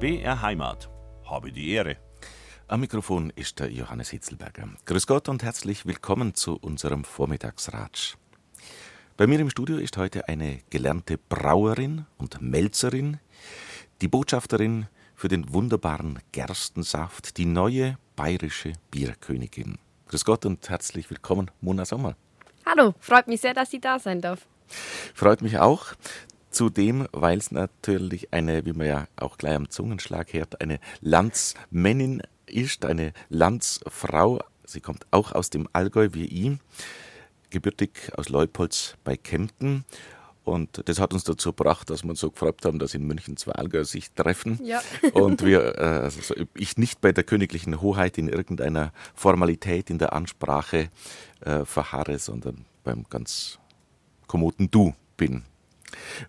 BR 0.00 0.40
Heimat. 0.40 0.88
Habe 1.26 1.52
die 1.52 1.72
Ehre. 1.72 1.98
Am 2.68 2.80
Mikrofon 2.80 3.30
ist 3.36 3.60
der 3.60 3.70
Johannes 3.70 4.08
Hitzelberger. 4.08 4.66
Grüß 4.86 5.06
Gott 5.06 5.28
und 5.28 5.42
herzlich 5.42 5.84
willkommen 5.84 6.34
zu 6.34 6.56
unserem 6.56 7.04
Vormittagsratsch. 7.04 8.16
Bei 9.18 9.26
mir 9.26 9.38
im 9.40 9.50
Studio 9.50 9.76
ist 9.76 9.98
heute 9.98 10.26
eine 10.26 10.60
gelernte 10.70 11.18
Brauerin 11.18 12.06
und 12.16 12.40
Melzerin, 12.40 13.18
die 14.00 14.08
Botschafterin 14.08 14.86
für 15.14 15.28
den 15.28 15.52
wunderbaren 15.52 16.20
Gerstensaft, 16.32 17.36
die 17.36 17.44
neue 17.44 17.98
bayerische 18.16 18.72
Bierkönigin. 18.90 19.76
Grüß 20.08 20.24
Gott 20.24 20.46
und 20.46 20.66
herzlich 20.70 21.10
willkommen, 21.10 21.50
Mona 21.60 21.84
Sommer. 21.84 22.16
Hallo, 22.64 22.94
freut 23.00 23.28
mich 23.28 23.42
sehr, 23.42 23.52
dass 23.52 23.70
ich 23.74 23.82
da 23.82 23.98
sein 23.98 24.22
darf. 24.22 24.46
Freut 25.14 25.42
mich 25.42 25.58
auch. 25.58 25.88
Zudem, 26.60 27.08
weil 27.12 27.38
es 27.38 27.52
natürlich 27.52 28.34
eine, 28.34 28.66
wie 28.66 28.74
man 28.74 28.86
ja 28.86 29.08
auch 29.16 29.38
gleich 29.38 29.54
am 29.54 29.70
Zungenschlag 29.70 30.34
hört, 30.34 30.60
eine 30.60 30.78
Landsmännin 31.00 32.20
ist, 32.44 32.84
eine 32.84 33.14
Landsfrau. 33.30 34.40
Sie 34.66 34.82
kommt 34.82 35.06
auch 35.10 35.32
aus 35.32 35.48
dem 35.48 35.70
Allgäu 35.72 36.10
wie 36.12 36.26
ich, 36.26 36.58
gebürtig 37.48 38.12
aus 38.14 38.28
Leupolz 38.28 38.96
bei 39.04 39.16
Kempten. 39.16 39.86
Und 40.44 40.86
das 40.86 41.00
hat 41.00 41.14
uns 41.14 41.24
dazu 41.24 41.54
gebracht, 41.54 41.88
dass 41.88 42.02
wir 42.02 42.10
uns 42.10 42.20
so 42.20 42.30
gefreut 42.30 42.62
haben, 42.66 42.78
dass 42.78 42.92
in 42.92 43.06
München 43.06 43.38
zwei 43.38 43.52
Allgäuer 43.52 43.86
sich 43.86 44.10
treffen. 44.12 44.60
Ja. 44.62 44.82
Und 45.14 45.42
wir, 45.42 45.78
äh, 45.78 45.80
also 45.80 46.34
ich 46.54 46.76
nicht 46.76 47.00
bei 47.00 47.12
der 47.12 47.24
königlichen 47.24 47.80
Hoheit 47.80 48.18
in 48.18 48.28
irgendeiner 48.28 48.92
Formalität 49.14 49.88
in 49.88 49.96
der 49.96 50.12
Ansprache 50.12 50.90
äh, 51.40 51.64
verharre, 51.64 52.18
sondern 52.18 52.66
beim 52.84 53.06
ganz 53.08 53.58
kommoden 54.26 54.70
Du 54.70 54.92
bin. 55.16 55.44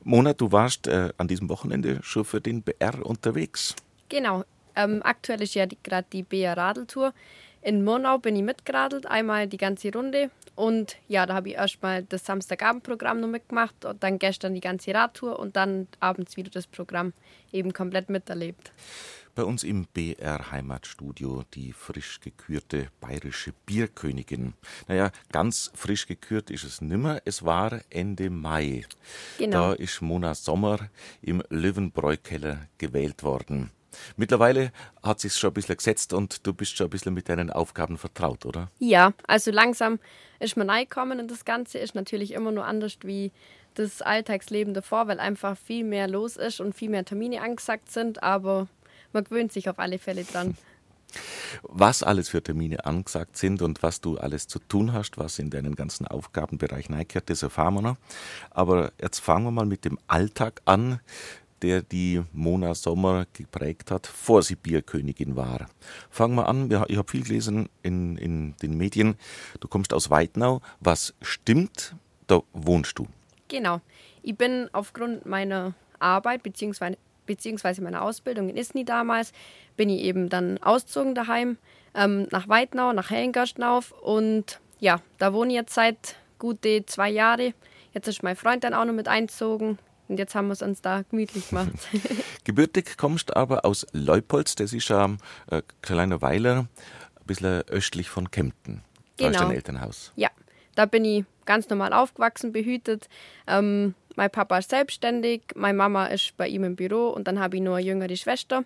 Mona, 0.03 0.33
du 0.33 0.51
warst 0.51 0.88
äh, 0.88 1.09
an 1.17 1.27
diesem 1.27 1.49
Wochenende 1.49 1.99
schon 2.01 2.26
für 2.26 2.41
den 2.41 2.62
BR 2.62 3.05
unterwegs. 3.05 3.76
Genau. 4.09 4.43
Ähm, 4.76 5.01
aktuell 5.03 5.41
ist 5.41 5.53
ja 5.53 5.65
gerade 5.84 6.07
die 6.12 6.23
BR 6.23 6.57
Radeltour. 6.57 7.13
In 7.62 7.84
Murnau 7.84 8.18
bin 8.18 8.35
ich 8.35 8.41
mitgeradelt, 8.41 9.05
einmal 9.05 9.48
die 9.48 9.57
ganze 9.57 9.91
Runde. 9.93 10.31
Und 10.55 10.98
ja, 11.07 11.26
da 11.26 11.35
habe 11.35 11.49
ich 11.49 11.55
erstmal 11.55 12.03
das 12.03 12.26
Samstagabendprogramm 12.26 13.20
noch 13.20 13.27
mitgemacht 13.27 13.85
und 13.85 14.03
dann 14.03 14.18
gestern 14.18 14.55
die 14.55 14.62
ganze 14.62 14.93
Radtour 14.93 15.40
und 15.40 15.55
dann 15.55 15.87
abends 15.99 16.37
wieder 16.37 16.49
das 16.49 16.68
Programm 16.68 17.13
eben 17.51 17.71
komplett 17.71 18.09
miterlebt. 18.09 18.71
Bei 19.34 19.46
uns 19.46 19.63
im 19.63 19.85
BR 19.85 20.51
Heimatstudio 20.51 21.43
die 21.54 21.71
frisch 21.71 22.20
gekürte 22.20 22.90
bayerische 22.99 23.54
Bierkönigin. 23.65 24.55
Naja, 24.90 25.12
ganz 25.32 25.71
frisch 25.74 26.05
gekürt 26.05 26.49
ist 26.51 26.65
es 26.65 26.82
nimmer. 26.82 27.21
Es 27.24 27.46
war 27.46 27.79
Ende 27.90 28.29
Mai. 28.29 28.85
Genau. 29.37 29.70
Da 29.70 29.74
ist 29.74 30.02
Mona 30.02 30.35
Sommer 30.35 30.90
im 31.21 31.41
Löwenbräukeller 31.49 32.68
gewählt 32.77 33.24
worden. 33.24 33.71
Mittlerweile 34.18 34.74
hat 35.02 35.21
sich 35.21 35.35
schon 35.35 35.52
ein 35.52 35.54
bisschen 35.54 35.77
gesetzt 35.77 36.12
und 36.12 36.46
du 36.46 36.54
bist 36.54 36.76
schon 36.76 36.87
ein 36.87 36.90
bisschen 36.90 37.13
mit 37.13 37.29
deinen 37.29 37.52
Aufgaben 37.52 37.98
vertraut, 37.98 38.46
oder? 38.46 38.70
Ja, 38.79 39.13
also 39.27 39.52
langsam 39.52 39.99
ist 40.40 40.57
man 40.57 40.70
reingekommen 40.70 41.21
und 41.21 41.32
das 41.32 41.46
Ganze 41.46 41.77
ist 41.77 41.96
natürlich 41.96 42.32
immer 42.34 42.52
nur 42.52 42.65
anders 42.65 42.98
wie 43.04 43.32
das 43.76 44.02
Alltagsleben 44.02 44.74
davor, 44.74 45.07
weil 45.07 45.20
einfach 45.21 45.57
viel 45.57 45.85
mehr 45.85 46.09
los 46.09 46.35
ist 46.35 46.59
und 46.59 46.76
viel 46.76 46.90
mehr 46.90 47.05
Termine 47.05 47.41
angesagt 47.41 47.90
sind, 47.90 48.21
aber 48.21 48.68
man 49.13 49.23
gewöhnt 49.23 49.51
sich 49.51 49.70
auf 49.70 49.79
alle 49.79 49.99
Fälle 49.99 50.23
dran. 50.23 50.57
Was 51.63 52.04
alles 52.04 52.29
für 52.29 52.41
Termine 52.41 52.85
angesagt 52.85 53.35
sind 53.35 53.62
und 53.62 53.84
was 53.84 53.99
du 53.99 54.18
alles 54.18 54.48
zu 54.48 54.59
tun 54.59 54.93
hast, 54.93 55.18
was 55.18 55.40
in 55.40 55.49
deinen 55.49 55.76
ganzen 55.76 56.07
Aufgabenbereich 56.07 56.90
neigert, 56.90 57.29
das 57.29 57.43
erfahren 57.43 57.73
wir 57.73 57.81
noch. 57.81 57.98
Aber 58.49 58.93
jetzt 59.01 59.20
fangen 59.20 59.45
wir 59.45 59.51
mal 59.51 59.65
mit 59.65 59.84
dem 59.84 59.99
Alltag 60.07 60.62
an 60.63 61.01
der 61.62 61.81
die 61.81 62.21
Mona 62.34 62.73
Sommer 62.76 63.26
geprägt 63.34 63.91
hat, 63.91 64.07
vor 64.07 64.44
sie 64.44 64.56
Bierkönigin 64.56 65.36
war. 65.36 65.69
Fangen 66.09 66.36
wir 66.36 66.47
an, 66.47 66.69
ich 66.88 66.97
habe 66.97 67.12
viel 67.12 67.24
gelesen 67.24 67.69
in, 67.84 68.18
in 68.18 68.56
den 68.62 68.78
Medien. 68.78 69.16
Du 69.59 69.68
kommst 69.68 69.94
aus 69.94 70.09
Weidnau. 70.09 70.62
Was 70.80 71.13
stimmt? 71.22 71.96
Da 72.28 72.41
wohnst 72.53 72.97
du. 72.97 73.07
Genau. 73.47 73.81
Ich 74.24 74.36
bin 74.36 74.69
aufgrund 74.72 75.25
meiner 75.25 75.74
Arbeit 76.00 76.44
bzw. 76.44 76.96
beziehungsweise 77.26 77.82
meiner 77.82 78.02
Ausbildung 78.02 78.50
in 78.50 78.58
Isny 78.58 78.86
damals, 78.86 79.32
bin 79.78 79.90
ich 79.90 80.02
eben 80.02 80.30
dann 80.30 80.58
ausgezogen 80.59 81.16
daheim 81.16 81.58
ähm, 81.96 82.28
nach 82.32 82.48
Weidnau, 82.48 82.94
nach 82.94 83.09
Hellengerstnauf 83.09 83.92
und 83.92 84.59
ja, 84.80 85.00
da 85.20 85.34
wohne 85.34 85.52
ich 85.54 85.56
jetzt 85.58 85.74
seit 85.74 86.16
gute 86.40 86.86
zwei 86.86 87.10
Jahre. 87.10 87.54
Jetzt 87.94 88.08
ist 88.08 88.24
mein 88.24 88.36
Freund 88.36 88.64
dann 88.64 88.74
auch 88.74 88.86
noch 88.86 88.94
mit 88.94 89.08
einzogen. 89.08 89.78
Und 90.08 90.18
jetzt 90.18 90.36
haben 90.36 90.48
wir 90.48 90.54
es 90.54 90.62
uns 90.62 90.81
da 90.81 91.04
gemütlich 91.10 91.50
gemacht. 91.50 91.72
Gebürtig 92.44 92.98
kommst 92.98 93.30
du 93.30 93.36
aber 93.36 93.64
aus 93.64 93.86
Leupolz, 93.94 94.56
das 94.56 94.74
ist 94.74 94.92
ein 94.92 95.20
äh, 95.50 95.62
kleiner 95.81 96.22
Weiler, 96.22 96.68
ein 97.20 97.26
bisschen 97.28 97.62
östlich 97.70 98.10
von 98.10 98.30
Kempten. 98.30 98.81
Da 99.18 99.28
ist 99.28 99.34
Genau. 99.36 99.46
dein 99.48 99.56
Elternhaus. 99.56 100.12
Ja, 100.16 100.30
da 100.81 100.88
bin 100.88 101.06
ich 101.06 101.25
ganz 101.46 101.69
normal 101.69 101.94
aufgewachsen, 101.94 102.52
behütet. 102.52 103.08
Ähm, 103.46 103.94
mein 104.16 104.31
Papa 104.31 104.58
ist 104.58 104.72
selbstständig, 104.72 105.44
meine 105.53 105.78
Mama 105.78 106.08
ist 106.08 106.36
bei 106.38 106.47
ihm 106.47 106.64
im 106.64 106.75
Büro 106.75 107.09
und 107.09 107.28
dann 107.28 107.40
habe 107.40 107.58
ich 107.58 107.62
nur 107.62 107.75
eine 107.75 107.86
jüngere 107.86 108.16
Schwester. 108.16 108.64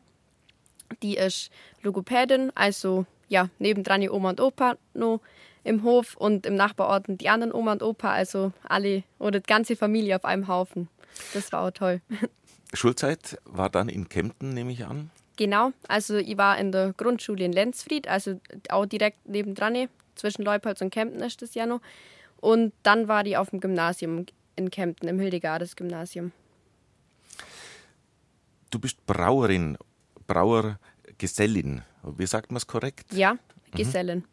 Die 1.04 1.18
ist 1.18 1.50
Logopädin, 1.82 2.54
also 2.56 3.06
ja, 3.28 3.50
nebendran 3.60 4.00
die 4.00 4.10
Oma 4.10 4.30
und 4.30 4.40
Opa 4.40 4.78
noch 4.94 5.20
im 5.66 5.84
Hof 5.84 6.16
und 6.16 6.46
im 6.46 6.56
Nachbarorten 6.56 7.18
die 7.18 7.28
anderen 7.28 7.52
Oma 7.52 7.74
und 7.74 7.84
Opa, 7.84 8.14
also 8.14 8.54
alle 8.64 9.04
oder 9.20 9.42
die 9.42 9.48
ganze 9.48 9.76
Familie 9.76 10.16
auf 10.16 10.24
einem 10.24 10.48
Haufen. 10.48 10.88
Das 11.34 11.52
war 11.52 11.64
auch 11.64 11.72
toll. 11.72 12.00
Schulzeit 12.74 13.38
war 13.44 13.70
dann 13.70 13.90
in 13.90 14.08
Kempten, 14.08 14.54
nehme 14.54 14.72
ich 14.72 14.86
an. 14.86 15.12
Genau, 15.36 15.74
also 15.90 16.16
ich 16.16 16.38
war 16.38 16.58
in 16.58 16.72
der 16.72 16.94
Grundschule 16.94 17.44
in 17.44 17.52
Lenzfried, 17.52 18.08
also 18.08 18.40
auch 18.70 18.86
direkt 18.86 19.28
nebendran, 19.28 19.90
zwischen 20.16 20.44
Leupolz 20.44 20.82
und 20.82 20.90
Kempten 20.90 21.22
ist 21.22 21.42
das 21.42 21.54
ja 21.56 21.66
noch. 21.66 21.82
Und 22.42 22.74
dann 22.84 23.08
war 23.08 23.24
die 23.24 23.38
auf 23.38 23.50
dem 23.50 23.60
Gymnasium 23.60 24.26
in 24.56 24.70
Kempten, 24.70 25.08
im 25.08 25.20
Hildegardes 25.20 25.76
Gymnasium. 25.76 26.32
Du 28.70 28.80
bist 28.80 29.06
Brauerin, 29.06 29.78
Brauergesellin. 30.28 31.84
Wie 32.04 32.26
sagt 32.26 32.52
man 32.52 32.58
es 32.58 32.68
korrekt? 32.68 33.14
Ja, 33.14 33.38
Gesellen. 33.72 34.26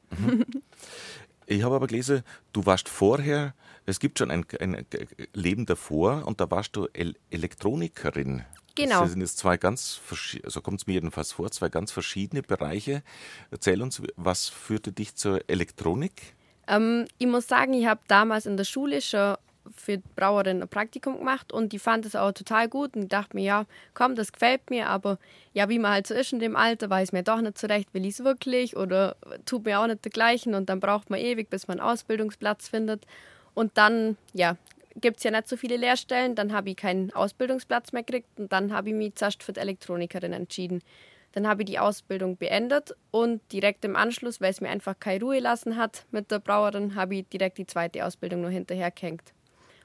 Ich 1.47 1.65
habe 1.65 1.75
aber 1.75 1.89
gelesen, 1.89 2.23
du 2.53 2.65
warst 2.65 2.89
vorher, 2.89 3.55
es 3.85 3.99
gibt 3.99 4.19
schon 4.19 4.31
ein, 4.31 4.47
ein 4.61 4.87
Leben 5.35 5.67
davor 5.67 6.27
und 6.27 6.41
da 6.41 6.51
warst 6.51 6.77
du 6.77 6.87
El 6.93 7.17
Elektronikerin. 7.31 8.45
Genau. 8.75 9.03
Das 9.03 9.11
sind 9.11 9.21
jetzt 9.21 9.39
zwei 9.39 9.57
ganz, 9.57 10.01
verschi- 10.09 10.49
so 10.49 10.61
kommt 10.61 10.81
es 10.81 10.87
mir 10.87 10.95
jedenfalls 10.95 11.33
vor, 11.33 11.51
zwei 11.51 11.69
ganz 11.69 11.93
verschiedene 11.93 12.43
Bereiche. 12.43 13.03
Erzähl 13.51 13.83
uns, 13.83 14.03
was 14.17 14.49
führte 14.49 14.93
dich 14.93 15.15
zur 15.15 15.41
Elektronik? 15.49 16.35
Ähm, 16.69 17.07
ich 17.19 17.27
muss 17.27 17.49
sagen, 17.49 17.75
ich 17.75 17.87
habe 17.87 18.01
damals 18.09 18.47
in 18.47 18.57
der 18.57 18.65
Schule 18.65 19.01
schon 19.01 19.37
für 19.77 19.99
Brauerin 20.17 20.61
ein 20.61 20.69
Praktikum 20.69 21.19
gemacht 21.19 21.53
und 21.53 21.73
die 21.73 21.79
fand 21.79 22.05
es 22.05 22.17
auch 22.17 22.33
total 22.33 22.69
gut 22.69 22.97
und 22.97 23.03
ich 23.05 23.09
dachte 23.09 23.37
mir, 23.37 23.45
ja, 23.45 23.67
komm, 23.95 24.17
das 24.17 24.33
gefällt 24.33 24.71
mir, 24.71 24.89
aber 24.89 25.19
ja, 25.55 25.69
wie 25.69 25.79
man 25.79 25.93
halt 25.93 26.07
so 26.09 26.15
ist 26.15 26.33
in 26.33 26.41
dem 26.41 26.57
Alter, 26.57 26.91
weiß 26.91 27.13
mir 27.13 27.23
doch 27.23 27.41
nicht 27.41 27.59
so 27.59 27.69
recht, 27.69 27.95
will 27.95 28.05
ich 28.05 28.15
es 28.15 28.25
wirklich 28.25 28.77
oder 28.77 29.15
tut 29.47 29.65
mir 29.65 29.79
auch 29.79 29.87
nicht 29.87 30.05
dergleichen 30.05 30.55
und 30.55 30.69
dann 30.69 30.81
braucht 30.81 31.11
man 31.11 31.21
ewig, 31.21 31.49
bis 31.49 31.69
man 31.69 31.79
einen 31.79 31.89
Ausbildungsplatz 31.89 32.69
findet 32.69 33.07
und 33.55 33.71
dann, 33.75 34.17
ja, 34.33 34.57
gibt 34.97 35.19
es 35.19 35.25
ja 35.25 35.31
nicht 35.31 35.49
so 35.49 35.57
viele 35.57 35.77
Lehrstellen, 35.77 36.35
dann 36.35 36.53
habe 36.53 36.71
ich 36.71 36.77
keinen 36.77 37.13
Ausbildungsplatz 37.13 37.93
mehr 37.93 38.03
gekriegt 38.03 38.29
und 38.39 38.53
dann 38.53 38.73
habe 38.73 38.91
ich 38.91 38.95
mich 38.95 39.15
zuerst 39.15 39.43
für 39.43 39.53
die 39.53 39.61
Elektronikerin 39.61 40.33
entschieden. 40.33 40.83
Dann 41.33 41.49
habe 41.49 41.63
ich 41.63 41.67
die 41.67 41.79
Ausbildung 41.79 42.37
beendet 42.37 42.95
und 43.11 43.41
direkt 43.53 43.85
im 43.85 43.97
Anschluss, 43.97 44.41
weil 44.41 44.51
es 44.51 44.61
mir 44.61 44.69
einfach 44.69 44.99
keine 44.99 45.25
Ruhe 45.25 45.41
lassen 45.41 45.77
hat 45.77 46.05
mit 46.11 46.31
der 46.31 46.41
Brauerin, 46.41 46.95
habe 46.95 47.17
ich 47.17 47.29
direkt 47.29 47.59
die 47.59 47.67
zweite 47.67 48.05
Ausbildung 48.05 48.43
noch 48.43 48.51
hinterhergehängt. 48.51 49.33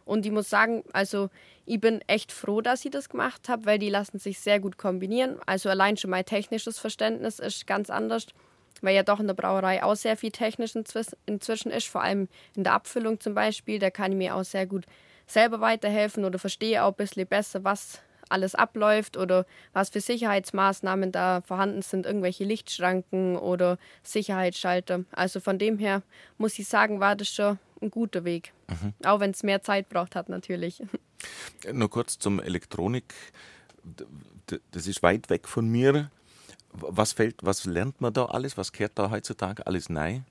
Und 0.03 0.25
ich 0.25 0.31
muss 0.31 0.49
sagen, 0.49 0.83
also 0.93 1.29
ich 1.65 1.81
bin 1.81 2.01
echt 2.07 2.31
froh, 2.31 2.61
dass 2.61 2.85
ich 2.85 2.91
das 2.91 3.09
gemacht 3.09 3.49
habe, 3.49 3.65
weil 3.65 3.77
die 3.77 3.89
lassen 3.89 4.19
sich 4.19 4.39
sehr 4.39 4.59
gut 4.59 4.77
kombinieren. 4.77 5.37
Also 5.45 5.69
allein 5.69 5.97
schon 5.97 6.11
mein 6.11 6.25
technisches 6.25 6.79
Verständnis 6.79 7.39
ist 7.39 7.67
ganz 7.67 7.89
anders, 7.89 8.27
weil 8.83 8.95
ja 8.95 9.03
doch 9.03 9.19
in 9.19 9.27
der 9.27 9.33
Brauerei 9.33 9.83
auch 9.83 9.95
sehr 9.95 10.17
viel 10.17 10.31
technisch 10.31 10.75
inzwis- 10.75 11.15
inzwischen 11.25 11.71
ist, 11.71 11.87
vor 11.87 12.01
allem 12.01 12.27
in 12.55 12.63
der 12.63 12.73
Abfüllung 12.73 13.19
zum 13.19 13.33
Beispiel. 13.33 13.79
Da 13.79 13.89
kann 13.89 14.11
ich 14.11 14.17
mir 14.17 14.35
auch 14.35 14.43
sehr 14.43 14.65
gut 14.65 14.85
selber 15.25 15.59
weiterhelfen 15.61 16.25
oder 16.25 16.39
verstehe 16.39 16.83
auch 16.83 16.89
ein 16.91 16.95
bisschen 16.95 17.27
besser, 17.27 17.63
was 17.63 18.01
alles 18.29 18.55
abläuft 18.55 19.15
oder 19.15 19.45
was 19.73 19.89
für 19.89 20.01
Sicherheitsmaßnahmen 20.01 21.11
da 21.11 21.41
vorhanden 21.41 21.81
sind, 21.81 22.05
irgendwelche 22.05 22.43
Lichtschranken 22.43 23.37
oder 23.37 23.77
Sicherheitsschalter. 24.03 25.05
Also 25.11 25.39
von 25.39 25.57
dem 25.57 25.77
her 25.77 26.01
muss 26.37 26.59
ich 26.59 26.67
sagen, 26.67 26.99
war 26.99 27.15
das 27.15 27.29
schon 27.29 27.57
ein 27.81 27.89
guter 27.89 28.25
Weg. 28.25 28.53
Auch 29.05 29.21
wenn 29.21 29.31
es 29.31 29.43
mehr 29.43 29.61
Zeit 29.61 29.87
braucht 29.87 30.15
hat 30.15 30.27
natürlich. 30.27 30.83
Nur 31.71 31.89
kurz 31.89 32.19
zum 32.19 32.41
Elektronik. 32.41 33.13
Das 34.71 34.87
ist 34.87 35.03
weit 35.03 35.29
weg 35.29 35.47
von 35.47 35.69
mir. 35.69 36.11
Was 36.81 37.13
fällt, 37.13 37.35
was 37.41 37.65
lernt 37.65 38.01
man 38.01 38.13
da 38.13 38.25
alles? 38.25 38.57
Was 38.57 38.71
kehrt 38.71 38.93
da 38.95 39.09
heutzutage 39.09 39.65
alles 39.65 39.89
rein? 39.89 40.25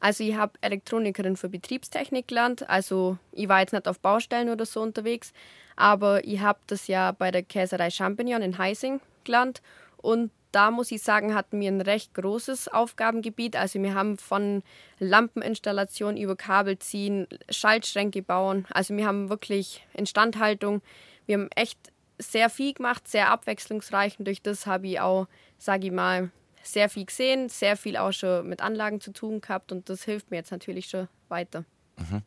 Also 0.00 0.24
ich 0.24 0.34
habe 0.34 0.54
Elektronikerin 0.62 1.36
für 1.36 1.48
Betriebstechnik 1.48 2.28
gelernt. 2.28 2.68
Also 2.68 3.18
ich 3.32 3.48
war 3.48 3.60
jetzt 3.60 3.72
nicht 3.72 3.86
auf 3.86 4.00
Baustellen 4.00 4.48
oder 4.48 4.64
so 4.64 4.80
unterwegs, 4.80 5.32
aber 5.76 6.24
ich 6.24 6.40
habe 6.40 6.58
das 6.66 6.86
ja 6.86 7.12
bei 7.12 7.30
der 7.30 7.42
Käserei 7.42 7.90
Champignon 7.90 8.40
in 8.42 8.56
Heising 8.56 9.00
gelernt. 9.24 9.60
Und 9.98 10.30
da 10.52 10.70
muss 10.70 10.90
ich 10.90 11.02
sagen, 11.02 11.34
hatten 11.34 11.60
wir 11.60 11.70
ein 11.70 11.80
recht 11.80 12.14
großes 12.14 12.68
Aufgabengebiet. 12.68 13.56
Also 13.56 13.80
wir 13.82 13.94
haben 13.94 14.18
von 14.18 14.62
Lampeninstallation 14.98 16.16
über 16.16 16.34
Kabel 16.34 16.78
ziehen, 16.78 17.28
Schaltschränke 17.50 18.22
bauen. 18.22 18.66
Also 18.70 18.96
wir 18.96 19.06
haben 19.06 19.28
wirklich 19.28 19.86
Instandhaltung. 19.94 20.82
Wir 21.26 21.38
haben 21.38 21.48
echt 21.54 21.78
sehr 22.20 22.50
viel 22.50 22.74
gemacht, 22.74 23.08
sehr 23.08 23.30
abwechslungsreich. 23.30 24.18
Und 24.18 24.26
durch 24.26 24.42
das 24.42 24.66
habe 24.66 24.88
ich 24.88 25.00
auch, 25.00 25.26
sage 25.58 25.86
ich 25.86 25.92
mal, 25.92 26.30
sehr 26.62 26.88
viel 26.88 27.06
gesehen, 27.06 27.48
sehr 27.48 27.76
viel 27.76 27.96
auch 27.96 28.12
schon 28.12 28.48
mit 28.48 28.60
Anlagen 28.60 29.00
zu 29.00 29.12
tun 29.12 29.40
gehabt. 29.40 29.72
Und 29.72 29.88
das 29.88 30.04
hilft 30.04 30.30
mir 30.30 30.38
jetzt 30.38 30.50
natürlich 30.50 30.86
schon 30.86 31.08
weiter. 31.28 31.64
Mhm. 31.96 32.22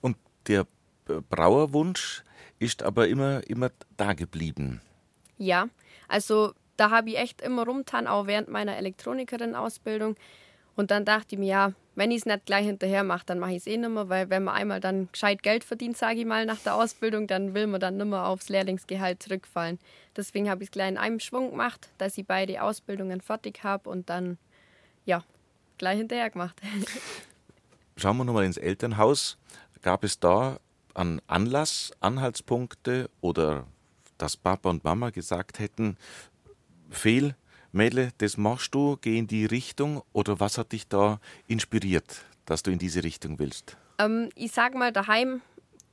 Und 0.00 0.16
der 0.46 0.66
Brauerwunsch 1.28 2.22
ist 2.58 2.82
aber 2.82 3.08
immer, 3.08 3.46
immer 3.48 3.70
da 3.96 4.14
geblieben. 4.14 4.80
Ja, 5.36 5.68
also 6.08 6.54
da 6.76 6.90
habe 6.90 7.10
ich 7.10 7.18
echt 7.18 7.40
immer 7.40 7.64
rumtan, 7.64 8.06
auch 8.06 8.26
während 8.26 8.48
meiner 8.48 8.76
Elektronikerin-Ausbildung. 8.76 10.16
Und 10.76 10.90
dann 10.90 11.04
dachte 11.04 11.34
ich 11.34 11.38
mir, 11.38 11.46
ja, 11.46 11.72
wenn 11.98 12.12
ich 12.12 12.18
es 12.18 12.26
nicht 12.26 12.46
gleich 12.46 12.64
hinterher 12.64 13.02
mache, 13.02 13.26
dann 13.26 13.40
mache 13.40 13.50
ich 13.50 13.56
es 13.56 13.66
eh 13.66 13.76
nicht 13.76 13.90
mehr, 13.90 14.08
weil 14.08 14.30
wenn 14.30 14.44
man 14.44 14.54
einmal 14.54 14.78
dann 14.78 15.08
gescheit 15.10 15.42
Geld 15.42 15.64
verdient, 15.64 15.96
sage 15.96 16.20
ich 16.20 16.26
mal, 16.26 16.46
nach 16.46 16.58
der 16.58 16.76
Ausbildung, 16.76 17.26
dann 17.26 17.54
will 17.54 17.66
man 17.66 17.80
dann 17.80 17.96
nicht 17.96 18.06
mehr 18.06 18.24
aufs 18.24 18.48
Lehrlingsgehalt 18.48 19.20
zurückfallen. 19.20 19.80
Deswegen 20.16 20.48
habe 20.48 20.62
ich 20.62 20.68
es 20.68 20.70
gleich 20.70 20.90
in 20.90 20.96
einem 20.96 21.18
Schwung 21.18 21.50
gemacht, 21.50 21.88
dass 21.98 22.16
ich 22.16 22.24
beide 22.24 22.62
Ausbildungen 22.62 23.20
fertig 23.20 23.64
habe 23.64 23.90
und 23.90 24.08
dann, 24.10 24.38
ja, 25.06 25.24
gleich 25.76 25.98
hinterher 25.98 26.30
gemacht. 26.30 26.56
Schauen 27.96 28.16
wir 28.16 28.24
nochmal 28.24 28.44
ins 28.44 28.58
Elternhaus. 28.58 29.36
Gab 29.82 30.04
es 30.04 30.20
da 30.20 30.60
an 30.94 31.20
Anlass, 31.26 31.90
Anhaltspunkte 31.98 33.10
oder 33.20 33.66
dass 34.18 34.36
Papa 34.36 34.70
und 34.70 34.84
Mama 34.84 35.10
gesagt 35.10 35.58
hätten, 35.58 35.96
fehl, 36.90 37.34
Mädle, 37.72 38.10
das 38.18 38.36
machst 38.36 38.74
du, 38.74 38.96
geh 39.00 39.18
in 39.18 39.26
die 39.26 39.46
Richtung 39.46 40.02
oder 40.12 40.40
was 40.40 40.58
hat 40.58 40.72
dich 40.72 40.88
da 40.88 41.20
inspiriert, 41.46 42.22
dass 42.46 42.62
du 42.62 42.70
in 42.70 42.78
diese 42.78 43.04
Richtung 43.04 43.38
willst? 43.38 43.76
Ähm, 43.98 44.30
ich 44.34 44.52
sag 44.52 44.74
mal 44.74 44.92
daheim, 44.92 45.42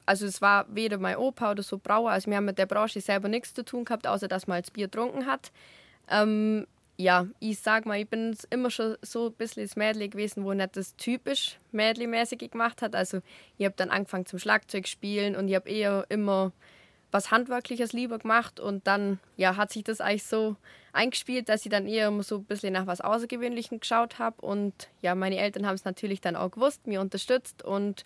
also 0.06 0.26
es 0.26 0.42
war 0.42 0.66
weder 0.74 0.98
mein 0.98 1.18
Opa 1.18 1.52
oder 1.52 1.64
so 1.64 1.78
Brauer, 1.78 2.12
also 2.12 2.30
wir 2.30 2.38
haben 2.38 2.46
mit 2.46 2.58
der 2.58 2.66
Branche 2.66 3.02
selber 3.02 3.28
nichts 3.28 3.54
zu 3.54 3.66
tun 3.66 3.86
gehabt, 3.86 4.08
außer 4.08 4.28
dass 4.28 4.48
man 4.48 4.58
als 4.58 4.72
Bier 4.72 4.88
getrunken 4.88 5.26
hat. 5.26 5.52
Ähm, 6.10 6.66
ja, 6.98 7.28
ich 7.40 7.60
sag 7.60 7.86
mal, 7.86 8.00
ich 8.00 8.08
bin 8.08 8.38
immer 8.50 8.70
schon 8.70 8.96
so 9.02 9.28
ein 9.28 9.34
bisschen 9.34 9.64
das 9.64 9.76
Mädchen 9.76 10.10
gewesen, 10.10 10.46
wo 10.46 10.54
nicht 10.54 10.78
das 10.78 10.96
typisch 10.96 11.58
Mädchenmäßige 11.72 12.50
gemacht 12.50 12.82
hat. 12.82 12.96
Also 12.96 13.20
ich 13.58 13.66
habe 13.66 13.76
dann 13.76 13.90
angefangen 13.90 14.26
zum 14.26 14.40
Schlagzeug 14.40 14.88
spielen 14.88 15.36
und 15.36 15.50
ich 15.50 15.56
habe 15.56 15.70
eher 15.70 16.06
immer 16.08 16.54
was 17.16 17.32
Handwerkliches 17.32 17.94
lieber 17.94 18.20
gemacht 18.20 18.60
und 18.60 18.86
dann 18.88 19.20
ja, 19.38 19.56
hat 19.56 19.72
sich 19.72 19.86
das 19.86 20.02
eigentlich 20.02 20.26
so 20.26 20.58
eingespielt, 20.92 21.48
dass 21.48 21.66
ich 21.66 21.72
dann 21.72 21.88
eher 21.88 22.12
so 22.24 22.40
ein 22.40 22.44
bisschen 22.44 22.74
nach 22.74 22.88
was 22.88 23.00
Außergewöhnlichem 23.00 23.80
geschaut 23.80 24.20
habe 24.20 24.46
und 24.46 24.74
ja, 25.02 25.16
meine 25.16 25.38
Eltern 25.38 25.66
haben 25.66 25.76
es 25.76 25.86
natürlich 25.86 26.20
dann 26.20 26.36
auch 26.36 26.52
gewusst, 26.52 26.88
mir 26.88 27.00
unterstützt. 27.00 27.64
Und 27.64 28.06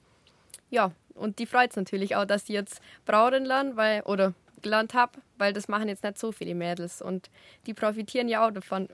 ja, 0.69 0.91
und 1.15 1.39
die 1.39 1.47
freut 1.47 1.71
es 1.71 1.75
natürlich 1.75 2.15
auch, 2.15 2.25
dass 2.25 2.45
sie 2.45 2.53
jetzt 2.53 2.81
Brauerin 3.05 3.45
lernen, 3.45 3.77
weil, 3.77 4.01
oder 4.01 4.35
gelernt 4.61 4.93
habe, 4.93 5.19
weil 5.37 5.53
das 5.53 5.67
machen 5.67 5.87
jetzt 5.87 6.03
nicht 6.03 6.17
so 6.17 6.31
viele 6.31 6.55
Mädels 6.55 7.01
und 7.01 7.29
die 7.65 7.73
profitieren 7.73 8.27
ja 8.27 8.47
auch 8.47 8.51
davon. 8.51 8.87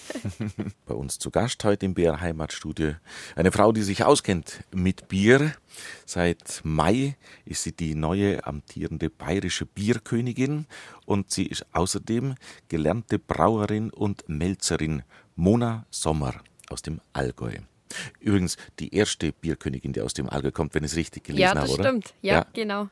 Bei 0.86 0.94
uns 0.94 1.18
zu 1.18 1.30
Gast 1.30 1.62
heute 1.64 1.86
im 1.86 1.94
BR 1.94 2.20
Heimatstudio 2.20 2.94
eine 3.36 3.52
Frau, 3.52 3.72
die 3.72 3.82
sich 3.82 4.04
auskennt 4.04 4.64
mit 4.72 5.08
Bier. 5.08 5.52
Seit 6.06 6.60
Mai 6.64 7.16
ist 7.44 7.62
sie 7.62 7.72
die 7.72 7.94
neue 7.94 8.44
amtierende 8.46 9.10
bayerische 9.10 9.66
Bierkönigin 9.66 10.66
und 11.06 11.30
sie 11.30 11.46
ist 11.46 11.66
außerdem 11.72 12.34
gelernte 12.68 13.18
Brauerin 13.18 13.90
und 13.90 14.28
Melzerin 14.28 15.02
Mona 15.36 15.86
Sommer 15.90 16.34
aus 16.70 16.82
dem 16.82 17.00
Allgäu. 17.12 17.56
Übrigens 18.20 18.56
die 18.78 18.94
erste 18.94 19.32
Bierkönigin, 19.32 19.92
die 19.92 20.00
aus 20.00 20.14
dem 20.14 20.28
Allgäu 20.28 20.50
kommt, 20.50 20.74
wenn 20.74 20.84
ich 20.84 20.92
es 20.92 20.96
richtig 20.96 21.24
gelesen 21.24 21.48
habe, 21.48 21.60
oder? 21.60 21.70
Ja, 21.70 21.76
das 21.76 21.86
stimmt. 21.86 22.14
Ja, 22.22 22.34
ja. 22.34 22.46
genau. 22.52 22.88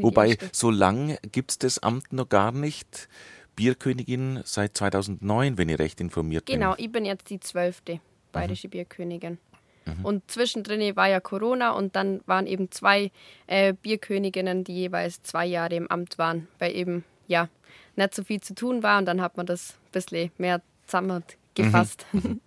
Wobei, 0.00 0.36
so 0.52 0.70
lang 0.70 1.16
gibt 1.30 1.52
es 1.52 1.58
das 1.58 1.78
Amt 1.78 2.12
noch 2.12 2.28
gar 2.28 2.52
nicht. 2.52 3.08
Bierkönigin 3.56 4.40
seit 4.44 4.76
2009, 4.76 5.58
wenn 5.58 5.68
ich 5.68 5.78
recht 5.78 6.00
informiert 6.00 6.46
genau, 6.46 6.74
bin. 6.74 6.76
Genau, 6.76 6.86
ich 6.86 6.92
bin 6.92 7.04
jetzt 7.04 7.30
die 7.30 7.40
zwölfte 7.40 8.00
bayerische 8.32 8.68
mhm. 8.68 8.72
Bierkönigin. 8.72 9.38
Mhm. 9.84 10.04
Und 10.04 10.30
zwischendrin 10.30 10.96
war 10.96 11.08
ja 11.08 11.20
Corona 11.20 11.72
und 11.72 11.96
dann 11.96 12.20
waren 12.26 12.46
eben 12.46 12.70
zwei 12.70 13.10
äh, 13.46 13.74
Bierköniginnen, 13.74 14.64
die 14.64 14.74
jeweils 14.74 15.22
zwei 15.22 15.46
Jahre 15.46 15.74
im 15.74 15.88
Amt 15.88 16.18
waren, 16.18 16.48
weil 16.58 16.74
eben 16.74 17.04
ja 17.26 17.48
nicht 17.96 18.14
so 18.14 18.24
viel 18.24 18.40
zu 18.40 18.54
tun 18.54 18.82
war 18.82 18.98
und 18.98 19.06
dann 19.06 19.20
hat 19.20 19.36
man 19.36 19.46
das 19.46 19.74
ein 19.86 19.92
bisschen 19.92 20.30
mehr 20.38 20.62
zusammengefasst. 20.86 22.06
Mhm. 22.12 22.40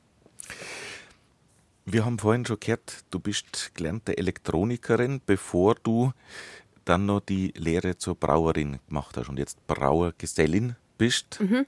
Wir 1.87 2.03
haben 2.03 2.17
vorhin 2.17 2.45
schon 2.45 2.59
gehört, 2.59 3.05
du 3.11 3.19
bist 3.19 3.71
gelernte 3.75 4.17
Elektronikerin, 4.17 5.21
bevor 5.23 5.75
du 5.75 6.13
dann 6.85 7.05
noch 7.05 7.19
die 7.19 7.51
Lehre 7.57 7.97
zur 7.97 8.15
Brauerin 8.15 8.79
gemacht 8.87 9.17
hast 9.17 9.29
und 9.29 9.37
jetzt 9.37 9.65
Brauergesellin 9.67 10.75
bist. 10.97 11.39
Mhm. 11.39 11.65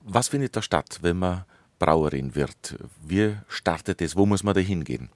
Was 0.00 0.28
findet 0.28 0.56
da 0.56 0.62
statt, 0.62 1.00
wenn 1.02 1.18
man 1.18 1.44
Brauerin 1.78 2.34
wird? 2.34 2.76
Wie 3.04 3.36
startet 3.48 4.00
es? 4.00 4.16
Wo 4.16 4.24
muss 4.24 4.42
man 4.42 4.54
da 4.54 4.60
hingehen? 4.60 5.10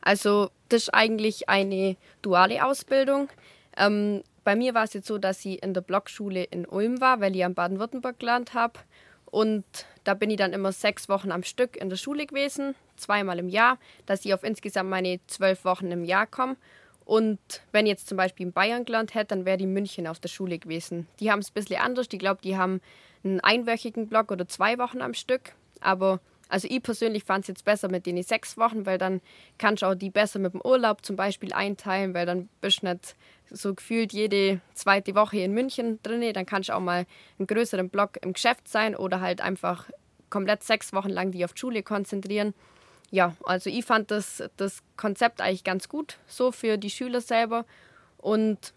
Also, 0.00 0.50
das 0.68 0.84
ist 0.84 0.94
eigentlich 0.94 1.48
eine 1.48 1.96
duale 2.20 2.64
Ausbildung. 2.64 3.28
Ähm, 3.76 4.22
bei 4.44 4.56
mir 4.56 4.74
war 4.74 4.84
es 4.84 4.92
jetzt 4.92 5.06
so, 5.06 5.18
dass 5.18 5.44
ich 5.44 5.62
in 5.62 5.72
der 5.72 5.80
Blockschule 5.80 6.44
in 6.44 6.66
Ulm 6.66 7.00
war, 7.00 7.20
weil 7.20 7.34
ich 7.34 7.44
am 7.44 7.54
Baden-Württemberg 7.54 8.18
gelernt 8.18 8.54
habe. 8.54 8.80
Und 9.26 9.64
da 10.04 10.14
bin 10.14 10.30
ich 10.30 10.36
dann 10.36 10.52
immer 10.52 10.72
sechs 10.72 11.08
Wochen 11.08 11.32
am 11.32 11.42
Stück 11.42 11.76
in 11.76 11.88
der 11.88 11.96
Schule 11.96 12.26
gewesen, 12.26 12.74
zweimal 12.96 13.38
im 13.38 13.48
Jahr, 13.48 13.78
dass 14.06 14.24
ich 14.24 14.32
auf 14.34 14.44
insgesamt 14.44 14.90
meine 14.90 15.18
zwölf 15.26 15.64
Wochen 15.64 15.90
im 15.90 16.04
Jahr 16.04 16.26
komme. 16.26 16.56
Und 17.04 17.38
wenn 17.72 17.86
ich 17.86 17.90
jetzt 17.90 18.08
zum 18.08 18.16
Beispiel 18.16 18.46
in 18.46 18.52
Bayern 18.52 18.84
gelernt 18.84 19.14
hätte, 19.14 19.28
dann 19.28 19.44
wäre 19.44 19.58
die 19.58 19.66
München 19.66 20.06
auf 20.06 20.20
der 20.20 20.28
Schule 20.28 20.58
gewesen. 20.58 21.06
Die 21.20 21.30
haben 21.30 21.40
es 21.40 21.50
ein 21.50 21.54
bisschen 21.54 21.80
anders. 21.80 22.06
Ich 22.10 22.18
glaube, 22.18 22.40
die 22.42 22.56
haben 22.56 22.80
einen 23.24 23.40
einwöchigen 23.40 24.08
Block 24.08 24.30
oder 24.30 24.48
zwei 24.48 24.78
Wochen 24.78 25.02
am 25.02 25.14
Stück. 25.14 25.52
Aber 25.80 26.20
also 26.48 26.68
ich 26.70 26.82
persönlich 26.82 27.24
fand 27.24 27.44
es 27.44 27.48
jetzt 27.48 27.64
besser 27.64 27.90
mit 27.90 28.06
den 28.06 28.22
sechs 28.22 28.56
Wochen, 28.56 28.86
weil 28.86 28.98
dann 28.98 29.20
kannst 29.58 29.82
du 29.82 29.86
auch 29.86 29.94
die 29.94 30.10
besser 30.10 30.38
mit 30.38 30.54
dem 30.54 30.60
Urlaub 30.62 31.04
zum 31.04 31.16
Beispiel 31.16 31.52
einteilen, 31.52 32.14
weil 32.14 32.26
dann 32.26 32.48
bist 32.60 32.82
du 32.82 32.86
nicht 32.86 33.16
so 33.50 33.74
gefühlt 33.74 34.12
jede 34.12 34.60
zweite 34.72 35.14
Woche 35.14 35.38
in 35.38 35.52
München 35.52 35.98
drin. 36.02 36.32
Dann 36.32 36.46
kannst 36.46 36.70
du 36.70 36.74
auch 36.74 36.80
mal 36.80 37.06
einen 37.38 37.46
größeren 37.46 37.90
Block 37.90 38.18
im 38.22 38.32
Geschäft 38.32 38.68
sein 38.68 38.96
oder 38.96 39.20
halt 39.20 39.40
einfach 39.40 39.90
komplett 40.30 40.62
sechs 40.62 40.92
Wochen 40.92 41.10
lang 41.10 41.32
die 41.32 41.44
auf 41.44 41.52
die 41.52 41.60
Schule 41.60 41.82
konzentrieren 41.82 42.54
ja, 43.10 43.36
also 43.44 43.70
ich 43.70 43.84
fand 43.84 44.10
das, 44.10 44.42
das 44.56 44.82
Konzept 44.96 45.40
eigentlich 45.40 45.64
ganz 45.64 45.88
gut, 45.88 46.18
so 46.26 46.52
für 46.52 46.78
die 46.78 46.90
Schüler 46.90 47.20
selber. 47.20 47.64
Und 48.18 48.72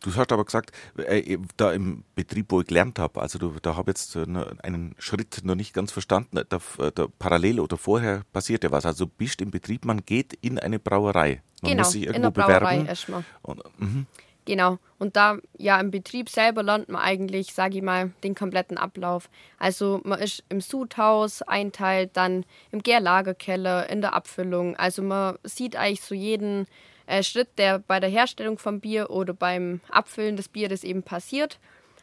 Du 0.00 0.14
hast 0.14 0.32
aber 0.32 0.44
gesagt, 0.44 0.72
äh, 0.96 1.38
da 1.56 1.72
im 1.72 2.04
Betrieb, 2.14 2.46
wo 2.48 2.60
ich 2.60 2.66
gelernt 2.66 2.98
habe, 2.98 3.20
also 3.20 3.38
du, 3.38 3.54
da 3.60 3.76
habe 3.76 3.90
ich 3.90 3.98
jetzt 3.98 4.16
äh, 4.16 4.24
einen 4.62 4.94
Schritt 4.98 5.40
noch 5.44 5.54
nicht 5.54 5.74
ganz 5.74 5.92
verstanden, 5.92 6.40
da, 6.48 6.58
da 6.94 7.06
parallel 7.18 7.60
oder 7.60 7.76
vorher 7.76 8.22
passiert 8.32 8.64
ja 8.64 8.70
was. 8.70 8.86
Also 8.86 9.04
du 9.04 9.12
bist 9.16 9.40
im 9.42 9.50
Betrieb, 9.50 9.84
man 9.84 10.04
geht 10.04 10.32
in 10.40 10.58
eine 10.58 10.78
Brauerei. 10.78 11.42
Man 11.62 11.72
genau, 11.72 11.82
muss 11.82 11.92
sich 11.92 12.02
irgendwo 12.02 12.16
in 12.16 12.22
der 12.22 12.30
Brauerei 12.30 12.58
bewerben. 12.58 12.86
erstmal. 12.86 13.24
Und, 13.42 13.62
mhm. 13.78 14.06
Genau. 14.48 14.78
Und 14.98 15.14
da 15.16 15.36
ja 15.58 15.78
im 15.78 15.90
Betrieb 15.90 16.30
selber 16.30 16.62
lernt 16.62 16.88
man 16.88 17.02
eigentlich, 17.02 17.52
sage 17.52 17.76
ich 17.76 17.82
mal, 17.82 18.12
den 18.24 18.34
kompletten 18.34 18.78
Ablauf. 18.78 19.28
Also 19.58 20.00
man 20.04 20.18
ist 20.20 20.42
im 20.48 20.62
Sudhaus 20.62 21.42
einteilt, 21.42 22.12
dann 22.14 22.46
im 22.70 22.82
Gärlagerkeller, 22.82 23.90
in 23.90 24.00
der 24.00 24.14
Abfüllung. 24.14 24.74
Also 24.76 25.02
man 25.02 25.36
sieht 25.44 25.76
eigentlich 25.76 26.00
so 26.00 26.14
jeden 26.14 26.66
äh, 27.06 27.22
Schritt, 27.22 27.58
der 27.58 27.80
bei 27.80 28.00
der 28.00 28.08
Herstellung 28.08 28.56
vom 28.56 28.80
Bier 28.80 29.10
oder 29.10 29.34
beim 29.34 29.82
Abfüllen 29.90 30.36
des 30.36 30.48
Bieres 30.48 30.82
eben 30.82 31.02
passiert. 31.02 31.58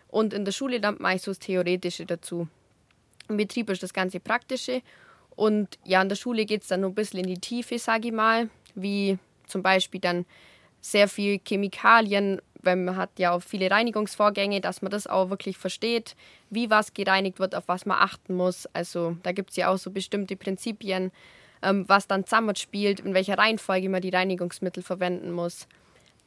Und 0.08 0.32
in 0.32 0.46
der 0.46 0.52
Schule 0.52 0.78
lernt 0.78 1.00
man 1.00 1.14
eigentlich 1.14 1.24
so 1.24 1.32
das 1.32 1.40
Theoretische 1.40 2.06
dazu. 2.06 2.48
Im 3.28 3.38
Betrieb 3.38 3.72
ist 3.72 3.82
das 3.82 3.92
Ganze 3.92 4.20
Praktische. 4.20 4.84
Und 5.36 5.80
ja, 5.84 6.00
in 6.00 6.10
der 6.10 6.16
Schule 6.16 6.46
geht 6.46 6.62
es 6.62 6.68
dann 6.68 6.82
noch 6.82 6.90
ein 6.90 6.96
bisschen 6.96 7.22
in 7.22 7.28
die 7.28 7.42
Tiefe, 7.42 7.80
sage 7.80 8.10
ich 8.10 8.14
mal, 8.14 8.52
wie 8.76 9.18
zum 9.48 9.64
Beispiel 9.64 10.00
dann 10.00 10.28
sehr 10.86 11.08
viel 11.08 11.40
Chemikalien, 11.46 12.42
weil 12.62 12.76
man 12.76 12.96
hat 12.96 13.18
ja 13.18 13.32
auch 13.32 13.42
viele 13.42 13.72
Reinigungsvorgänge, 13.72 14.62
dass 14.62 14.82
man 14.82 14.92
das 14.92 15.08
auch 15.08 15.30
wirklich 15.30 15.58
versteht, 15.58 16.16
wie 16.52 16.70
was 16.70 16.94
gereinigt 16.94 17.40
wird, 17.40 17.56
auf 17.56 17.68
was 17.68 17.86
man 17.86 17.98
achten 17.98 18.36
muss. 18.36 18.68
Also 18.74 19.18
da 19.24 19.32
gibt 19.32 19.50
es 19.52 19.56
ja 19.56 19.70
auch 19.70 19.78
so 19.78 19.90
bestimmte 19.90 20.36
Prinzipien, 20.36 21.12
ähm, 21.64 21.86
was 21.88 22.08
dann 22.08 22.26
zusammenspielt, 22.26 23.00
in 23.00 23.16
welcher 23.16 23.38
Reihenfolge 23.38 23.90
man 23.90 24.02
die 24.02 24.10
Reinigungsmittel 24.10 24.84
verwenden 24.84 25.32
muss. 25.32 25.68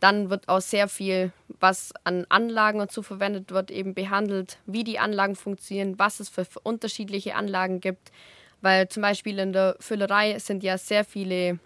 Dann 0.00 0.30
wird 0.30 0.48
auch 0.48 0.60
sehr 0.60 0.88
viel, 0.88 1.32
was 1.60 1.92
an 2.02 2.26
Anlagen 2.28 2.80
dazu 2.80 3.02
verwendet 3.02 3.52
wird, 3.52 3.70
eben 3.70 3.94
behandelt, 3.94 4.58
wie 4.66 4.84
die 4.84 4.98
Anlagen 4.98 5.36
funktionieren, 5.36 5.98
was 5.98 6.20
es 6.20 6.28
für 6.28 6.46
unterschiedliche 6.62 7.36
Anlagen 7.36 7.80
gibt. 7.80 8.10
Weil 8.60 8.88
zum 8.88 9.02
Beispiel 9.02 9.38
in 9.38 9.52
der 9.52 9.76
Füllerei 9.78 10.38
sind 10.40 10.64
ja 10.64 10.78
sehr 10.78 11.04
viele 11.04 11.60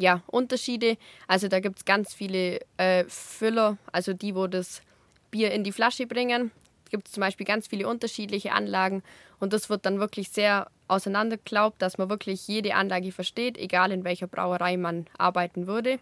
ja, 0.00 0.22
Unterschiede. 0.26 0.96
Also 1.28 1.48
da 1.48 1.60
gibt 1.60 1.78
es 1.78 1.84
ganz 1.84 2.14
viele 2.14 2.60
äh, 2.78 3.04
Füller, 3.06 3.76
also 3.92 4.14
die, 4.14 4.34
wo 4.34 4.46
das 4.46 4.82
Bier 5.30 5.52
in 5.52 5.62
die 5.62 5.72
Flasche 5.72 6.06
bringen. 6.06 6.50
gibt 6.90 7.06
es 7.06 7.12
zum 7.12 7.20
Beispiel 7.20 7.46
ganz 7.46 7.68
viele 7.68 7.86
unterschiedliche 7.86 8.52
Anlagen 8.52 9.02
und 9.38 9.52
das 9.52 9.68
wird 9.68 9.84
dann 9.84 10.00
wirklich 10.00 10.30
sehr 10.30 10.70
auseinandergeglaubt, 10.88 11.80
dass 11.80 11.98
man 11.98 12.08
wirklich 12.08 12.48
jede 12.48 12.74
Anlage 12.74 13.12
versteht, 13.12 13.58
egal 13.58 13.92
in 13.92 14.02
welcher 14.02 14.26
Brauerei 14.26 14.76
man 14.76 15.06
arbeiten 15.18 15.66
würde. 15.66 16.00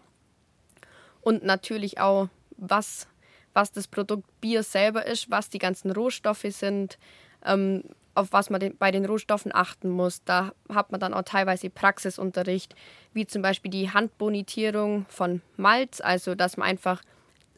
Und 1.21 1.43
natürlich 1.43 1.99
auch, 1.99 2.29
was, 2.57 3.07
was 3.53 3.71
das 3.71 3.87
Produkt 3.87 4.23
Bier 4.39 4.63
selber 4.63 5.05
ist, 5.05 5.29
was 5.29 5.49
die 5.49 5.59
ganzen 5.59 5.91
Rohstoffe 5.91 6.45
sind, 6.49 6.97
ähm, 7.45 7.83
auf 8.19 8.33
was 8.33 8.49
man 8.49 8.75
bei 8.77 8.91
den 8.91 9.05
Rohstoffen 9.05 9.53
achten 9.53 9.89
muss. 9.89 10.23
Da 10.23 10.51
hat 10.73 10.91
man 10.91 10.99
dann 10.99 11.13
auch 11.13 11.23
teilweise 11.23 11.69
Praxisunterricht, 11.69 12.75
wie 13.13 13.25
zum 13.25 13.41
Beispiel 13.41 13.71
die 13.71 13.91
Handbonitierung 13.91 15.05
von 15.09 15.41
Malz, 15.57 16.01
also 16.01 16.35
dass 16.35 16.57
man 16.57 16.67
einfach 16.67 17.01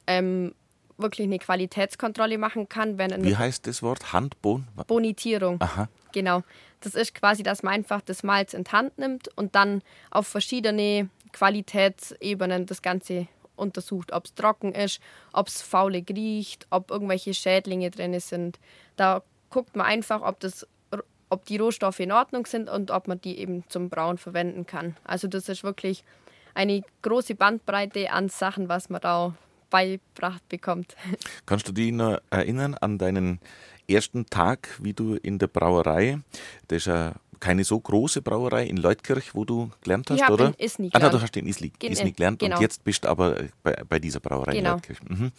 ähm, 0.08 0.54
wirklich 0.98 1.26
eine 1.28 1.40
Qualitätskontrolle 1.40 2.38
machen 2.38 2.70
kann. 2.70 2.98
Wenn 2.98 3.24
wie 3.24 3.36
heißt 3.36 3.66
das 3.68 3.82
Wort? 3.82 4.14
Handbon? 4.14 4.68
Bonitierung. 4.88 5.60
Aha. 5.62 5.90
Genau. 6.14 6.44
Das 6.82 6.96
ist 6.96 7.16
quasi, 7.16 7.44
dass 7.44 7.64
man 7.64 7.74
einfach 7.74 8.02
das 8.02 8.24
Malz 8.24 8.54
in 8.54 8.64
die 8.64 8.72
Hand 8.72 8.98
nimmt 8.98 9.30
und 9.38 9.56
dann 9.56 9.82
auf 10.10 10.28
verschiedene 10.28 11.10
Qualitätsebenen 11.34 12.66
das 12.66 12.82
Ganze 12.82 13.28
untersucht, 13.56 14.12
ob 14.12 14.26
es 14.26 14.34
trocken 14.34 14.74
ist, 14.74 15.00
ob 15.34 15.48
es 15.48 15.62
faule 15.62 16.04
riecht, 16.10 16.68
ob 16.70 16.92
irgendwelche 16.92 17.34
Schädlinge 17.34 17.92
drin 17.92 18.20
sind. 18.20 18.60
Da 18.96 19.24
guckt 19.52 19.76
man 19.76 19.86
einfach, 19.86 20.22
ob, 20.22 20.40
das, 20.40 20.66
ob 21.30 21.46
die 21.46 21.58
Rohstoffe 21.58 22.00
in 22.00 22.12
Ordnung 22.12 22.46
sind 22.46 22.70
und 22.70 22.90
ob 22.90 23.08
man 23.08 23.22
die 23.22 23.38
eben 23.38 23.64
zum 23.70 23.90
Brauen 23.90 24.18
verwenden 24.18 24.66
kann. 24.66 24.98
Also 25.04 25.28
das 25.28 25.48
ist 25.50 25.64
wirklich 25.64 26.04
eine 26.54 26.82
große 27.04 27.36
Bandbreite 27.36 28.12
an 28.12 28.30
Sachen, 28.30 28.68
was 28.70 28.90
man 28.90 29.02
da 29.02 29.36
beibracht 29.70 30.48
bekommt. 30.50 30.96
Kannst 31.46 31.68
du 31.68 31.72
dich 31.72 31.92
noch 31.92 32.20
erinnern 32.30 32.76
an 32.76 32.98
deinen 32.98 33.40
ersten 33.88 34.26
Tag, 34.26 34.70
wie 34.82 34.94
du 34.94 35.16
in 35.16 35.38
der 35.38 35.48
Brauerei, 35.48 36.20
das 36.68 36.78
ist 36.78 36.88
ja 36.88 37.14
keine 37.40 37.64
so 37.64 37.80
große 37.80 38.22
Brauerei 38.22 38.66
in 38.66 38.78
Leutkirch, 38.78 39.34
wo 39.34 39.44
du 39.44 39.72
gelernt 39.82 40.10
hast, 40.12 40.22
ich 40.22 40.30
oder? 40.30 40.48
In 40.48 40.54
Isny 40.54 40.90
gelernt. 40.90 40.96
Ah, 40.96 41.00
nein, 41.00 41.12
du 41.12 41.22
hast 41.22 41.36
in 41.36 41.48
Isli, 41.48 41.72
Isny 41.82 42.12
gelernt 42.12 42.40
genau. 42.40 42.56
und 42.56 42.62
jetzt 42.62 42.84
bist 42.84 43.04
du 43.04 43.10
aber 43.10 43.46
bei, 43.64 43.74
bei 43.90 44.00
dieser 44.00 44.20
Brauerei 44.20 44.54
genau. 44.54 44.70
in 44.70 44.76
Leutkirch. 44.76 45.00
Mhm. 45.10 45.32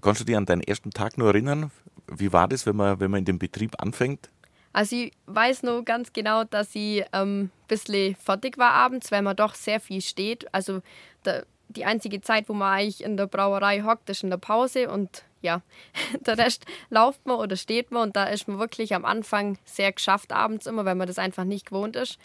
Kannst 0.00 0.20
du 0.20 0.24
dich 0.24 0.36
an 0.36 0.46
deinen 0.46 0.62
ersten 0.62 0.90
Tag 0.90 1.18
nur 1.18 1.28
erinnern? 1.28 1.70
Wie 2.08 2.32
war 2.32 2.48
das, 2.48 2.66
wenn 2.66 2.76
man, 2.76 3.00
wenn 3.00 3.10
man 3.10 3.18
in 3.18 3.24
dem 3.24 3.38
Betrieb 3.38 3.80
anfängt? 3.80 4.30
Also 4.72 4.94
ich 4.94 5.12
weiß 5.26 5.62
nur 5.62 5.84
ganz 5.84 6.12
genau, 6.12 6.44
dass 6.44 6.74
ich 6.74 7.02
ähm, 7.12 7.44
ein 7.44 7.50
bisschen 7.66 8.14
fertig 8.16 8.58
war 8.58 8.72
abends, 8.72 9.10
weil 9.10 9.22
man 9.22 9.34
doch 9.34 9.54
sehr 9.54 9.80
viel 9.80 10.02
steht. 10.02 10.52
Also 10.52 10.82
der, 11.24 11.46
die 11.68 11.84
einzige 11.84 12.20
Zeit, 12.20 12.48
wo 12.48 12.52
man 12.52 12.74
eigentlich 12.74 13.02
in 13.02 13.16
der 13.16 13.26
Brauerei 13.26 13.82
hockt, 13.82 14.10
ist 14.10 14.22
in 14.22 14.30
der 14.30 14.36
Pause 14.36 14.90
und 14.90 15.24
ja, 15.40 15.62
der 16.20 16.36
Rest 16.36 16.66
lauft 16.90 17.24
man 17.26 17.36
oder 17.36 17.56
steht 17.56 17.90
man 17.90 18.02
und 18.02 18.16
da 18.16 18.24
ist 18.24 18.48
man 18.48 18.58
wirklich 18.58 18.94
am 18.94 19.04
Anfang 19.04 19.58
sehr 19.64 19.92
geschafft 19.92 20.32
abends 20.32 20.66
immer, 20.66 20.84
weil 20.84 20.94
man 20.94 21.06
das 21.06 21.18
einfach 21.18 21.44
nicht 21.44 21.66
gewohnt 21.66 21.96
ist. 21.96 22.18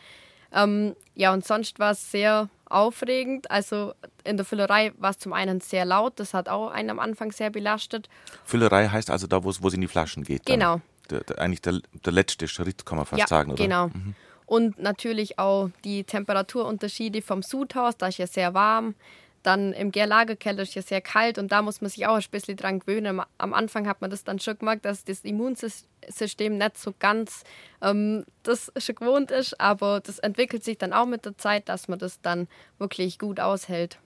Ähm, 0.53 0.95
ja, 1.15 1.33
und 1.33 1.45
sonst 1.45 1.79
war 1.79 1.91
es 1.91 2.11
sehr 2.11 2.49
aufregend. 2.71 3.49
Also 3.51 3.93
in 4.23 4.37
der 4.37 4.45
Füllerei 4.45 4.93
war 4.97 5.11
es 5.11 5.19
zum 5.19 5.33
einen 5.33 5.61
sehr 5.61 5.85
laut, 5.85 6.19
das 6.19 6.33
hat 6.33 6.49
auch 6.49 6.69
einen 6.69 6.89
am 6.89 6.99
Anfang 6.99 7.31
sehr 7.31 7.49
belastet. 7.49 8.09
Füllerei 8.43 8.87
heißt 8.87 9.09
also 9.09 9.27
da, 9.27 9.43
wo 9.43 9.49
es 9.49 9.73
in 9.73 9.81
die 9.81 9.87
Flaschen 9.87 10.23
geht. 10.23 10.47
Dann. 10.47 10.59
Genau. 10.59 10.81
Der, 11.09 11.21
der, 11.21 11.39
eigentlich 11.39 11.61
der, 11.61 11.79
der 12.05 12.13
letzte 12.13 12.47
Schritt, 12.47 12.85
kann 12.85 12.97
man 12.97 13.05
fast 13.05 13.19
ja, 13.19 13.27
sagen, 13.27 13.51
oder? 13.51 13.63
Genau. 13.63 13.87
Mhm. 13.87 14.15
Und 14.45 14.79
natürlich 14.79 15.39
auch 15.39 15.69
die 15.85 16.03
Temperaturunterschiede 16.03 17.21
vom 17.21 17.41
Sudhaus, 17.41 17.95
da 17.97 18.07
ist 18.07 18.17
ja 18.17 18.27
sehr 18.27 18.53
warm. 18.53 18.95
Dann 19.43 19.73
im 19.73 19.91
Gärlagerkeller 19.91 20.63
ist 20.63 20.75
ja 20.75 20.81
sehr 20.81 21.01
kalt 21.01 21.37
und 21.37 21.51
da 21.51 21.61
muss 21.61 21.81
man 21.81 21.89
sich 21.89 22.05
auch 22.05 22.15
ein 22.15 22.23
bisschen 22.29 22.57
dran 22.57 22.79
gewöhnen. 22.79 23.21
Am 23.37 23.53
Anfang 23.53 23.87
hat 23.87 24.01
man 24.01 24.09
das 24.09 24.23
dann 24.23 24.39
schon 24.39 24.57
gemerkt, 24.57 24.85
dass 24.85 25.03
das 25.03 25.21
Immunsystem 25.21 26.57
nicht 26.57 26.77
so 26.77 26.93
ganz 26.99 27.43
ähm, 27.81 28.25
das 28.43 28.71
schon 28.77 28.95
gewohnt 28.95 29.31
ist, 29.31 29.59
aber 29.59 29.99
das 29.99 30.19
entwickelt 30.19 30.63
sich 30.63 30.77
dann 30.77 30.93
auch 30.93 31.05
mit 31.05 31.25
der 31.25 31.37
Zeit, 31.37 31.69
dass 31.69 31.87
man 31.87 31.99
das 31.99 32.21
dann 32.21 32.47
wirklich 32.77 33.17
gut 33.19 33.39
aushält. 33.39 33.99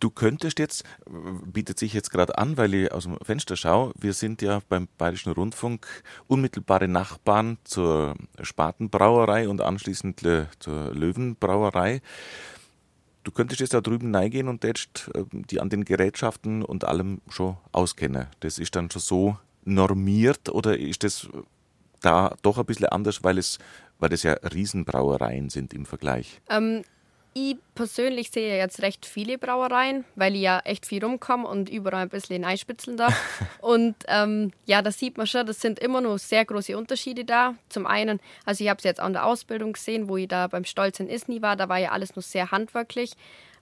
Du 0.00 0.10
könntest 0.10 0.58
jetzt, 0.58 0.84
bietet 1.06 1.78
sich 1.78 1.92
jetzt 1.92 2.10
gerade 2.10 2.38
an, 2.38 2.56
weil 2.56 2.74
ich 2.74 2.92
aus 2.92 3.04
dem 3.04 3.18
Fenster 3.22 3.56
schaue, 3.56 3.92
wir 3.98 4.12
sind 4.12 4.42
ja 4.42 4.60
beim 4.68 4.88
Bayerischen 4.98 5.32
Rundfunk 5.32 5.86
unmittelbare 6.26 6.88
Nachbarn 6.88 7.58
zur 7.64 8.14
Spatenbrauerei 8.40 9.48
und 9.48 9.60
anschließend 9.60 10.20
zur 10.58 10.94
Löwenbrauerei. 10.94 12.00
Du 13.24 13.30
könntest 13.30 13.60
jetzt 13.60 13.74
da 13.74 13.80
drüben 13.80 14.14
reingehen 14.14 14.48
und 14.48 14.64
jetzt 14.64 15.10
die 15.32 15.60
an 15.60 15.68
den 15.68 15.84
Gerätschaften 15.84 16.62
und 16.62 16.84
allem 16.84 17.20
schon 17.28 17.56
auskennen. 17.70 18.26
Das 18.40 18.58
ist 18.58 18.74
dann 18.74 18.90
schon 18.90 19.02
so 19.02 19.38
normiert 19.64 20.48
oder 20.48 20.78
ist 20.78 21.04
das 21.04 21.28
da 22.00 22.34
doch 22.42 22.58
ein 22.58 22.66
bisschen 22.66 22.86
anders, 22.86 23.22
weil 23.22 23.38
es, 23.38 23.58
weil 23.98 24.08
das 24.08 24.24
ja 24.24 24.32
Riesenbrauereien 24.32 25.50
sind 25.50 25.72
im 25.72 25.86
Vergleich? 25.86 26.40
Ähm, 26.50 26.82
ich 27.34 27.56
persönlich 27.74 28.30
sehe 28.30 28.56
jetzt 28.56 28.82
recht 28.82 29.06
viele 29.06 29.38
Brauereien, 29.38 30.04
weil 30.16 30.34
ich 30.34 30.42
ja 30.42 30.60
echt 30.64 30.86
viel 30.86 31.04
rumkomme 31.04 31.46
und 31.46 31.70
überall 31.70 32.02
ein 32.02 32.08
bisschen 32.08 32.44
einspitzeln 32.44 32.96
darf. 32.96 33.14
und 33.60 33.94
ähm, 34.08 34.52
ja, 34.66 34.82
da 34.82 34.90
sieht 34.90 35.16
man 35.16 35.26
schon, 35.26 35.46
das 35.46 35.60
sind 35.60 35.78
immer 35.78 36.00
noch 36.00 36.18
sehr 36.18 36.44
große 36.44 36.76
Unterschiede 36.76 37.24
da. 37.24 37.54
Zum 37.68 37.86
einen, 37.86 38.20
also 38.44 38.62
ich 38.62 38.70
habe 38.70 38.78
es 38.78 38.84
jetzt 38.84 39.00
an 39.00 39.12
der 39.12 39.26
Ausbildung 39.26 39.72
gesehen, 39.72 40.08
wo 40.08 40.16
ich 40.16 40.28
da 40.28 40.46
beim 40.46 40.64
Stolz 40.64 41.00
in 41.00 41.08
Isny 41.08 41.42
war, 41.42 41.56
da 41.56 41.68
war 41.68 41.78
ja 41.78 41.90
alles 41.90 42.16
noch 42.16 42.22
sehr 42.22 42.50
handwerklich. 42.50 43.12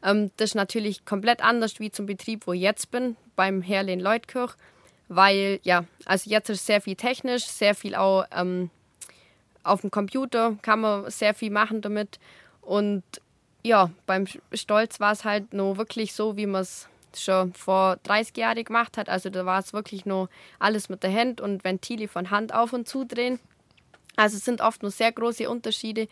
Ähm, 0.02 0.30
das 0.36 0.50
ist 0.50 0.54
natürlich 0.54 1.04
komplett 1.04 1.42
anders 1.44 1.78
wie 1.78 1.90
zum 1.90 2.06
Betrieb, 2.06 2.46
wo 2.46 2.52
ich 2.52 2.62
jetzt 2.62 2.90
bin, 2.90 3.16
beim 3.36 3.62
Herle 3.62 3.92
in 3.92 4.00
Leutkirch. 4.00 4.54
Weil, 5.08 5.60
ja, 5.62 5.84
also 6.04 6.30
jetzt 6.30 6.50
ist 6.50 6.66
sehr 6.66 6.80
viel 6.80 6.94
technisch, 6.94 7.44
sehr 7.44 7.74
viel 7.74 7.96
auch 7.96 8.24
ähm, 8.32 8.70
auf 9.62 9.80
dem 9.82 9.90
Computer 9.90 10.56
kann 10.62 10.80
man 10.80 11.10
sehr 11.10 11.34
viel 11.34 11.50
machen 11.50 11.80
damit. 11.80 12.18
Und 12.62 13.02
ja, 13.62 13.90
beim 14.06 14.26
Stolz 14.52 15.00
war 15.00 15.12
es 15.12 15.24
halt 15.24 15.52
nur 15.52 15.76
wirklich 15.76 16.14
so, 16.14 16.36
wie 16.36 16.46
man 16.46 16.62
es 16.62 16.88
schon 17.16 17.52
vor 17.54 17.96
30 18.04 18.36
Jahren 18.36 18.64
gemacht 18.64 18.96
hat. 18.96 19.08
Also 19.08 19.30
da 19.30 19.44
war 19.44 19.58
es 19.58 19.72
wirklich 19.72 20.06
nur 20.06 20.28
alles 20.58 20.88
mit 20.88 21.02
der 21.02 21.12
Hand 21.12 21.40
und 21.40 21.64
Ventile 21.64 22.08
von 22.08 22.30
Hand 22.30 22.54
auf 22.54 22.72
und 22.72 22.88
zudrehen. 22.88 23.40
Also 24.16 24.36
es 24.36 24.44
sind 24.44 24.60
oft 24.60 24.82
nur 24.82 24.90
sehr 24.90 25.12
große 25.12 25.48
Unterschiede. 25.48 26.08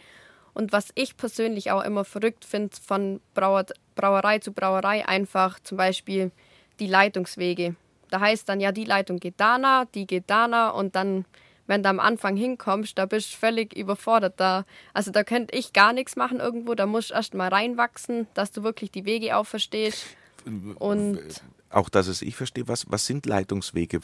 Und 0.55 0.73
was 0.73 0.89
ich 0.95 1.17
persönlich 1.17 1.71
auch 1.71 1.85
immer 1.85 2.05
verrückt 2.05 2.45
finde 2.45 2.77
von 2.77 3.21
Brauer, 3.35 3.67
Brauerei 3.95 4.41
zu 4.41 4.53
Brauerei, 4.53 5.07
einfach 5.07 5.61
zum 5.61 5.79
Beispiel 5.79 6.33
die 6.81 6.87
Leitungswege. 6.87 7.77
Da 8.11 8.21
heißt 8.21 8.49
dann 8.49 8.61
ja, 8.61 8.73
die 8.73 8.85
Leitung 8.85 9.19
geht 9.19 9.35
da, 9.37 9.85
die 9.95 10.07
geht 10.07 10.25
da 10.27 10.71
und 10.71 10.97
dann 10.97 11.27
wenn 11.69 11.83
du 11.83 11.91
am 11.91 12.01
Anfang 12.01 12.37
hinkommst, 12.37 12.99
da 12.99 13.07
bist 13.07 13.33
du 13.33 13.37
völlig 13.37 13.77
überfordert. 13.77 14.35
Da, 14.39 14.65
also 14.95 15.13
da 15.13 15.23
könnte 15.23 15.57
ich 15.57 15.73
gar 15.73 15.93
nichts 15.93 16.17
machen 16.17 16.41
irgendwo, 16.41 16.75
da 16.75 16.87
musst 16.87 17.11
du 17.11 17.15
erst 17.15 17.35
mal 17.35 17.49
reinwachsen, 17.49 18.27
dass 18.35 18.51
du 18.51 18.63
wirklich 18.65 18.91
die 18.91 19.05
Wege 19.05 19.37
auch 19.37 19.47
verstehst. 19.47 20.05
Und 20.79 21.21
auch, 21.71 21.91
dass 21.91 22.07
es 22.07 22.23
ich 22.23 22.37
verstehe, 22.37 22.67
was, 22.67 22.91
was 22.91 23.07
sind 23.07 23.27
Leitungswege? 23.27 24.01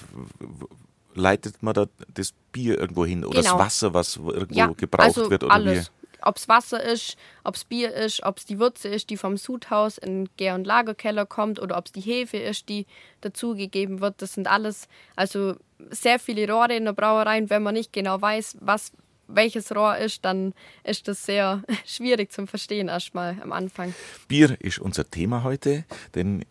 Leitet 1.14 1.62
man 1.62 1.74
da 1.74 1.86
das 2.12 2.34
Bier 2.52 2.78
irgendwo 2.78 3.06
hin 3.06 3.24
oder 3.24 3.40
Genau. 3.40 3.56
das 3.56 3.66
Wasser, 3.66 3.94
was 3.94 4.16
irgendwo 4.16 4.54
ja, 4.54 4.66
gebraucht 4.66 5.16
also 5.16 5.30
wird? 5.30 5.44
Oder 5.44 5.54
alles. 5.54 5.90
Ob 6.20 6.36
es 6.36 6.48
Wasser 6.48 6.82
ist, 6.82 7.16
ob 7.44 7.54
es 7.54 7.64
Bier 7.64 7.92
ist, 7.92 8.22
ob 8.22 8.38
es 8.38 8.46
die 8.46 8.58
Würze 8.58 8.88
ist, 8.88 9.10
die 9.10 9.16
vom 9.16 9.36
Sudhaus 9.36 9.98
in 9.98 10.28
Gär- 10.38 10.54
und 10.54 10.66
Lagerkeller 10.66 11.26
kommt 11.26 11.60
oder 11.60 11.76
ob 11.76 11.86
es 11.86 11.92
die 11.92 12.00
Hefe 12.00 12.38
ist, 12.38 12.68
die 12.68 12.86
dazugegeben 13.20 14.00
wird. 14.00 14.20
Das 14.22 14.32
sind 14.32 14.48
alles, 14.48 14.88
also 15.16 15.56
sehr 15.90 16.18
viele 16.18 16.50
Rohre 16.50 16.76
in 16.76 16.84
der 16.84 16.92
Brauerei. 16.92 17.38
Und 17.38 17.50
wenn 17.50 17.62
man 17.62 17.74
nicht 17.74 17.92
genau 17.92 18.20
weiß, 18.20 18.58
was 18.60 18.92
welches 19.26 19.74
Rohr 19.74 19.96
ist, 19.96 20.24
dann 20.24 20.54
ist 20.82 21.08
das 21.08 21.24
sehr 21.24 21.62
schwierig 21.84 22.32
zum 22.32 22.46
Verstehen 22.46 22.88
erstmal 22.88 23.40
am 23.42 23.52
Anfang. 23.52 23.94
Bier 24.28 24.56
ist 24.60 24.78
unser 24.78 25.08
Thema 25.08 25.42
heute, 25.42 25.84
denn 26.14 26.44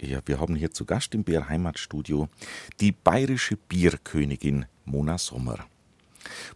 ja, 0.00 0.20
wir 0.26 0.38
haben 0.38 0.54
hier 0.54 0.70
zu 0.70 0.84
Gast 0.84 1.14
im 1.14 1.24
Bier 1.24 1.48
Heimatstudio 1.48 2.28
die 2.80 2.92
bayerische 2.92 3.56
Bierkönigin 3.56 4.66
Mona 4.84 5.18
Sommer. 5.18 5.66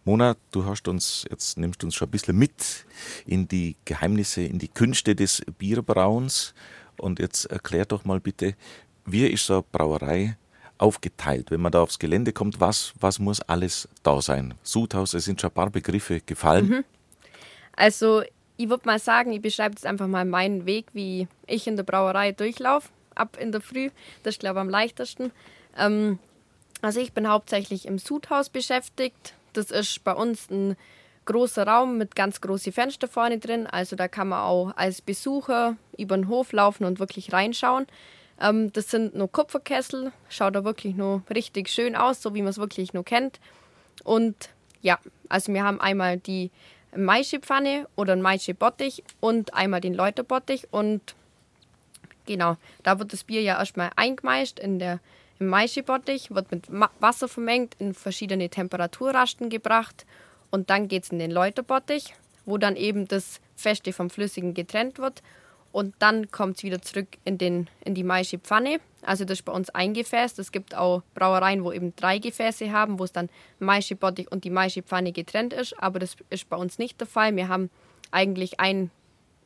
Mona, 0.04 0.36
du 0.50 0.64
hast 0.64 0.86
uns, 0.86 1.24
jetzt 1.30 1.58
nimmst 1.58 1.82
uns 1.82 1.94
schon 1.94 2.08
ein 2.08 2.10
bisschen 2.10 2.38
mit 2.38 2.86
in 3.26 3.48
die 3.48 3.76
Geheimnisse, 3.84 4.42
in 4.42 4.58
die 4.58 4.68
Künste 4.68 5.14
des 5.14 5.42
Bierbrauens. 5.58 6.54
Und 6.98 7.18
jetzt 7.18 7.46
erklär 7.46 7.84
doch 7.84 8.04
mal 8.04 8.20
bitte, 8.20 8.54
wie 9.06 9.26
ist 9.26 9.46
so 9.46 9.54
eine 9.54 9.64
Brauerei 9.72 10.36
aufgeteilt? 10.82 11.50
Wenn 11.50 11.60
man 11.60 11.72
da 11.72 11.80
aufs 11.80 11.98
Gelände 11.98 12.32
kommt, 12.32 12.60
was, 12.60 12.92
was 13.00 13.18
muss 13.18 13.40
alles 13.40 13.88
da 14.02 14.20
sein? 14.20 14.54
Sudhaus, 14.62 15.14
es 15.14 15.24
sind 15.24 15.40
schon 15.40 15.50
ein 15.50 15.54
paar 15.54 15.70
Begriffe 15.70 16.20
gefallen. 16.20 16.84
Also 17.74 18.22
ich 18.56 18.68
würde 18.68 18.86
mal 18.86 18.98
sagen, 18.98 19.32
ich 19.32 19.40
beschreibe 19.40 19.74
jetzt 19.74 19.86
einfach 19.86 20.06
mal 20.06 20.24
meinen 20.24 20.66
Weg, 20.66 20.86
wie 20.92 21.26
ich 21.46 21.66
in 21.66 21.76
der 21.76 21.84
Brauerei 21.84 22.32
durchlaufe, 22.32 22.90
ab 23.14 23.38
in 23.40 23.50
der 23.50 23.60
Früh. 23.60 23.90
Das 24.22 24.34
ist, 24.34 24.40
glaube 24.40 24.58
ich, 24.58 24.60
am 24.60 24.68
leichtesten. 24.68 25.32
Ähm, 25.78 26.18
also 26.82 27.00
ich 27.00 27.12
bin 27.12 27.28
hauptsächlich 27.28 27.86
im 27.86 27.98
Sudhaus 27.98 28.50
beschäftigt. 28.50 29.34
Das 29.52 29.70
ist 29.70 30.04
bei 30.04 30.12
uns 30.12 30.50
ein 30.50 30.76
großer 31.24 31.66
Raum 31.66 31.98
mit 31.98 32.14
ganz 32.14 32.40
großen 32.40 32.72
Fenster 32.72 33.08
vorne 33.08 33.38
drin. 33.38 33.66
Also 33.66 33.96
da 33.96 34.08
kann 34.08 34.28
man 34.28 34.40
auch 34.40 34.76
als 34.76 35.00
Besucher 35.00 35.76
über 35.96 36.16
den 36.16 36.28
Hof 36.28 36.52
laufen 36.52 36.84
und 36.84 36.98
wirklich 36.98 37.32
reinschauen. 37.32 37.86
Ähm, 38.40 38.72
das 38.72 38.90
sind 38.90 39.14
nur 39.14 39.30
Kupferkessel, 39.30 40.12
schaut 40.28 40.54
da 40.54 40.64
wirklich 40.64 40.94
nur 40.94 41.22
richtig 41.34 41.68
schön 41.68 41.96
aus, 41.96 42.22
so 42.22 42.34
wie 42.34 42.42
man 42.42 42.50
es 42.50 42.58
wirklich 42.58 42.92
nur 42.92 43.04
kennt. 43.04 43.40
Und 44.04 44.50
ja, 44.80 44.98
also 45.28 45.52
wir 45.52 45.62
haben 45.62 45.80
einmal 45.80 46.18
die 46.18 46.50
Maischepfanne 46.94 47.88
oder 47.96 48.14
ein 48.14 48.22
Maischebottich 48.22 49.02
und 49.20 49.54
einmal 49.54 49.80
den 49.80 49.94
Läuterbottich. 49.94 50.68
Und 50.70 51.14
genau, 52.26 52.56
da 52.82 52.98
wird 52.98 53.12
das 53.12 53.24
Bier 53.24 53.42
ja 53.42 53.58
erstmal 53.58 53.90
eingemeischt 53.96 54.58
in 54.58 54.78
der 54.78 55.00
Maischebottich, 55.38 56.34
wird 56.34 56.50
mit 56.50 56.66
Wasser 57.00 57.28
vermengt, 57.28 57.76
in 57.78 57.94
verschiedene 57.94 58.48
Temperaturrasten 58.48 59.48
gebracht. 59.48 60.06
Und 60.50 60.70
dann 60.70 60.88
geht 60.88 61.04
es 61.04 61.10
in 61.10 61.18
den 61.18 61.30
Läuterbottich, 61.30 62.14
wo 62.44 62.58
dann 62.58 62.76
eben 62.76 63.08
das 63.08 63.40
Feste 63.56 63.92
vom 63.92 64.10
Flüssigen 64.10 64.54
getrennt 64.54 64.98
wird 64.98 65.22
und 65.72 65.94
dann 65.98 66.30
kommt 66.30 66.58
es 66.58 66.62
wieder 66.62 66.82
zurück 66.82 67.08
in, 67.24 67.38
den, 67.38 67.68
in 67.84 67.94
die 67.94 68.04
Maische 68.04 68.38
Pfanne. 68.38 68.78
Also 69.00 69.24
das 69.24 69.38
ist 69.38 69.44
bei 69.44 69.52
uns 69.52 69.70
ein 69.70 69.94
Gefäß. 69.94 70.38
Es 70.38 70.52
gibt 70.52 70.76
auch 70.76 71.02
Brauereien, 71.14 71.64
wo 71.64 71.72
eben 71.72 71.96
drei 71.96 72.18
Gefäße 72.18 72.70
haben, 72.70 72.98
wo 72.98 73.04
es 73.04 73.12
dann 73.12 73.30
Maische 73.58 73.96
Bottich 73.96 74.30
und 74.30 74.44
die 74.44 74.50
Maische 74.50 74.82
Pfanne 74.82 75.12
getrennt 75.12 75.52
ist. 75.52 75.76
Aber 75.82 75.98
das 75.98 76.16
ist 76.30 76.48
bei 76.48 76.56
uns 76.56 76.78
nicht 76.78 77.00
der 77.00 77.08
Fall. 77.08 77.34
Wir 77.34 77.48
haben 77.48 77.70
eigentlich 78.10 78.60
ein 78.60 78.90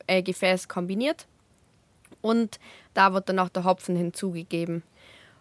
äh, 0.09 0.23
Gefäß 0.23 0.69
kombiniert 0.69 1.27
und 2.21 2.59
da 2.93 3.15
wird 3.15 3.29
dann 3.29 3.39
auch 3.39 3.49
der 3.49 3.65
Hopfen 3.65 3.97
hinzugegeben. 3.97 4.83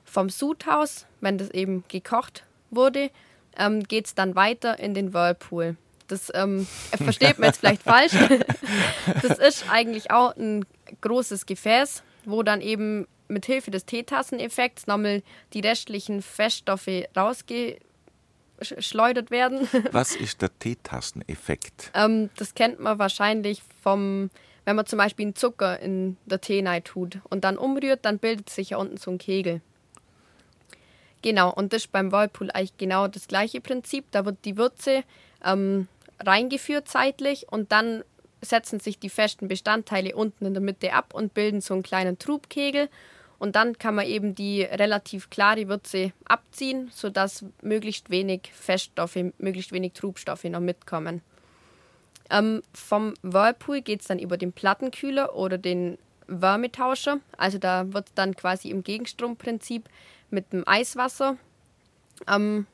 Vom 0.03 0.29
Sudhaus, 0.29 1.07
wenn 1.19 1.37
das 1.37 1.49
eben 1.49 1.83
gekocht 1.87 2.45
wurde, 2.69 3.09
ähm, 3.57 3.83
geht 3.83 4.05
es 4.05 4.15
dann 4.15 4.35
weiter 4.35 4.79
in 4.79 4.93
den 4.93 5.13
Whirlpool. 5.13 5.77
Das 6.07 6.31
ähm, 6.35 6.67
versteht 6.97 7.39
man 7.39 7.47
jetzt 7.47 7.59
vielleicht 7.59 7.83
falsch. 7.83 8.13
Das 9.21 9.38
ist 9.39 9.65
eigentlich 9.69 10.12
auch 10.12 10.35
ein 10.35 10.65
großes 11.01 11.45
Gefäß, 11.45 12.03
wo 12.25 12.43
dann 12.43 12.62
eben 12.62 13.07
mit 13.27 13.45
Hilfe 13.45 13.71
des 13.71 13.85
Teetasseneffekts 13.85 14.88
nochmal 14.88 15.24
die 15.53 15.62
restlichen 15.62 16.21
Feststoffe 16.21 17.05
rausgeschleudert 17.15 19.31
werden. 19.31 19.67
Was 19.91 20.15
ist 20.15 20.41
der 20.41 20.57
Teetasseneffekt? 20.59 21.91
ähm, 21.93 22.29
das 22.35 22.55
kennt 22.55 22.79
man 22.79 23.00
wahrscheinlich 23.00 23.62
vom, 23.81 24.29
wenn 24.65 24.75
man 24.75 24.85
zum 24.85 24.97
Beispiel 24.97 25.25
einen 25.25 25.35
Zucker 25.35 25.79
in 25.79 26.17
der 26.25 26.41
Tee 26.41 26.63
tut 26.83 27.19
und 27.29 27.43
dann 27.43 27.57
umrührt, 27.57 28.05
dann 28.05 28.19
bildet 28.19 28.50
sich 28.50 28.71
ja 28.71 28.77
unten 28.77 28.97
so 28.97 29.12
ein 29.12 29.17
Kegel. 29.17 29.62
Genau, 31.21 31.51
und 31.51 31.74
das 31.74 31.85
ist 31.85 31.91
beim 31.91 32.12
Whirlpool 32.12 32.51
eigentlich 32.51 32.77
genau 32.77 33.07
das 33.07 33.27
gleiche 33.27 33.59
Prinzip. 33.59 34.05
Da 34.12 34.25
wird 34.25 34.38
die 34.45 34.57
Würze 34.57 35.03
ähm, 35.43 35.88
reingeführt 36.19 36.88
zeitlich 36.88 37.48
und 37.50 37.72
dann 37.72 38.03
setzen 38.41 38.79
sich 38.79 39.00
die 39.00 39.10
festen 39.10 39.48
Bestandteile 39.48 40.15
unten 40.15 40.45
in 40.45 40.53
der 40.53 40.62
Mitte 40.62 40.93
ab 40.93 41.13
und 41.13 41.34
bilden 41.34 41.62
so 41.62 41.74
einen 41.74 41.84
kleinen 41.84 42.19
Trubkegel. 42.19 42.89
Und 43.38 43.55
dann 43.55 43.77
kann 43.77 43.95
man 43.95 44.05
eben 44.05 44.34
die 44.34 44.62
relativ 44.62 45.29
klare 45.29 45.67
Würze 45.67 46.13
abziehen, 46.25 46.89
sodass 46.93 47.43
möglichst 47.62 48.10
wenig 48.10 48.50
Feststoffe, 48.53 49.17
möglichst 49.38 49.72
wenig 49.72 49.93
Trubstoffe 49.93 50.45
noch 50.45 50.62
mitkommen. 50.62 51.22
Ähm, 52.29 52.62
vom 52.74 53.13
Whirlpool 53.22 53.81
geht 53.81 54.01
es 54.01 54.07
dann 54.07 54.19
über 54.19 54.38
den 54.38 54.53
Plattenkühler 54.53 55.36
oder 55.36 55.57
den 55.57 55.98
Wärmetauscher. 56.27 57.19
Also 57.38 57.57
da 57.57 57.93
wird 57.93 58.07
dann 58.15 58.36
quasi 58.36 58.69
im 58.69 58.84
Gegenstromprinzip 58.84 59.89
mit 60.29 60.53
dem 60.53 60.67
Eiswasser 60.67 61.38
ähm, 62.27 62.65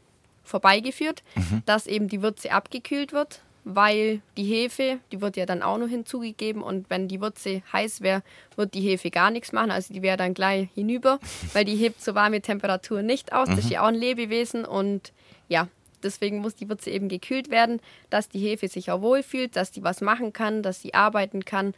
vorbeigeführt, 0.43 1.23
mhm. 1.35 1.63
dass 1.65 1.87
eben 1.87 2.07
die 2.07 2.21
Würze 2.21 2.51
abgekühlt 2.51 3.13
wird 3.13 3.41
weil 3.63 4.21
die 4.37 4.43
Hefe, 4.43 4.99
die 5.11 5.21
wird 5.21 5.37
ja 5.37 5.45
dann 5.45 5.61
auch 5.61 5.77
noch 5.77 5.87
hinzugegeben 5.87 6.61
und 6.61 6.89
wenn 6.89 7.07
die 7.07 7.21
Würze 7.21 7.61
heiß 7.71 8.01
wäre, 8.01 8.23
wird 8.55 8.73
die 8.73 8.81
Hefe 8.81 9.11
gar 9.11 9.31
nichts 9.31 9.51
machen, 9.51 9.71
also 9.71 9.93
die 9.93 10.01
wäre 10.01 10.17
dann 10.17 10.33
gleich 10.33 10.69
hinüber, 10.73 11.19
weil 11.53 11.65
die 11.65 11.75
hebt 11.75 12.01
so 12.01 12.15
warme 12.15 12.41
Temperatur 12.41 13.01
nicht 13.01 13.33
aus, 13.33 13.47
das 13.47 13.59
ist 13.59 13.65
mhm. 13.65 13.71
ja 13.71 13.83
auch 13.83 13.87
ein 13.87 13.95
Lebewesen 13.95 14.65
und 14.65 15.13
ja, 15.47 15.67
deswegen 16.01 16.39
muss 16.39 16.55
die 16.55 16.69
Würze 16.69 16.89
eben 16.89 17.07
gekühlt 17.07 17.51
werden, 17.51 17.79
dass 18.09 18.29
die 18.29 18.39
Hefe 18.39 18.67
sich 18.67 18.89
auch 18.91 19.01
wohlfühlt, 19.01 19.55
dass 19.55 19.71
die 19.71 19.83
was 19.83 20.01
machen 20.01 20.33
kann, 20.33 20.63
dass 20.63 20.81
sie 20.81 20.93
arbeiten 20.93 21.45
kann 21.45 21.73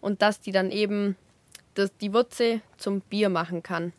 und 0.00 0.22
dass 0.22 0.40
die 0.40 0.52
dann 0.52 0.70
eben 0.70 1.16
das, 1.74 1.96
die 1.96 2.12
Würze 2.12 2.60
zum 2.76 3.00
Bier 3.00 3.28
machen 3.28 3.64
kann. 3.64 3.92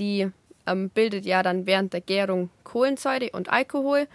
Die 0.00 0.30
ähm, 0.66 0.90
bildet 0.90 1.24
ja 1.26 1.42
dann 1.42 1.66
während 1.66 1.92
der 1.92 2.00
Gärung 2.00 2.50
Kohlensäure 2.64 3.30
und 3.32 3.50
Alkohol 3.50 4.08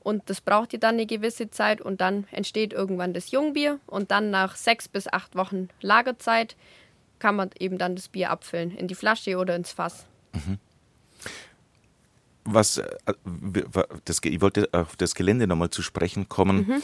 und 0.00 0.28
das 0.28 0.40
braucht 0.40 0.72
ihr 0.74 0.78
dann 0.78 0.96
eine 0.96 1.06
gewisse 1.06 1.50
Zeit 1.50 1.80
und 1.80 2.00
dann 2.00 2.26
entsteht 2.30 2.72
irgendwann 2.72 3.14
das 3.14 3.30
Jungbier 3.30 3.80
und 3.86 4.10
dann 4.10 4.30
nach 4.30 4.54
sechs 4.54 4.86
bis 4.86 5.08
acht 5.08 5.34
Wochen 5.34 5.68
Lagerzeit 5.80 6.56
kann 7.18 7.36
man 7.36 7.50
eben 7.58 7.78
dann 7.78 7.96
das 7.96 8.08
Bier 8.08 8.30
abfüllen 8.30 8.70
in 8.76 8.86
die 8.86 8.94
Flasche 8.94 9.38
oder 9.38 9.56
ins 9.56 9.72
Fass. 9.72 10.06
Mhm. 10.34 10.58
Was, 12.44 12.76
äh, 12.76 12.84
das, 14.04 14.20
ich 14.22 14.40
wollte 14.42 14.68
auf 14.72 14.96
das 14.96 15.14
Gelände 15.14 15.46
nochmal 15.46 15.70
zu 15.70 15.80
sprechen 15.80 16.28
kommen. 16.28 16.66
Mhm. 16.66 16.82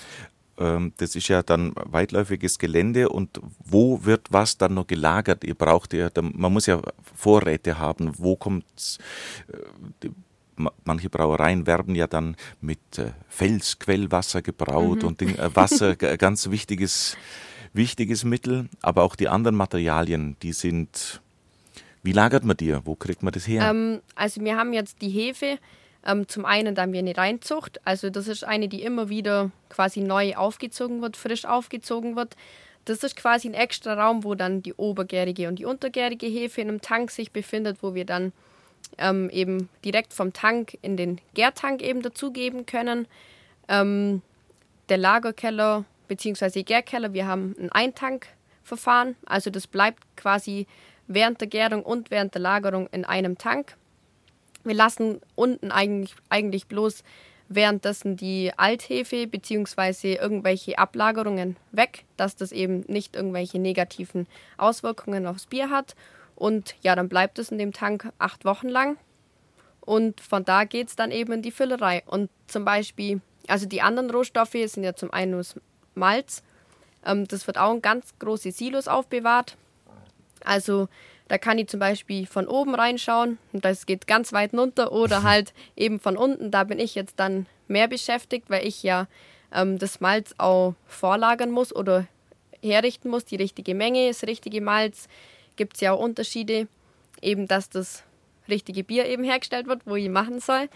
Ähm, 0.61 0.93
das 0.99 1.17
ist 1.17 1.29
ja 1.29 1.43
dann 1.43 1.73
weitläufiges 1.75 2.59
Gelände 2.59 3.09
und 3.09 3.41
wo 3.65 4.05
wird 4.05 4.29
was 4.31 4.59
dann 4.59 4.75
noch 4.75 4.87
gelagert? 4.87 5.43
Ihr 5.43 5.55
braucht 5.55 5.95
ja, 5.95 6.11
man 6.21 6.53
muss 6.53 6.67
ja 6.67 6.81
Vorräte 7.15 7.79
haben. 7.79 8.13
Wo 8.19 8.37
kommt 8.37 8.99
äh, 9.49 10.09
manche 10.85 11.09
Brauereien 11.09 11.67
werben 11.67 11.95
ja 11.95 12.07
dann 12.07 12.37
mit 12.61 12.99
äh, 12.99 13.13
Felsquellwasser 13.29 14.43
gebraut 14.43 15.03
mhm. 15.03 15.09
und 15.09 15.23
äh, 15.23 15.57
Wasser, 15.57 15.97
ganz 15.97 16.51
wichtiges, 16.51 17.17
wichtiges 17.73 18.25
Mittel, 18.25 18.69
aber 18.83 19.03
auch 19.03 19.17
die 19.17 19.29
anderen 19.29 19.57
Materialien, 19.57 20.37
die 20.43 20.53
sind, 20.53 21.23
wie 22.03 22.13
lagert 22.13 22.45
man 22.45 22.57
die? 22.57 22.77
Wo 22.85 22.95
kriegt 22.95 23.23
man 23.23 23.33
das 23.33 23.49
her? 23.49 23.71
Ähm, 23.71 24.01
also 24.15 24.43
wir 24.43 24.57
haben 24.57 24.73
jetzt 24.75 25.01
die 25.01 25.09
Hefe, 25.09 25.59
ähm, 26.07 26.29
zum 26.29 26.45
einen 26.45 26.75
dann 26.75 26.93
wir 26.93 27.01
eine 27.01 27.17
Reinzucht, 27.17 27.81
also 27.85 28.11
das 28.11 28.29
ist 28.29 28.45
eine, 28.45 28.69
die 28.69 28.83
immer 28.83 29.09
wieder 29.09 29.51
quasi 29.69 30.01
neu 30.01 30.35
aufgezogen 30.37 31.03
wird, 31.03 31.17
frisch 31.17 31.45
aufgezogen 31.45 32.17
wird. 32.17 32.37
Das 32.87 33.05
ist 33.05 33.17
quasi 33.17 33.49
ein 33.49 33.55
extra 33.55 33.95
Raum, 33.95 34.25
wo 34.25 34.35
dann 34.35 34.63
die 34.63 34.75
obergärige 34.75 35.49
und 35.49 35.59
die 35.59 35.67
untergärige 35.67 36.27
Hefe 36.27 36.63
in 36.63 36.69
einem 36.69 36.81
Tank 36.81 37.11
sich 37.11 37.31
befindet, 37.31 37.83
wo 37.83 37.95
wir 37.95 38.07
dann 38.07 38.33
ähm, 38.99 39.29
eben 39.31 39.69
direkt 39.85 40.15
vom 40.15 40.33
Tank 40.33 40.79
in 40.83 40.97
den 40.97 41.21
Gärtank 41.35 41.83
eben 41.83 42.03
dazugeben 42.03 42.67
können. 42.67 43.07
Ähm, 43.69 44.23
der 44.89 44.99
Lagerkeller 44.99 45.85
bzw. 46.09 46.63
Gärkeller, 46.63 47.13
wir 47.13 47.27
haben 47.27 47.55
ein 47.61 47.71
Eintankverfahren, 47.71 49.17
also 49.27 49.51
das 49.51 49.67
bleibt 49.67 50.03
quasi 50.17 50.67
während 51.07 51.41
der 51.41 51.49
Gärung 51.49 51.83
und 51.83 52.11
während 52.11 52.35
der 52.35 52.43
Lagerung 52.43 52.89
in 52.93 53.05
einem 53.05 53.37
Tank. 53.37 53.77
Wir 54.65 54.75
lassen 54.75 55.21
unten 55.35 55.71
eigentlich, 55.71 56.15
eigentlich 56.29 56.67
bloß 56.67 57.03
währenddessen 57.49 58.17
die 58.17 58.53
Althefe 58.57 59.27
bzw. 59.27 60.15
irgendwelche 60.15 60.79
Ablagerungen 60.79 61.57
weg, 61.73 62.05
dass 62.17 62.37
das 62.37 62.53
eben 62.53 62.85
nicht 62.87 63.17
irgendwelche 63.17 63.59
negativen 63.59 64.27
Auswirkungen 64.57 65.27
aufs 65.27 65.47
Bier 65.47 65.69
hat. 65.69 65.97
Und 66.37 66.77
ja, 66.83 66.95
dann 66.95 67.09
bleibt 67.09 67.39
es 67.39 67.51
in 67.51 67.59
dem 67.59 67.73
Tank 67.73 68.13
acht 68.19 68.45
Wochen 68.45 68.69
lang. 68.69 68.97
Und 69.81 70.21
von 70.21 70.45
da 70.45 70.65
geht 70.65 70.89
es 70.89 70.97
dann 70.97 71.11
eben 71.11 71.33
in 71.33 71.43
die 71.43 71.51
Füllerei. 71.51 72.05
Und 72.07 72.31
zum 72.47 72.65
Beispiel, 72.65 73.21
also 73.49 73.67
die 73.67 73.83
anderen 73.83 74.11
Rohstoffe 74.11 74.53
sind 74.53 74.85
ja 74.85 74.95
zum 74.95 75.13
einen 75.13 75.33
das 75.33 75.57
Malz. 75.95 76.45
Ähm, 77.05 77.27
das 77.27 77.47
wird 77.49 77.59
auch 77.59 77.75
in 77.75 77.83
ganz 77.83 78.15
große 78.21 78.53
Silos 78.53 78.87
aufbewahrt. 78.87 79.57
Also 80.45 80.89
da 81.31 81.39
kann 81.39 81.59
ich 81.59 81.69
zum 81.69 81.79
Beispiel 81.79 82.27
von 82.27 82.49
oben 82.49 82.75
reinschauen 82.75 83.39
und 83.53 83.65
das 83.65 83.87
geht 83.87 84.09
ganz 84.09 84.33
weit 84.33 84.53
runter 84.53 84.91
oder 84.91 85.23
halt 85.23 85.55
eben 85.77 86.01
von 86.01 86.17
unten. 86.17 86.51
Da 86.51 86.65
bin 86.65 86.81
ich 86.81 86.97
jetzt 86.97 87.21
dann 87.21 87.47
mehr 87.69 87.87
beschäftigt, 87.87 88.51
weil 88.51 88.67
ich 88.67 88.83
ja 88.83 89.07
ähm, 89.55 89.79
das 89.79 90.01
Malz 90.01 90.35
auch 90.39 90.75
vorlagern 90.89 91.53
muss 91.53 91.73
oder 91.73 92.09
herrichten 92.61 93.11
muss, 93.11 93.27
die 93.27 93.37
richtige 93.37 93.77
Menge, 93.77 94.09
das 94.09 94.25
richtige 94.25 94.61
Malz, 94.61 95.07
gibt 95.55 95.77
es 95.77 95.83
ja 95.83 95.93
auch 95.93 96.01
Unterschiede, 96.01 96.67
eben 97.23 97.47
dass 97.47 97.71
das 97.71 98.03
richtige 98.49 98.83
Bier 98.83 99.07
eben 99.07 99.23
hergestellt 99.23 99.69
wird, 99.69 99.83
wo 99.85 99.95
ich 99.95 100.09
machen 100.09 100.41
soll. 100.41 100.69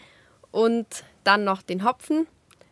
Und 0.53 0.87
dann 1.25 1.43
noch 1.43 1.63
den 1.63 1.85
Hopfen. 1.85 2.29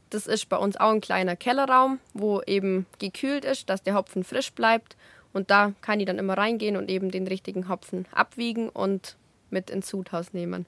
Das 0.09 0.29
ist 0.29 0.49
bei 0.49 0.57
uns 0.57 0.77
auch 0.77 0.93
ein 0.93 1.01
kleiner 1.01 1.35
Kellerraum, 1.35 1.99
wo 2.15 2.43
eben 2.43 2.87
gekühlt 3.01 3.45
ist, 3.45 3.69
dass 3.69 3.83
der 3.83 3.95
Hopfen 3.95 4.23
frisch 4.23 4.53
bleibt. 4.53 4.97
Und 5.33 5.51
da 5.51 5.73
kann 5.81 6.01
ich 6.01 6.07
dann 6.07 6.19
immer 6.19 6.37
reingehen 6.37 6.77
und 6.77 6.91
eben 6.91 7.11
den 7.11 7.27
richtigen 7.27 7.69
Hopfen 7.69 8.07
abwiegen 8.13 8.69
und 8.69 9.17
mit 9.51 9.71
ins 9.71 9.89
Sudhaus 9.89 10.33
nehmen. 10.33 10.67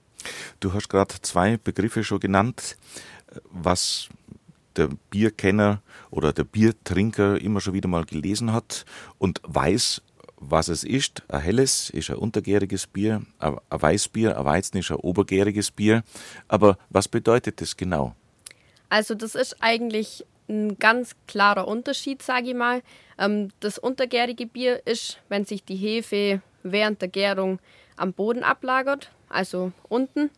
Du 0.61 0.73
hast 0.73 0.89
gerade 0.89 1.15
zwei 1.23 1.57
Begriffe 1.57 2.05
schon 2.05 2.21
genannt, 2.21 2.77
was 3.51 4.09
der 4.77 4.89
Bierkenner 5.11 5.83
oder 6.11 6.33
der 6.33 6.45
Biertrinker 6.45 7.41
immer 7.41 7.61
schon 7.61 7.75
wieder 7.75 7.89
mal 7.89 8.05
gelesen 8.05 8.53
hat 8.53 8.85
und 9.19 9.41
weiß, 9.45 10.03
was 10.37 10.69
es 10.69 10.85
ist. 10.85 11.23
Ein 11.29 11.41
helles 11.41 11.91
ist 11.91 12.11
ein 12.11 12.17
untergäriges 12.17 12.87
Bier, 12.87 13.23
ein 13.39 13.57
Weißbier, 13.71 14.39
ein 14.39 14.45
Weizen 14.45 14.79
ist 14.79 14.91
ein 14.91 14.97
obergäriges 14.97 15.71
Bier. 15.71 16.03
Aber 16.49 16.79
was 16.91 17.09
bedeutet 17.09 17.61
das 17.61 17.77
genau? 17.77 18.15
Also 18.89 19.15
das 19.15 19.35
ist 19.35 19.57
eigentlich 19.61 20.25
ein 20.49 20.79
ganz 20.79 21.17
klarer 21.27 21.67
Unterschied, 21.69 22.23
sage 22.23 22.49
ich 22.49 22.55
mal. 22.55 22.83
Ähm, 23.19 23.51
das 23.61 23.79
untergärige 23.79 24.47
Bier 24.47 24.83
ist, 24.87 25.19
wenn 25.29 25.45
sich 25.45 25.65
die 25.65 25.77
Hefe 25.77 26.43
während 26.63 27.01
der 27.01 27.09
Gärung 27.09 27.59
am 27.97 28.13
Boden 28.13 28.43
ablagert, 28.43 29.11
also 29.29 29.73
unten, 29.89 30.31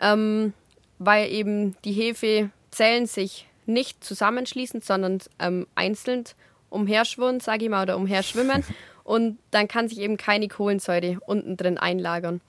ähm, 0.00 0.52
weil 0.98 1.30
eben 1.30 1.76
die 1.84 1.92
Hefezellen 1.92 3.06
sich 3.06 3.46
nicht 3.66 4.02
zusammenschließen, 4.02 4.80
sondern 4.80 5.18
ähm, 5.38 5.66
einzeln 5.74 6.24
umherschwimmen, 6.70 7.40
sage 7.40 7.64
ich 7.64 7.70
mal, 7.70 7.82
oder 7.82 7.96
umherschwimmen. 7.96 8.64
Und 9.04 9.38
dann 9.52 9.68
kann 9.68 9.88
sich 9.88 10.00
eben 10.00 10.16
keine 10.16 10.48
Kohlensäure 10.48 11.18
unten 11.26 11.56
drin 11.56 11.78
einlagern. 11.78 12.40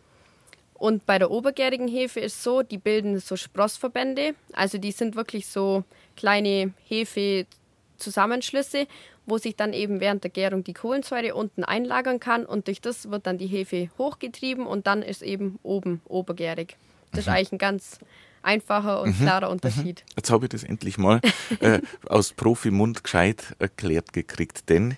Und 0.78 1.06
bei 1.08 1.18
der 1.18 1.32
obergärigen 1.32 1.88
Hefe 1.88 2.20
ist 2.20 2.44
so, 2.44 2.62
die 2.62 2.78
bilden 2.78 3.20
so 3.20 3.36
Sprossverbände. 3.36 4.36
Also 4.54 4.78
die 4.78 4.92
sind 4.92 5.16
wirklich 5.16 5.48
so 5.48 5.84
kleine 6.16 6.72
Hefe-Zusammenschlüsse, 6.88 8.86
wo 9.26 9.40
sich 9.40 9.56
dann 9.56 9.74
eben 9.74 10.00
während 10.00 10.24
der 10.24 10.30
Gärung 10.30 10.64
die 10.64 10.74
Kohlensäure 10.74 11.34
unten 11.34 11.64
einlagern 11.64 12.20
kann. 12.20 12.46
Und 12.46 12.68
durch 12.68 12.80
das 12.80 13.10
wird 13.10 13.26
dann 13.26 13.40
die 13.40 13.48
Hefe 13.48 13.90
hochgetrieben 13.98 14.68
und 14.68 14.86
dann 14.86 15.02
ist 15.02 15.24
eben 15.24 15.58
oben 15.64 16.02
obergärig. 16.06 16.78
Das 17.12 17.22
ist 17.22 17.28
mhm. 17.28 17.34
eigentlich 17.34 17.52
ein 17.54 17.58
ganz 17.58 18.00
einfacher 18.42 19.02
und 19.02 19.20
mhm. 19.20 19.24
klarer 19.24 19.48
mhm. 19.48 19.54
Unterschied. 19.54 20.04
Jetzt 20.16 20.32
habe 20.32 20.46
ich 20.46 20.50
das 20.50 20.64
endlich 20.64 20.98
mal 20.98 21.22
äh, 21.60 21.80
aus 22.06 22.34
Profimund 22.34 23.04
gescheit 23.04 23.56
erklärt 23.60 24.14
gekriegt, 24.14 24.70
denn 24.70 24.96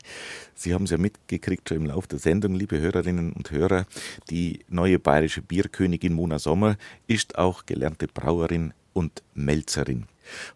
Sie 0.56 0.73
haben 0.73 0.84
es 0.84 0.91
ja 0.91 0.97
mitgekriegt 0.97 1.69
schon 1.69 1.78
im 1.78 1.86
Laufe 1.86 2.10
der 2.10 2.19
Sendung, 2.19 2.54
liebe 2.54 2.78
Hörerinnen 2.78 3.32
und 3.32 3.49
Hörer, 3.49 3.86
die 4.30 4.65
neue 4.67 4.99
bayerische 4.99 5.41
Bierkönigin 5.41 6.13
Mona 6.13 6.38
Sommer 6.38 6.75
ist 7.08 7.38
auch 7.38 7.65
gelernte 7.65 8.08
Brauerin 8.08 8.73
und 8.91 9.23
Melzerin. 9.34 10.08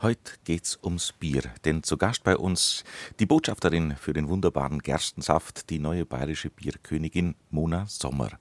Heute 0.01 0.33
geht's 0.43 0.77
ums 0.83 1.13
Bier, 1.13 1.43
denn 1.65 1.83
zu 1.83 1.97
Gast 1.97 2.23
bei 2.23 2.35
uns 2.37 2.83
die 3.19 3.25
Botschafterin 3.25 3.95
für 3.95 4.13
den 4.13 4.27
wunderbaren 4.27 4.79
Gerstensaft, 4.79 5.69
die 5.69 5.79
neue 5.79 6.05
bayerische 6.05 6.49
Bierkönigin 6.49 7.35
Mona 7.49 7.85
Sommer. 7.87 8.31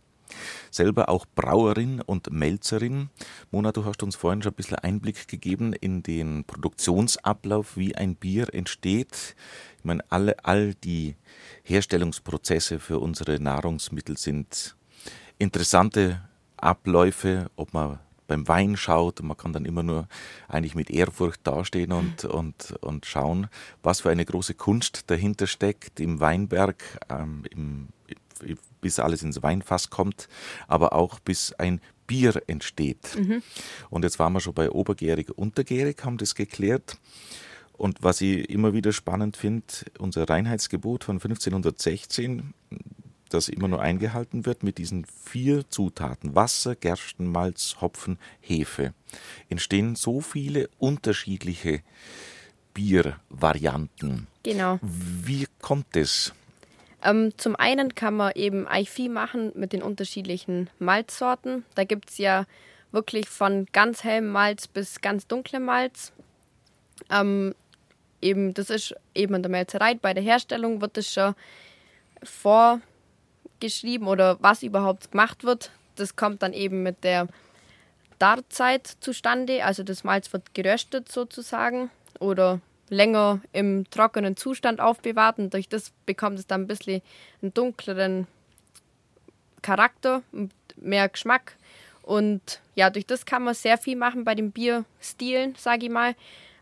Selber 0.71 1.09
auch 1.09 1.27
Brauerin 1.35 2.01
und 2.01 2.33
Melzerin. 2.33 3.11
Mona, 3.51 3.73
du 3.73 3.85
hast 3.85 4.03
uns 4.03 4.17
vorhin 4.17 4.43
schon 4.43 4.53
ein 4.53 4.57
bisschen 4.57 4.79
Einblick 4.79 5.29
gegeben 5.29 5.73
in 5.73 6.03
den 6.03 6.45
Produktionsablauf, 6.45 7.77
wie 7.77 7.95
ein 7.95 8.17
Bier 8.17 8.53
entsteht. 8.55 9.37
Ich 9.79 9.85
meine, 9.85 10.05
alle, 10.11 10.45
all 10.45 10.75
die 10.75 11.17
Herstellungsprozesse 11.65 12.79
für 12.79 12.99
unsere 12.99 13.41
Nahrungsmittel 13.41 14.17
sind 14.17 14.77
interessante 15.39 16.23
Abläufe, 16.57 17.51
ob 17.57 17.75
man 17.75 17.99
beim 18.33 18.49
Wein 18.49 18.77
schaut, 18.77 19.23
man 19.23 19.37
kann 19.37 19.53
dann 19.53 19.67
immer 19.67 19.83
nur 19.83 20.09
eigentlich 20.49 20.75
mit 20.75 20.91
Ehrfurcht 20.91 21.41
dastehen 21.47 21.93
und, 21.93 22.25
und, 22.39 22.75
und 22.81 23.05
schauen, 23.05 23.49
was 23.83 24.01
für 24.01 24.11
eine 24.11 24.25
große 24.25 24.55
Kunst 24.55 25.11
dahinter 25.11 25.47
steckt 25.47 26.01
im 26.01 26.21
Weinberg, 26.21 26.83
ähm, 27.11 27.45
im, 27.51 27.89
bis 28.81 28.99
alles 28.99 29.23
ins 29.23 29.43
Weinfass 29.43 29.91
kommt, 29.91 30.29
aber 30.69 30.93
auch 30.93 31.19
bis 31.21 31.53
ein 31.55 31.81
Bier 32.07 32.43
entsteht. 32.47 33.17
Mhm. 33.17 33.43
Und 33.91 34.05
jetzt 34.05 34.19
waren 34.19 34.33
wir 34.33 34.41
schon 34.41 34.55
bei 34.55 34.71
obergärig, 34.71 35.31
untergärig, 35.37 36.05
haben 36.05 36.19
das 36.19 36.35
geklärt. 36.35 36.99
Und 37.73 38.03
was 38.03 38.21
ich 38.21 38.49
immer 38.51 38.75
wieder 38.75 38.93
spannend 38.93 39.37
finde, 39.37 39.65
unser 39.99 40.29
Reinheitsgebot 40.29 41.05
von 41.05 41.17
1516, 41.17 42.55
das 43.29 43.49
immer 43.49 43.69
nur 43.69 43.81
eingehalten 43.81 44.45
wird 44.47 44.63
mit 44.63 44.79
diesen 44.79 45.07
vier 45.07 45.69
Zutaten 45.69 46.35
Wasser, 46.35 46.77
Gersten, 46.77 47.27
Malz, 47.33 47.77
Hopfen, 47.81 48.19
Hefe, 48.41 48.95
entstehen 49.49 49.97
so 49.97 50.21
viele 50.21 50.69
unterschiedliche 50.79 51.83
Biervarianten. 52.75 54.27
Genau. 54.43 54.79
Wie 54.83 55.47
kommt 55.61 55.97
es? 55.97 56.33
Ähm, 57.05 57.37
zum 57.37 57.57
einen 57.57 57.95
kann 57.95 58.17
man 58.17 58.33
eben 58.35 58.69
Eifi 58.69 59.09
machen 59.09 59.53
mit 59.55 59.73
den 59.73 59.83
unterschiedlichen 59.83 60.71
Malzsorten. 60.79 61.65
Da 61.75 61.85
gibt 61.85 62.11
es 62.11 62.19
ja 62.19 62.47
wirklich 62.93 63.29
von 63.29 63.67
ganz 63.73 64.05
hellem 64.05 64.29
Malz 64.29 64.69
bis 64.69 65.01
ganz 65.01 65.27
dunklem 65.27 65.65
Malz. 65.65 66.13
Ähm, 67.11 67.55
eben, 68.21 68.55
das 68.55 68.71
ist 68.71 68.95
eben 69.15 69.35
in 69.35 69.43
der 69.43 69.51
Melzerei. 69.51 69.95
Bei 69.95 70.15
der 70.15 70.23
Herstellung 70.23 70.81
wird 70.81 70.97
das 70.97 71.13
schon 71.13 71.35
vorgeschrieben 72.23 74.07
oder 74.07 74.37
was 74.41 74.63
überhaupt 74.63 75.11
gemacht 75.11 75.43
wird. 75.45 75.73
Das 75.97 76.15
kommt 76.17 76.43
dann 76.43 76.53
eben 76.53 76.83
mit 76.83 77.03
der 77.03 77.27
Darzeit 78.19 78.87
zustande. 79.01 79.65
Also 79.65 79.83
das 79.83 80.05
Malz 80.05 80.33
wird 80.33 80.55
geröstet 80.55 81.11
sozusagen 81.11 81.91
oder 82.21 82.61
länger 82.93 83.41
im 83.53 83.89
trockenen 83.91 84.37
Zustand 84.37 84.81
aufbewahrt 84.81 85.39
und 85.39 85.55
durch 85.55 85.69
das 85.69 85.93
bekommt 86.05 86.39
es 86.39 86.47
dann 86.47 86.63
ein 86.63 86.67
bisschen 86.67 87.01
einen 87.41 87.55
dunkleren 87.55 88.27
Charakter, 89.63 90.23
mehr 90.77 91.09
Geschmack. 91.09 91.57
Und 92.03 92.61
ja, 92.75 92.91
durch 92.91 93.07
das 93.07 93.25
kann 93.25 93.45
man 93.45 93.55
sehr 93.55 93.79
viel 93.79 93.97
machen 93.97 94.25
bei 94.25 94.35
den 94.35 94.51
Bierstilen, 94.51 95.55
sage 95.57 95.87
ich 95.87 95.93
mal. 95.93 96.15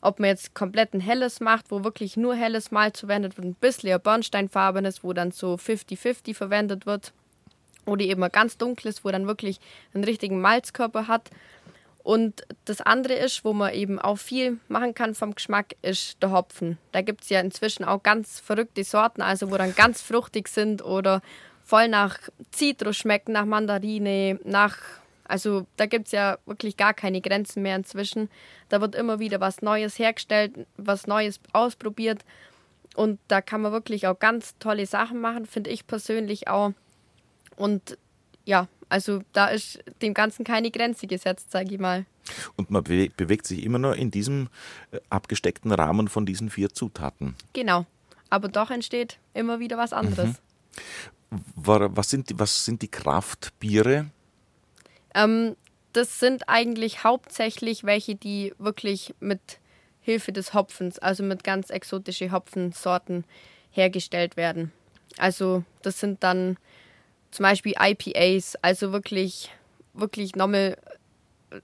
Ob 0.02 0.20
man 0.20 0.28
jetzt 0.28 0.54
komplett 0.54 0.94
ein 0.94 1.00
helles 1.00 1.40
macht, 1.40 1.70
wo 1.70 1.84
wirklich 1.84 2.16
nur 2.16 2.34
helles 2.34 2.70
Malz 2.70 3.00
verwendet 3.00 3.36
wird, 3.36 3.46
ein 3.46 3.54
bisschen 3.54 3.92
ein 3.92 4.00
Bernsteinfarbenes, 4.00 5.02
wo 5.02 5.12
dann 5.12 5.30
so 5.30 5.54
50-50 5.54 6.34
verwendet 6.34 6.86
wird. 6.86 7.12
Oder 7.86 8.04
eben 8.04 8.22
ein 8.22 8.30
ganz 8.30 8.56
dunkles, 8.56 9.04
wo 9.04 9.10
dann 9.10 9.26
wirklich 9.26 9.58
einen 9.92 10.04
richtigen 10.04 10.40
Malzkörper 10.40 11.08
hat. 11.08 11.30
Und 12.02 12.42
das 12.64 12.80
andere 12.80 13.14
ist, 13.14 13.44
wo 13.44 13.52
man 13.52 13.74
eben 13.74 13.98
auch 13.98 14.16
viel 14.16 14.58
machen 14.68 14.94
kann 14.94 15.14
vom 15.14 15.34
Geschmack, 15.34 15.76
ist 15.82 16.22
der 16.22 16.30
Hopfen. 16.32 16.78
Da 16.92 17.02
gibt 17.02 17.22
es 17.22 17.28
ja 17.28 17.40
inzwischen 17.40 17.84
auch 17.84 18.02
ganz 18.02 18.40
verrückte 18.40 18.84
Sorten, 18.84 19.22
also 19.22 19.50
wo 19.50 19.56
dann 19.56 19.74
ganz 19.74 20.00
fruchtig 20.00 20.48
sind 20.48 20.82
oder 20.82 21.20
voll 21.64 21.88
nach 21.88 22.18
Zitrus 22.50 22.96
schmecken, 22.96 23.32
nach 23.32 23.44
Mandarine, 23.44 24.40
nach. 24.44 24.78
Also 25.24 25.66
da 25.76 25.86
gibt 25.86 26.06
es 26.06 26.12
ja 26.12 26.38
wirklich 26.46 26.76
gar 26.76 26.94
keine 26.94 27.20
Grenzen 27.20 27.62
mehr 27.62 27.76
inzwischen. 27.76 28.28
Da 28.68 28.80
wird 28.80 28.94
immer 28.96 29.20
wieder 29.20 29.40
was 29.40 29.62
Neues 29.62 29.98
hergestellt, 29.98 30.66
was 30.76 31.06
Neues 31.06 31.38
ausprobiert. 31.52 32.24
Und 32.96 33.20
da 33.28 33.40
kann 33.40 33.60
man 33.60 33.70
wirklich 33.70 34.08
auch 34.08 34.18
ganz 34.18 34.58
tolle 34.58 34.86
Sachen 34.86 35.20
machen, 35.20 35.46
finde 35.46 35.70
ich 35.70 35.86
persönlich 35.86 36.48
auch. 36.48 36.72
Und 37.56 37.96
ja, 38.50 38.66
also 38.88 39.22
da 39.32 39.46
ist 39.46 39.78
dem 40.02 40.12
Ganzen 40.12 40.44
keine 40.44 40.72
Grenze 40.72 41.06
gesetzt, 41.06 41.52
sage 41.52 41.74
ich 41.74 41.80
mal. 41.80 42.04
Und 42.56 42.70
man 42.70 42.82
be 42.82 43.08
bewegt 43.16 43.46
sich 43.46 43.62
immer 43.62 43.78
nur 43.78 43.94
in 43.96 44.10
diesem 44.10 44.48
äh, 44.90 44.98
abgesteckten 45.08 45.70
Rahmen 45.70 46.08
von 46.08 46.26
diesen 46.26 46.50
vier 46.50 46.70
Zutaten. 46.70 47.36
Genau. 47.52 47.86
Aber 48.28 48.48
doch 48.48 48.70
entsteht 48.70 49.18
immer 49.34 49.60
wieder 49.60 49.78
was 49.78 49.92
anderes. 49.92 50.30
Mhm. 51.30 51.36
Was, 51.54 52.10
sind 52.10 52.30
die, 52.30 52.38
was 52.40 52.64
sind 52.64 52.82
die 52.82 52.88
Kraftbiere? 52.88 54.10
Ähm, 55.14 55.54
das 55.92 56.18
sind 56.18 56.48
eigentlich 56.48 57.04
hauptsächlich 57.04 57.84
welche, 57.84 58.16
die 58.16 58.52
wirklich 58.58 59.14
mit 59.20 59.60
Hilfe 60.00 60.32
des 60.32 60.54
Hopfens, 60.54 60.98
also 60.98 61.22
mit 61.22 61.44
ganz 61.44 61.70
exotischen 61.70 62.32
Hopfensorten 62.32 63.24
hergestellt 63.70 64.36
werden. 64.36 64.72
Also 65.18 65.62
das 65.82 66.00
sind 66.00 66.24
dann 66.24 66.56
zum 67.30 67.44
Beispiel 67.44 67.74
IPAs, 67.78 68.56
also 68.62 68.92
wirklich, 68.92 69.50
wirklich 69.94 70.34
nochmal. 70.36 70.76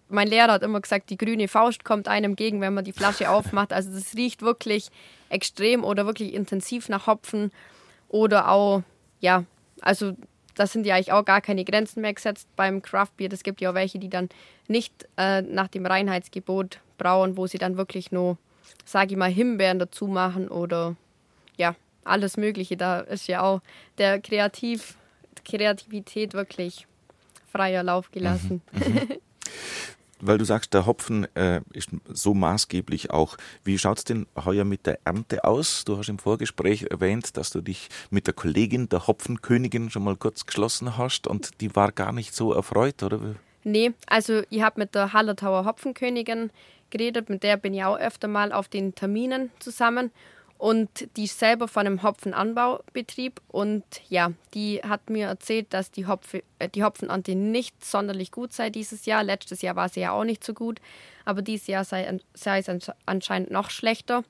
Mein 0.09 0.26
Lehrer 0.26 0.52
hat 0.52 0.62
immer 0.64 0.81
gesagt, 0.81 1.11
die 1.11 1.16
grüne 1.16 1.46
Faust 1.46 1.85
kommt 1.85 2.09
einem 2.09 2.33
entgegen, 2.33 2.61
wenn 2.61 2.74
man 2.74 2.85
die 2.85 2.92
Flasche 2.92 3.31
aufmacht. 3.31 3.72
Also 3.72 3.92
das 3.92 4.16
riecht 4.16 4.42
wirklich 4.42 4.88
extrem 5.29 5.85
oder 5.85 6.07
wirklich 6.07 6.35
intensiv 6.35 6.88
nach 6.88 7.07
Hopfen. 7.07 7.52
Oder 8.09 8.50
auch, 8.50 8.83
ja, 9.20 9.44
also 9.81 10.12
da 10.55 10.66
sind 10.66 10.87
ja 10.87 10.94
eigentlich 10.94 11.12
auch 11.12 11.24
gar 11.24 11.40
keine 11.40 11.64
Grenzen 11.64 12.00
mehr 12.00 12.14
gesetzt 12.14 12.48
beim 12.57 12.83
Craftbier. 12.83 13.33
Es 13.33 13.42
gibt 13.42 13.61
ja 13.61 13.70
auch 13.70 13.74
welche, 13.74 13.98
die 13.98 14.09
dann 14.09 14.29
nicht 14.68 15.07
äh, 15.16 15.42
nach 15.42 15.68
dem 15.68 15.87
Reinheitsgebot 15.87 16.81
brauen, 16.98 17.37
wo 17.37 17.46
sie 17.46 17.59
dann 17.59 17.76
wirklich 17.76 18.11
nur, 18.11 18.38
sage 18.85 19.12
ich 19.12 19.16
mal, 19.16 19.31
Himbeeren 19.31 19.79
dazu 19.79 20.07
machen 20.07 20.48
oder 20.48 20.96
ja, 21.57 21.74
alles 22.05 22.37
Mögliche. 22.37 22.76
Da 22.76 23.00
ist 23.00 23.29
ja 23.29 23.42
auch 23.42 23.61
der 23.98 24.20
Kreativ 24.20 24.96
Kreativität 25.44 26.35
wirklich 26.35 26.87
freier 27.51 27.83
Lauf 27.83 28.11
gelassen. 28.11 28.62
Mhm. 28.72 28.94
Mhm. 28.94 29.09
Weil 30.20 30.38
du 30.38 30.46
sagst, 30.46 30.72
der 30.72 30.87
Hopfen 30.87 31.27
äh, 31.37 31.61
ist 31.75 31.90
so 32.09 32.33
maßgeblich 32.33 33.11
auch. 33.11 33.37
Wie 33.64 33.77
schaut 33.77 33.99
es 33.99 34.05
denn 34.05 34.27
heuer 34.44 34.64
mit 34.64 34.87
der 34.87 34.99
Ernte 35.05 35.44
aus? 35.44 35.85
Du 35.85 35.99
hast 35.99 36.09
im 36.09 36.18
Vorgespräch 36.18 36.85
erwähnt, 36.85 37.37
dass 37.37 37.51
du 37.51 37.61
dich 37.61 37.90
mit 38.09 38.27
der 38.27 38.33
Kollegin, 38.33 38.88
der 38.88 39.07
Hopfenkönigin, 39.07 39.90
schon 39.90 40.05
mal 40.05 40.16
kurz 40.16 40.46
geschlossen 40.46 40.96
hast 40.96 41.27
und 41.27 41.61
die 41.61 41.77
war 41.77 41.92
gar 41.92 42.12
nicht 42.12 42.35
so 42.35 42.55
erfreut, 42.55 43.03
oder? 43.03 43.20
Nee, 43.62 43.92
also 44.07 44.42
ich 44.49 44.62
habe 44.62 44.81
mit 44.81 44.94
der 44.94 45.12
Hallertauer 45.12 45.66
Hopfenkönigin 45.66 46.51
geredet, 46.88 47.29
mit 47.29 47.42
der 47.42 47.59
bin 47.59 47.75
ich 47.75 47.85
auch 47.85 47.99
öfter 47.99 48.29
mal 48.29 48.53
auf 48.53 48.68
den 48.68 48.94
Terminen 48.94 49.51
zusammen 49.59 50.12
und 50.59 51.09
die 51.16 51.25
ist 51.25 51.38
selber 51.38 51.69
von 51.69 51.87
einem 51.87 52.03
Hopfenanbaubetrieb 52.03 53.40
und 53.49 53.85
ja, 54.09 54.33
die 54.55 54.81
hat 54.83 55.11
mir 55.11 55.27
erzählt, 55.27 55.73
dass 55.75 55.90
die, 55.90 56.07
Hopfe, 56.07 56.42
äh, 56.59 56.69
die 56.69 56.83
Hopfenernte 56.83 57.35
nicht 57.35 57.85
sonderlich 57.85 58.31
gut 58.31 58.53
sei 58.53 58.71
dieses 58.71 59.05
Jahr. 59.05 59.23
Letztes 59.23 59.61
Jahr 59.61 59.77
war 59.77 59.88
sie 59.88 60.01
ja 60.01 60.12
auch 60.12 60.25
nicht 60.25 60.42
so 60.42 60.55
gut, 60.55 60.81
aber 61.25 61.42
dieses 61.42 61.66
Jahr 61.66 61.85
sei, 61.85 62.19
sei 62.33 62.59
es 62.59 62.90
anscheinend 63.05 63.51
noch 63.51 63.69
schlechter, 63.69 64.25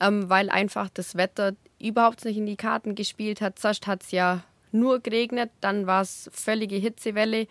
ähm, 0.00 0.28
weil 0.28 0.50
einfach 0.50 0.90
das 0.92 1.16
Wetter 1.16 1.54
überhaupt 1.80 2.24
nicht 2.26 2.36
in 2.36 2.46
die 2.46 2.56
Karten 2.56 2.94
gespielt 2.94 3.40
hat. 3.40 3.58
Sonst 3.58 3.86
hat 3.86 4.02
es 4.02 4.10
ja 4.10 4.44
nur 4.70 5.00
geregnet, 5.00 5.50
dann 5.60 5.86
war 5.86 6.02
es 6.02 6.28
völlige 6.32 6.76
Hitzewelle. 6.76 7.46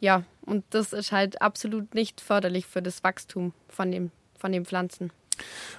Ja, 0.00 0.22
und 0.42 0.64
das 0.70 0.92
ist 0.92 1.10
halt 1.10 1.42
absolut 1.42 1.94
nicht 1.94 2.20
förderlich 2.20 2.66
für 2.66 2.82
das 2.82 3.02
Wachstum 3.02 3.52
von, 3.68 3.90
dem, 3.90 4.12
von 4.38 4.52
den 4.52 4.64
Pflanzen 4.64 5.10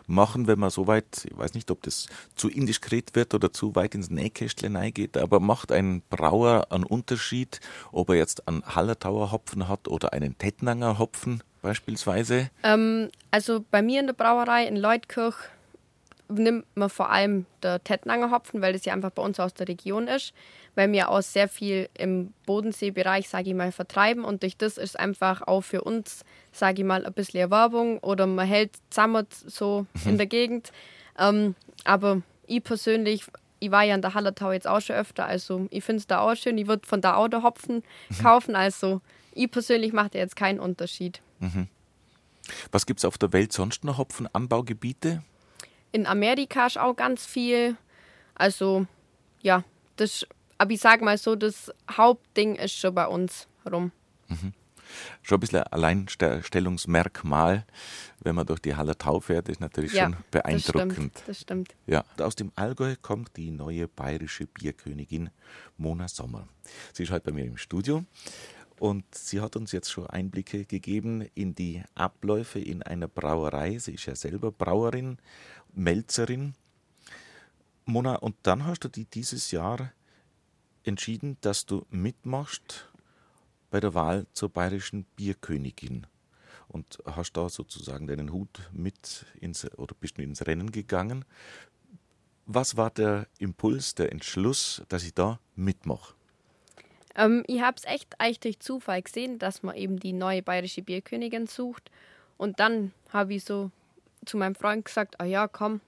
machen, 0.08 0.48
wenn 0.48 0.60
man 0.60 0.70
so 0.70 0.88
weit, 0.88 1.26
ich 1.30 1.38
weiß 1.38 1.54
nicht, 1.54 1.72
ob 1.72 1.84
das 1.84 2.08
zu 2.36 2.50
indiskret 2.50 3.16
wird 3.16 3.34
oder 3.34 3.52
zu 3.52 3.76
weit 3.76 3.96
ins 3.96 4.10
Nähkästchen 4.10 4.80
geht, 4.94 5.18
aber 5.18 5.40
macht 5.40 5.72
ein 5.72 6.02
Brauer 6.10 6.68
einen 6.70 6.84
Unterschied, 6.84 7.60
ob 7.92 8.10
er 8.10 8.16
jetzt 8.16 8.48
einen 8.48 8.64
Hallertauer 8.64 9.32
Hopfen 9.32 9.68
hat 9.68 9.88
oder 9.88 10.14
einen 10.14 10.38
Tettnanger 10.38 11.00
Hopfen 11.00 11.44
beispielsweise? 11.62 12.50
Ähm, 12.64 13.10
also 13.32 13.64
bei 13.72 13.82
mir 13.82 14.00
in 14.00 14.08
der 14.08 14.14
Brauerei 14.14 14.66
in 14.66 14.76
Leutkirch 14.76 15.36
nimmt 16.30 16.66
man 16.76 16.90
vor 16.90 17.10
allem 17.10 17.46
der 17.64 17.84
Tettnanger 17.84 18.32
Hopfen, 18.32 18.62
weil 18.62 18.74
das 18.74 18.86
ja 18.86 18.94
einfach 18.94 19.10
bei 19.12 19.22
uns 19.22 19.40
aus 19.40 19.54
der 19.54 19.68
Region 19.68 20.08
ist, 20.08 20.34
weil 20.76 20.92
wir 20.92 21.10
auch 21.10 21.22
sehr 21.22 21.48
viel 21.48 21.90
im 21.98 22.34
Bodenseebereich, 22.46 23.28
sage 23.28 23.50
ich 23.50 23.56
mal, 23.56 23.72
vertreiben 23.72 24.24
und 24.24 24.44
durch 24.44 24.56
das 24.56 24.78
ist 24.78 25.00
einfach 25.00 25.42
auch 25.48 25.62
für 25.62 25.82
uns, 25.82 26.24
sage 26.52 26.82
ich 26.82 26.88
mal, 26.88 27.06
ein 27.06 27.14
bisschen 27.14 27.50
Werbung 27.52 28.00
oder 28.00 28.28
man 28.28 28.48
hält 28.48 28.72
zusammen 28.90 29.26
so 29.30 29.86
in 30.06 30.18
der 30.18 30.26
Gegend. 30.28 30.72
Ähm, 31.18 31.56
aber 31.84 32.22
ich 32.48 32.64
persönlich, 32.64 33.26
ich 33.60 33.72
war 33.72 33.84
ja 33.84 33.96
in 33.96 34.02
der 34.02 34.14
Hallertau 34.14 34.52
jetzt 34.52 34.68
auch 34.68 34.82
schon 34.82 34.96
öfter, 34.96 35.26
also 35.26 35.68
ich 35.70 35.84
finde 35.84 36.00
es 36.00 36.08
da 36.08 36.20
auch 36.20 36.36
schön, 36.36 36.58
ich 36.58 36.68
würde 36.68 36.88
von 36.88 37.02
da 37.02 37.16
auch 37.16 37.28
der 37.28 37.44
Hopfen 37.44 37.84
mhm. 38.10 38.18
kaufen, 38.24 38.56
also 38.56 39.02
ich 39.34 39.50
persönlich 39.52 39.94
mache 39.94 40.10
da 40.10 40.20
jetzt 40.20 40.36
keinen 40.36 40.60
Unterschied. 40.60 41.22
Mhm. 41.40 41.68
Was 42.72 42.86
gibt 42.86 43.00
es 43.00 43.06
auf 43.06 43.18
der 43.18 43.32
Welt 43.32 43.54
sonst 43.54 43.84
noch 43.84 43.98
Hopfenanbaugebiete? 43.98 45.24
In 45.92 46.08
Amerika 46.08 46.68
ist 46.68 46.78
auch 46.78 46.96
ganz 46.96 47.26
viel. 47.26 47.76
Also, 48.36 48.88
ja, 49.42 49.64
das, 49.98 50.26
aber 50.58 50.72
ich 50.72 50.80
sage 50.80 51.04
mal 51.04 51.18
so, 51.18 51.36
das 51.36 51.72
Hauptding 51.92 52.56
ist 52.56 52.74
schon 52.74 52.96
bei 52.96 53.08
uns 53.08 53.48
rum. 53.70 53.92
Mhm. 54.28 54.54
Schon 55.22 55.38
ein 55.38 55.40
bisschen 55.40 55.64
Alleinstellungsmerkmal, 55.64 57.66
wenn 58.22 58.36
man 58.36 58.46
durch 58.46 58.60
die 58.60 58.76
Hallertau 58.76 59.20
fährt, 59.20 59.50
ist 59.50 59.62
natürlich 59.62 59.94
ja, 59.94 60.06
schon 60.06 60.18
beeindruckend. 60.32 60.90
Das 60.90 60.94
stimmt, 60.94 61.24
das 61.28 61.42
stimmt. 61.42 61.76
Ja, 61.88 62.04
aus 62.18 62.36
dem 62.36 62.52
Allgäu 62.56 62.96
kommt 63.02 63.38
die 63.38 63.52
neue 63.52 63.88
bayerische 63.88 64.48
Bierkönigin 64.48 65.30
Mona 65.78 66.08
Sommer. 66.08 66.48
Sie 66.94 67.04
ist 67.04 67.12
heute 67.12 67.26
bei 67.26 67.32
mir 67.32 67.46
im 67.46 67.58
Studio 67.58 68.04
und 68.80 69.04
sie 69.14 69.42
hat 69.42 69.56
uns 69.56 69.72
jetzt 69.72 69.92
schon 69.92 70.08
Einblicke 70.08 70.66
gegeben 70.66 71.28
in 71.36 71.54
die 71.54 71.84
Abläufe 71.96 72.60
in 72.60 72.82
einer 72.84 73.08
Brauerei. 73.08 73.78
Sie 73.78 73.94
ist 73.94 74.06
ja 74.06 74.16
selber 74.16 74.52
Brauerin, 74.52 75.18
Melzerin. 75.74 76.56
Mona, 77.86 78.16
und 78.16 78.36
dann 78.44 78.66
hast 78.66 78.84
du 78.84 78.88
die 78.88 79.06
dieses 79.06 79.52
Jahr 79.52 79.92
entschieden, 80.84 81.38
dass 81.42 81.66
du 81.66 81.86
mitmachst 81.90 82.89
bei 83.70 83.80
der 83.80 83.94
Wahl 83.94 84.26
zur 84.34 84.50
bayerischen 84.50 85.06
Bierkönigin 85.16 86.08
und 86.68 87.00
hast 87.06 87.34
da 87.34 87.50
sozusagen 87.50 88.08
deinen 88.08 88.32
Hut 88.32 88.70
mit 88.72 89.26
ins 89.40 89.66
oder 89.78 89.96
bist 90.00 90.18
du 90.18 90.22
ins 90.22 90.46
Rennen 90.46 90.72
gegangen. 90.72 91.26
Was 92.46 92.78
war 92.78 92.90
der 92.90 93.28
Impuls, 93.38 93.96
der 93.96 94.12
Entschluss, 94.12 94.84
dass 94.90 95.04
ich 95.04 95.14
da 95.14 95.40
mitmache? 95.56 96.14
Ähm, 97.16 97.44
ich 97.48 97.62
habe 97.62 97.78
es 97.78 97.86
echt 97.86 98.20
eigentlich 98.20 98.40
durch 98.40 98.60
Zufall 98.60 99.02
gesehen, 99.02 99.40
dass 99.40 99.64
man 99.64 99.76
eben 99.76 100.00
die 100.00 100.14
neue 100.14 100.42
bayerische 100.42 100.82
Bierkönigin 100.82 101.48
sucht. 101.48 101.92
Und 102.38 102.60
dann 102.60 102.94
habe 103.10 103.34
ich 103.34 103.44
so 103.44 103.72
zu 104.26 104.38
meinem 104.38 104.56
Freund 104.56 104.86
gesagt, 104.86 105.20
ah 105.20 105.26
ja, 105.26 105.48
komm, 105.48 105.82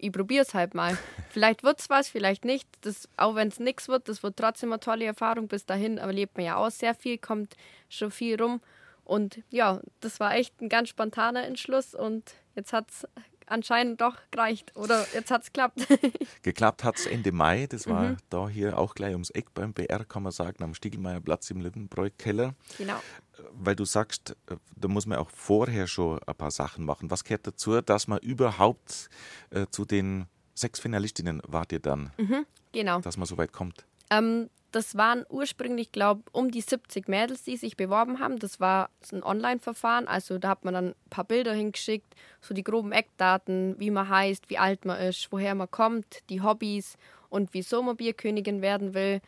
ich 0.00 0.12
probiere 0.12 0.42
es 0.42 0.54
halt 0.54 0.74
mal. 0.74 0.96
Vielleicht 1.30 1.62
wird 1.62 1.80
es 1.80 1.90
was, 1.90 2.08
vielleicht 2.08 2.44
nicht. 2.44 2.68
Das, 2.80 3.08
auch 3.16 3.36
wenn 3.36 3.48
es 3.48 3.60
nichts 3.60 3.88
wird, 3.88 4.08
das 4.08 4.22
wird 4.22 4.36
trotzdem 4.36 4.72
eine 4.72 4.80
tolle 4.80 5.04
Erfahrung. 5.04 5.46
Bis 5.46 5.64
dahin 5.64 5.98
erlebt 5.98 6.36
man 6.36 6.46
ja 6.46 6.56
auch 6.56 6.70
sehr 6.70 6.94
viel, 6.94 7.18
kommt 7.18 7.54
schon 7.88 8.10
viel 8.10 8.40
rum. 8.40 8.60
Und 9.04 9.40
ja, 9.50 9.80
das 10.00 10.18
war 10.18 10.34
echt 10.34 10.60
ein 10.60 10.68
ganz 10.68 10.88
spontaner 10.88 11.44
Entschluss 11.44 11.94
und 11.94 12.34
jetzt 12.56 12.72
hat 12.72 12.90
es 12.90 13.06
anscheinend 13.46 14.00
doch 14.00 14.16
gereicht. 14.30 14.72
Oder 14.76 15.06
jetzt 15.14 15.30
hat 15.30 15.42
es 15.42 15.52
geklappt. 15.52 15.86
Geklappt 16.42 16.84
hat 16.84 16.96
es 16.96 17.06
Ende 17.06 17.32
Mai. 17.32 17.66
Das 17.68 17.86
war 17.86 18.02
mhm. 18.02 18.16
da 18.30 18.48
hier 18.48 18.78
auch 18.78 18.94
gleich 18.94 19.12
ums 19.12 19.30
Eck 19.30 19.52
beim 19.54 19.72
BR, 19.72 20.04
kann 20.04 20.22
man 20.22 20.32
sagen, 20.32 20.62
am 20.62 20.74
Stiegelmeierplatz 20.74 21.50
im 21.50 21.60
Lindenbräu-Keller. 21.60 22.54
Genau. 22.78 23.00
Weil 23.52 23.76
du 23.76 23.84
sagst, 23.84 24.36
äh, 24.46 24.56
da 24.76 24.88
muss 24.88 25.06
man 25.06 25.18
auch 25.18 25.30
vorher 25.30 25.86
schon 25.86 26.18
ein 26.22 26.34
paar 26.34 26.50
Sachen 26.50 26.84
machen. 26.84 27.10
Was 27.10 27.24
gehört 27.24 27.46
dazu, 27.46 27.80
dass 27.80 28.08
man 28.08 28.18
überhaupt 28.18 29.10
äh, 29.50 29.66
zu 29.70 29.84
den 29.84 30.26
sechs 30.54 30.80
Finalistinnen 30.80 31.42
wart 31.46 31.72
ihr 31.72 31.80
dann? 31.80 32.10
Mhm, 32.18 32.46
genau. 32.72 33.00
Dass 33.00 33.16
man 33.16 33.26
so 33.26 33.38
weit 33.38 33.52
kommt. 33.52 33.84
Ähm, 34.10 34.50
das 34.72 34.96
waren 34.96 35.24
ursprünglich, 35.28 35.90
glaube 35.90 36.22
ich, 36.26 36.34
um 36.34 36.50
die 36.50 36.60
70 36.60 37.08
Mädels, 37.08 37.42
die 37.42 37.56
sich 37.56 37.76
beworben 37.76 38.20
haben. 38.20 38.38
Das 38.38 38.60
war 38.60 38.90
ein 39.12 39.22
Online-Verfahren. 39.22 40.06
Also 40.06 40.38
da 40.38 40.50
hat 40.50 40.64
man 40.64 40.74
dann 40.74 40.88
ein 40.90 41.10
paar 41.10 41.24
Bilder 41.24 41.52
hingeschickt, 41.52 42.14
so 42.40 42.54
die 42.54 42.62
groben 42.62 42.92
Eckdaten, 42.92 43.74
wie 43.78 43.90
man 43.90 44.08
heißt, 44.08 44.48
wie 44.48 44.58
alt 44.58 44.84
man 44.84 45.00
ist, 45.00 45.32
woher 45.32 45.54
man 45.54 45.70
kommt, 45.70 46.22
die 46.30 46.40
Hobbys 46.40 46.96
und 47.28 47.50
wieso 47.52 47.82
man 47.82 47.96
Bierkönigin 47.96 48.62
werden 48.62 48.94
will. 48.94 49.20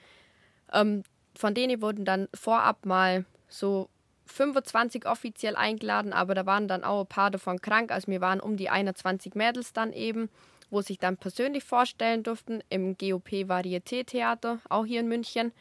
Ähm, 0.72 1.02
von 1.34 1.54
denen 1.54 1.82
wurden 1.82 2.04
dann 2.04 2.28
vorab 2.34 2.86
mal 2.86 3.24
so 3.48 3.88
25 4.32 5.06
offiziell 5.06 5.56
eingeladen, 5.56 6.12
aber 6.12 6.34
da 6.34 6.46
waren 6.46 6.68
dann 6.68 6.84
auch 6.84 7.02
ein 7.02 7.06
paar 7.06 7.30
davon 7.30 7.60
krank. 7.60 7.92
Also 7.92 8.08
wir 8.10 8.20
waren 8.20 8.40
um 8.40 8.56
die 8.56 8.70
21 8.70 9.34
Mädels 9.34 9.72
dann 9.72 9.92
eben 9.92 10.28
wo 10.72 10.80
sich 10.80 10.98
dann 10.98 11.18
persönlich 11.18 11.64
vorstellen 11.64 12.22
durften 12.22 12.62
im 12.70 12.96
GOP 12.96 13.44
Varieté 13.46 14.06
Theater, 14.06 14.58
auch 14.70 14.86
hier 14.86 15.00
in 15.00 15.08
München. 15.08 15.52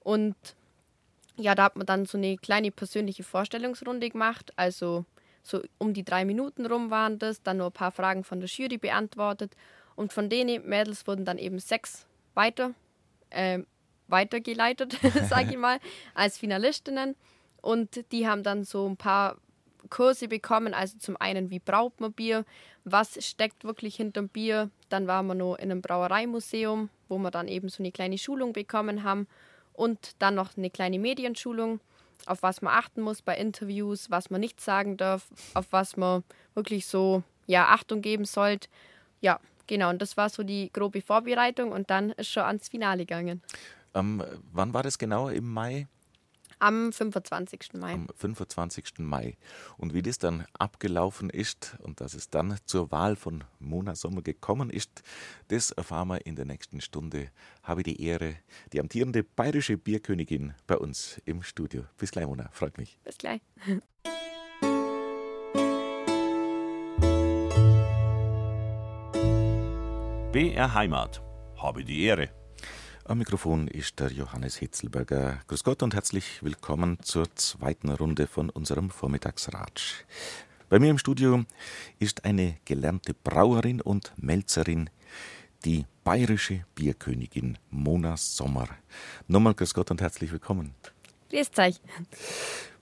Und 0.00 0.34
ja, 1.36 1.54
da 1.54 1.64
hat 1.64 1.76
man 1.76 1.86
dann 1.86 2.04
so 2.04 2.18
eine 2.18 2.36
kleine 2.36 2.72
persönliche 2.72 3.22
Vorstellungsrunde 3.22 4.10
gemacht. 4.10 4.52
Also 4.56 5.04
so 5.44 5.62
um 5.78 5.94
die 5.94 6.04
drei 6.04 6.24
Minuten 6.24 6.66
rum 6.66 6.90
waren 6.90 7.20
das, 7.20 7.42
dann 7.44 7.58
nur 7.58 7.66
ein 7.66 7.72
paar 7.72 7.92
Fragen 7.92 8.24
von 8.24 8.40
der 8.40 8.48
Jury 8.48 8.76
beantwortet. 8.76 9.54
Und 9.94 10.12
von 10.12 10.28
den 10.28 10.68
Mädels 10.68 11.06
wurden 11.06 11.24
dann 11.24 11.38
eben 11.38 11.60
sechs 11.60 12.04
weiter, 12.34 12.74
äh, 13.30 13.60
weitergeleitet, 14.08 14.98
sage 15.28 15.50
ich 15.50 15.58
mal, 15.58 15.78
als 16.12 16.38
Finalistinnen. 16.38 17.14
Und 17.66 18.12
die 18.12 18.28
haben 18.28 18.44
dann 18.44 18.62
so 18.62 18.88
ein 18.88 18.96
paar 18.96 19.38
Kurse 19.90 20.28
bekommen. 20.28 20.72
Also 20.72 20.98
zum 20.98 21.16
einen, 21.16 21.50
wie 21.50 21.58
braut 21.58 22.00
man 22.00 22.12
Bier, 22.12 22.44
was 22.84 23.18
steckt 23.26 23.64
wirklich 23.64 23.96
hinter 23.96 24.22
dem 24.22 24.28
Bier. 24.28 24.70
Dann 24.88 25.08
waren 25.08 25.26
wir 25.26 25.34
noch 25.34 25.56
in 25.56 25.72
einem 25.72 25.82
Brauereimuseum, 25.82 26.90
wo 27.08 27.18
wir 27.18 27.32
dann 27.32 27.48
eben 27.48 27.68
so 27.68 27.82
eine 27.82 27.90
kleine 27.90 28.18
Schulung 28.18 28.52
bekommen 28.52 29.02
haben. 29.02 29.26
Und 29.72 30.12
dann 30.20 30.36
noch 30.36 30.56
eine 30.56 30.70
kleine 30.70 31.00
Medienschulung, 31.00 31.80
auf 32.26 32.44
was 32.44 32.62
man 32.62 32.72
achten 32.72 33.02
muss 33.02 33.20
bei 33.20 33.36
Interviews, 33.36 34.12
was 34.12 34.30
man 34.30 34.40
nicht 34.40 34.60
sagen 34.60 34.96
darf, 34.96 35.26
auf 35.54 35.66
was 35.72 35.96
man 35.96 36.22
wirklich 36.54 36.86
so 36.86 37.24
ja, 37.46 37.66
Achtung 37.66 38.00
geben 38.00 38.26
sollte. 38.26 38.68
Ja, 39.20 39.40
genau. 39.66 39.90
Und 39.90 40.00
das 40.00 40.16
war 40.16 40.28
so 40.28 40.44
die 40.44 40.70
grobe 40.72 41.02
Vorbereitung 41.02 41.72
und 41.72 41.90
dann 41.90 42.10
ist 42.12 42.28
schon 42.28 42.44
ans 42.44 42.68
Finale 42.68 43.06
gegangen. 43.06 43.42
Ähm, 43.92 44.22
wann 44.52 44.72
war 44.72 44.84
das 44.84 44.98
genau? 44.98 45.28
Im 45.28 45.52
Mai? 45.52 45.88
Am 46.58 46.92
25. 46.92 47.74
Mai. 47.74 47.92
Am 47.92 48.08
25. 48.14 48.98
Mai. 48.98 49.36
Und 49.76 49.94
wie 49.94 50.02
das 50.02 50.18
dann 50.18 50.46
abgelaufen 50.58 51.30
ist 51.30 51.76
und 51.82 52.00
dass 52.00 52.14
es 52.14 52.30
dann 52.30 52.56
zur 52.64 52.90
Wahl 52.90 53.16
von 53.16 53.44
Mona 53.58 53.94
Sommer 53.94 54.22
gekommen 54.22 54.70
ist, 54.70 55.02
das 55.48 55.70
erfahren 55.70 56.08
wir 56.08 56.26
in 56.26 56.36
der 56.36 56.46
nächsten 56.46 56.80
Stunde. 56.80 57.30
Habe 57.62 57.82
die 57.82 58.02
Ehre, 58.02 58.36
die 58.72 58.80
amtierende 58.80 59.22
bayerische 59.22 59.76
Bierkönigin 59.76 60.54
bei 60.66 60.76
uns 60.78 61.20
im 61.24 61.42
Studio. 61.42 61.84
Bis 61.98 62.10
gleich, 62.10 62.26
Mona. 62.26 62.48
Freut 62.52 62.78
mich. 62.78 62.98
Bis 63.04 63.18
gleich. 63.18 63.42
BR 70.32 70.74
Heimat. 70.74 71.22
Habe 71.56 71.82
die 71.82 72.02
Ehre. 72.04 72.28
Am 73.08 73.18
Mikrofon 73.18 73.68
ist 73.68 74.00
der 74.00 74.10
Johannes 74.10 74.56
Hitzelberger. 74.56 75.38
Grüß 75.46 75.62
Gott 75.62 75.84
und 75.84 75.94
herzlich 75.94 76.42
willkommen 76.42 76.98
zur 77.02 77.32
zweiten 77.36 77.88
Runde 77.88 78.26
von 78.26 78.50
unserem 78.50 78.90
Vormittagsratsch. 78.90 80.04
Bei 80.68 80.80
mir 80.80 80.90
im 80.90 80.98
Studio 80.98 81.44
ist 82.00 82.24
eine 82.24 82.56
gelernte 82.64 83.14
Brauerin 83.14 83.80
und 83.80 84.12
Melzerin, 84.16 84.90
die 85.64 85.86
bayerische 86.02 86.64
Bierkönigin 86.74 87.58
Mona 87.70 88.16
Sommer. 88.16 88.66
Nochmal 89.28 89.54
grüß 89.54 89.72
Gott 89.72 89.92
und 89.92 90.00
herzlich 90.00 90.32
willkommen. 90.32 90.74
Grüß 91.30 91.50
euch. 91.58 91.76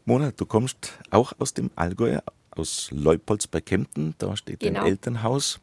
Mona, 0.07 0.31
du 0.31 0.47
kommst 0.47 0.99
auch 1.11 1.35
aus 1.39 1.53
dem 1.53 1.71
Allgäu, 1.77 2.19
aus 2.59 2.89
Leupolz 2.91 3.47
bei 3.47 3.61
Kempten, 3.61 4.15
da 4.19 4.37
steht 4.37 4.61
genau. 4.61 4.81
dein 4.81 4.89
Elternhaus. 4.89 5.61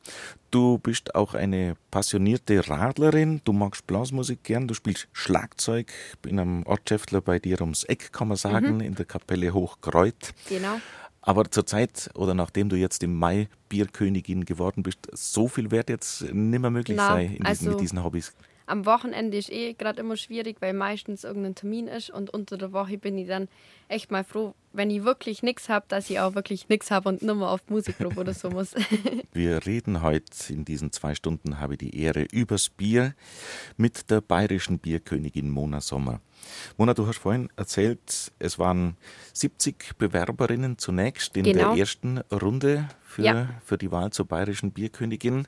Du 0.51 0.77
bist 0.79 1.15
auch 1.15 1.33
eine 1.33 1.75
passionierte 1.91 2.67
Radlerin, 2.67 3.41
du 3.45 3.53
magst 3.53 3.87
Blasmusik 3.87 4.43
gern, 4.43 4.67
du 4.67 4.73
spielst 4.73 5.07
Schlagzeug 5.13 5.91
in 6.25 6.39
einem 6.39 6.63
Ortschäftler 6.63 7.21
bei 7.21 7.39
dir 7.39 7.61
ums 7.61 7.83
Eck, 7.85 8.11
kann 8.11 8.27
man 8.27 8.37
sagen, 8.37 8.75
mhm. 8.75 8.81
in 8.81 8.95
der 8.95 9.05
Kapelle 9.05 9.53
Hochkreuth. 9.53 10.33
Genau. 10.49 10.79
Aber 11.21 11.49
zur 11.49 11.65
Zeit 11.65 12.09
oder 12.15 12.33
nachdem 12.33 12.67
du 12.69 12.75
jetzt 12.75 13.03
im 13.03 13.15
Mai 13.15 13.47
Bierkönigin 13.69 14.43
geworden 14.43 14.83
bist, 14.83 15.07
so 15.13 15.47
viel 15.47 15.69
wird 15.71 15.89
jetzt 15.89 16.21
nicht 16.33 16.59
mehr 16.59 16.71
möglich 16.71 16.97
Na, 16.97 17.09
sein 17.09 17.37
also, 17.43 17.59
diesen, 17.59 17.69
mit 17.69 17.81
diesen 17.81 18.03
Hobbys. 18.03 18.33
Am 18.65 18.85
Wochenende 18.85 19.37
ist 19.37 19.51
eh 19.51 19.73
gerade 19.73 20.01
immer 20.01 20.17
schwierig, 20.17 20.57
weil 20.61 20.73
meistens 20.73 21.23
irgendein 21.23 21.55
Termin 21.55 21.87
ist 21.87 22.09
und 22.09 22.29
unter 22.33 22.57
der 22.57 22.71
Woche 22.71 22.97
bin 22.97 23.17
ich 23.17 23.27
dann 23.27 23.47
echt 23.87 24.11
mal 24.11 24.23
froh, 24.23 24.53
wenn 24.73 24.89
ich 24.89 25.03
wirklich 25.03 25.43
nichts 25.43 25.69
habe, 25.69 25.85
dass 25.87 26.09
ich 26.09 26.19
auch 26.19 26.35
wirklich 26.35 26.69
nichts 26.69 26.91
habe 26.91 27.09
und 27.09 27.21
nur 27.21 27.35
mal 27.35 27.49
auf 27.49 27.61
Musikgruppe 27.69 28.19
oder 28.19 28.33
so 28.33 28.49
muss. 28.49 28.73
Wir 29.33 29.65
reden 29.65 30.01
heute 30.01 30.53
in 30.53 30.65
diesen 30.65 30.91
zwei 30.91 31.15
Stunden, 31.15 31.59
habe 31.59 31.73
ich 31.73 31.79
die 31.79 31.99
Ehre, 31.99 32.23
übers 32.31 32.69
Bier 32.69 33.13
mit 33.77 34.09
der 34.09 34.21
bayerischen 34.21 34.79
Bierkönigin 34.79 35.49
Mona 35.49 35.81
Sommer. 35.81 36.21
Mona, 36.77 36.93
du 36.93 37.07
hast 37.07 37.19
vorhin 37.19 37.49
erzählt, 37.55 38.31
es 38.39 38.59
waren 38.59 38.97
70 39.33 39.97
Bewerberinnen 39.97 40.77
zunächst 40.77 41.35
in 41.37 41.43
genau. 41.43 41.73
der 41.73 41.79
ersten 41.79 42.19
Runde 42.31 42.89
für, 43.03 43.23
ja. 43.23 43.49
für 43.63 43.77
die 43.77 43.91
Wahl 43.91 44.11
zur 44.11 44.25
bayerischen 44.25 44.71
Bierkönigin. 44.71 45.47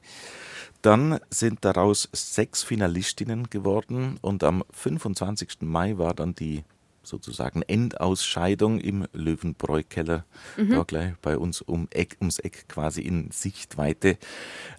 Dann 0.82 1.20
sind 1.30 1.64
daraus 1.64 2.10
sechs 2.12 2.64
Finalistinnen 2.64 3.50
geworden 3.50 4.18
und 4.22 4.44
am 4.44 4.64
25. 4.72 5.62
Mai 5.62 5.98
war 5.98 6.14
dann 6.14 6.36
die 6.36 6.64
sozusagen 7.04 7.62
Endausscheidung 7.62 8.80
im 8.80 9.08
Löwenbräu-Keller, 9.14 10.26
mhm. 10.58 10.70
da 10.70 10.84
gleich 10.84 11.14
bei 11.22 11.38
uns 11.38 11.62
um 11.62 11.88
Eck, 11.92 12.18
ums 12.20 12.40
Eck 12.40 12.68
quasi 12.70 13.02
in 13.02 13.30
Sichtweite. 13.32 14.18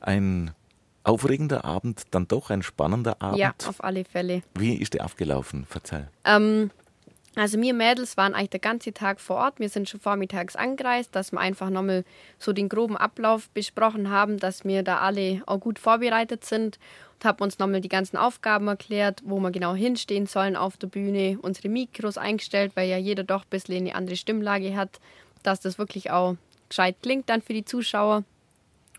Ein 0.01 0.53
aufregender 1.05 1.65
Abend, 1.65 2.03
dann 2.11 2.27
doch 2.27 2.51
ein 2.51 2.63
spannender 2.63 3.21
Abend. 3.21 3.39
Ja, 3.39 3.55
auf 3.67 3.85
alle 3.85 4.05
Fälle. 4.05 4.43
Wie 4.59 4.75
ist 4.75 4.95
der 4.95 5.05
abgelaufen? 5.05 5.65
Verzeih. 5.67 6.09
Ähm, 6.25 6.71
also 7.37 7.61
wir 7.61 7.75
Mädels 7.75 8.17
waren 8.17 8.35
eigentlich 8.35 8.51
der 8.51 8.61
ganze 8.61 8.93
Tag 8.93 9.21
vor 9.21 9.37
Ort. 9.37 9.59
Wir 9.59 9.69
sind 9.69 9.89
schon 9.89 10.01
vormittags 10.01 10.55
angereist, 10.55 11.15
dass 11.17 11.33
wir 11.33 11.41
einfach 11.41 11.69
nochmal 11.69 12.05
so 12.39 12.53
den 12.53 12.69
groben 12.69 12.97
Ablauf 12.97 13.51
besprochen 13.51 14.09
haben, 14.09 14.39
dass 14.39 14.65
wir 14.65 14.85
da 14.85 14.99
alle 14.99 15.43
auch 15.47 15.59
gut 15.59 15.81
vorbereitet 15.81 16.45
sind 16.45 16.79
und 17.15 17.25
haben 17.25 17.43
uns 17.43 17.59
nochmal 17.59 17.81
die 17.81 17.89
ganzen 17.89 18.17
Aufgaben 18.17 18.69
erklärt, 18.69 19.21
wo 19.25 19.41
wir 19.41 19.51
genau 19.51 19.75
hinstehen 19.75 20.27
sollen 20.27 20.55
auf 20.55 20.77
der 20.77 20.87
Bühne, 20.87 21.39
unsere 21.43 21.69
Mikros 21.69 22.19
eingestellt, 22.19 22.73
weil 22.77 22.89
ja 22.89 22.99
jeder 22.99 23.25
doch 23.25 23.43
ein 23.43 23.51
bisschen 23.51 23.77
eine 23.77 23.97
andere 23.97 24.17
Stimmlage 24.17 24.77
hat, 24.77 25.01
dass 25.43 25.59
das 25.61 25.77
wirklich 25.77 26.13
auch 26.13 26.37
gescheit 26.69 26.97
klingt 27.03 27.29
dann 27.29 27.43
für 27.43 27.53
die 27.53 27.65
Zuschauer. 27.65 28.23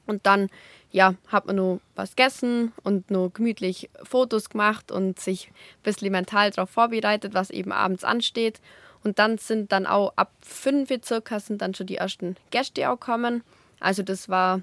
Und 0.07 0.25
dann 0.25 0.49
ja, 0.95 1.15
hat 1.27 1.45
man 1.45 1.57
nur 1.57 1.81
was 1.95 2.15
gegessen 2.15 2.71
und 2.81 3.11
nur 3.11 3.29
gemütlich 3.33 3.89
Fotos 4.03 4.49
gemacht 4.49 4.93
und 4.93 5.19
sich 5.19 5.49
ein 5.49 5.83
bisschen 5.83 6.09
mental 6.09 6.51
darauf 6.51 6.69
vorbereitet, 6.69 7.33
was 7.33 7.49
eben 7.49 7.73
abends 7.73 8.05
ansteht. 8.05 8.61
Und 9.03 9.19
dann 9.19 9.37
sind 9.37 9.73
dann 9.73 9.87
auch 9.87 10.13
ab 10.15 10.31
fünf 10.39 10.89
circa 11.03 11.41
sind 11.41 11.61
dann 11.61 11.73
schon 11.73 11.87
die 11.87 11.97
ersten 11.97 12.37
Gäste 12.49 12.89
auch 12.89 12.97
kommen. 12.97 13.43
Also 13.81 14.03
das 14.03 14.29
war, 14.29 14.61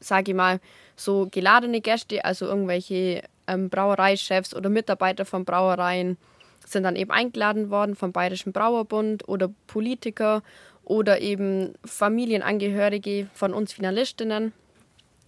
sage 0.00 0.30
ich 0.30 0.34
mal, 0.34 0.60
so 0.96 1.28
geladene 1.30 1.82
Gäste, 1.82 2.24
also 2.24 2.46
irgendwelche 2.46 3.22
ähm, 3.46 3.68
Brauereichefs 3.68 4.54
oder 4.56 4.70
Mitarbeiter 4.70 5.26
von 5.26 5.44
Brauereien 5.44 6.16
sind 6.64 6.84
dann 6.84 6.96
eben 6.96 7.10
eingeladen 7.10 7.68
worden 7.68 7.96
vom 7.96 8.12
Bayerischen 8.12 8.54
Brauerbund 8.54 9.28
oder 9.28 9.50
Politiker 9.66 10.42
oder 10.84 11.20
eben 11.20 11.74
Familienangehörige 11.84 13.28
von 13.34 13.52
uns 13.52 13.74
Finalistinnen. 13.74 14.54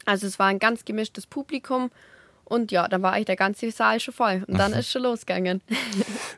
Also 0.05 0.27
es 0.27 0.39
war 0.39 0.47
ein 0.47 0.59
ganz 0.59 0.85
gemischtes 0.85 1.27
Publikum. 1.27 1.91
Und 2.45 2.71
ja, 2.71 2.87
dann 2.87 3.03
war 3.03 3.13
eigentlich 3.13 3.27
der 3.27 3.37
ganze 3.37 3.71
Saal 3.71 3.99
schon 3.99 4.13
voll. 4.13 4.45
Und 4.47 4.59
dann 4.59 4.73
ist 4.75 4.91
schon 4.91 5.03
losgegangen. 5.03 5.63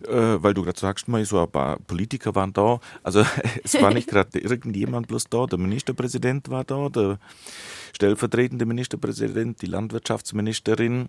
Äh, 0.09 0.43
weil 0.43 0.53
du 0.53 0.63
gerade 0.63 0.79
sagst, 0.79 1.09
mal 1.09 1.25
so 1.25 1.41
ein 1.41 1.51
paar 1.51 1.79
Politiker 1.79 2.35
waren 2.35 2.53
da. 2.53 2.79
Also 3.03 3.25
es 3.65 3.81
war 3.81 3.95
nicht 3.95 4.09
gerade 4.09 4.39
irgendjemand 4.39 5.09
bloß 5.09 5.29
da. 5.31 5.47
Der 5.47 5.59
Ministerpräsident 5.59 6.51
war 6.51 6.65
da, 6.65 6.91
der 6.91 7.19
stellvertretende 7.95 8.67
Ministerpräsident, 8.67 9.63
die 9.63 9.67
Landwirtschaftsministerin 9.67 11.09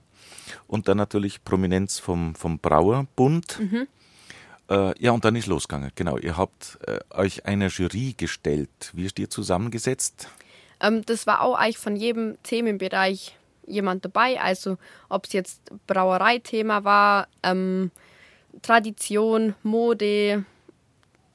und 0.67 0.87
dann 0.87 0.97
natürlich 0.97 1.43
Prominenz 1.43 1.99
vom, 1.99 2.35
vom 2.35 2.57
Brauerbund. 2.59 3.59
Mhm. 3.59 3.87
Äh, 4.69 5.03
ja, 5.03 5.11
und 5.11 5.25
dann 5.25 5.35
ist 5.35 5.47
losgegangen. 5.47 5.91
Genau, 5.95 6.17
ihr 6.17 6.37
habt 6.37 6.77
äh, 6.87 6.99
euch 7.11 7.45
einer 7.45 7.67
Jury 7.67 8.13
gestellt. 8.15 8.91
Wie 8.93 9.05
ist 9.05 9.19
ihr 9.19 9.29
zusammengesetzt? 9.29 10.29
Ähm, 10.79 11.05
das 11.05 11.27
war 11.27 11.41
auch 11.41 11.55
eigentlich 11.55 11.77
von 11.77 11.95
jedem 11.95 12.37
Themenbereich 12.43 13.37
jemand 13.67 14.05
dabei. 14.05 14.39
Also 14.39 14.77
ob 15.09 15.25
es 15.25 15.33
jetzt 15.33 15.61
Brauereithema 15.87 16.83
war, 16.83 17.27
ähm, 17.43 17.91
Tradition, 18.61 19.55
Mode, 19.63 20.45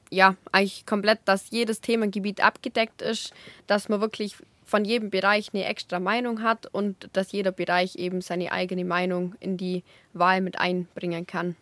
ja, 0.09 0.35
eigentlich 0.51 0.85
komplett, 0.85 1.19
dass 1.25 1.51
jedes 1.51 1.81
Themengebiet 1.81 2.43
abgedeckt 2.43 3.01
ist, 3.01 3.33
dass 3.67 3.89
man 3.89 4.01
wirklich 4.01 4.35
von 4.65 4.85
jedem 4.85 5.09
Bereich 5.09 5.49
eine 5.53 5.65
extra 5.65 5.99
Meinung 5.99 6.41
hat 6.41 6.65
und 6.65 7.09
dass 7.13 7.31
jeder 7.31 7.51
Bereich 7.51 7.95
eben 7.97 8.21
seine 8.21 8.51
eigene 8.51 8.85
Meinung 8.85 9.35
in 9.39 9.57
die 9.57 9.83
Wahl 10.13 10.41
mit 10.41 10.57
einbringen 10.59 11.27
kann. 11.27 11.55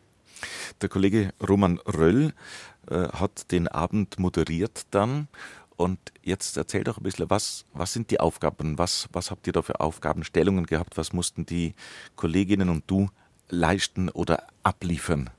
Der 0.81 0.89
Kollege 0.89 1.31
Roman 1.47 1.79
Röll 1.79 2.33
äh, 2.89 3.09
hat 3.09 3.51
den 3.51 3.67
Abend 3.67 4.19
moderiert 4.19 4.83
dann 4.91 5.27
und 5.79 5.97
jetzt 6.21 6.57
erzähl 6.57 6.83
doch 6.83 6.97
ein 6.97 7.03
bisschen, 7.03 7.29
was, 7.29 7.63
was 7.73 7.93
sind 7.93 8.11
die 8.11 8.19
Aufgaben? 8.19 8.77
Was, 8.77 9.07
was 9.13 9.31
habt 9.31 9.47
ihr 9.47 9.53
da 9.53 9.61
für 9.61 9.79
Aufgabenstellungen 9.79 10.65
gehabt? 10.65 10.97
Was 10.97 11.13
mussten 11.13 11.45
die 11.45 11.73
Kolleginnen 12.17 12.67
und 12.67 12.83
du 12.87 13.09
leisten 13.47 14.09
oder 14.09 14.43
abliefern? 14.61 15.29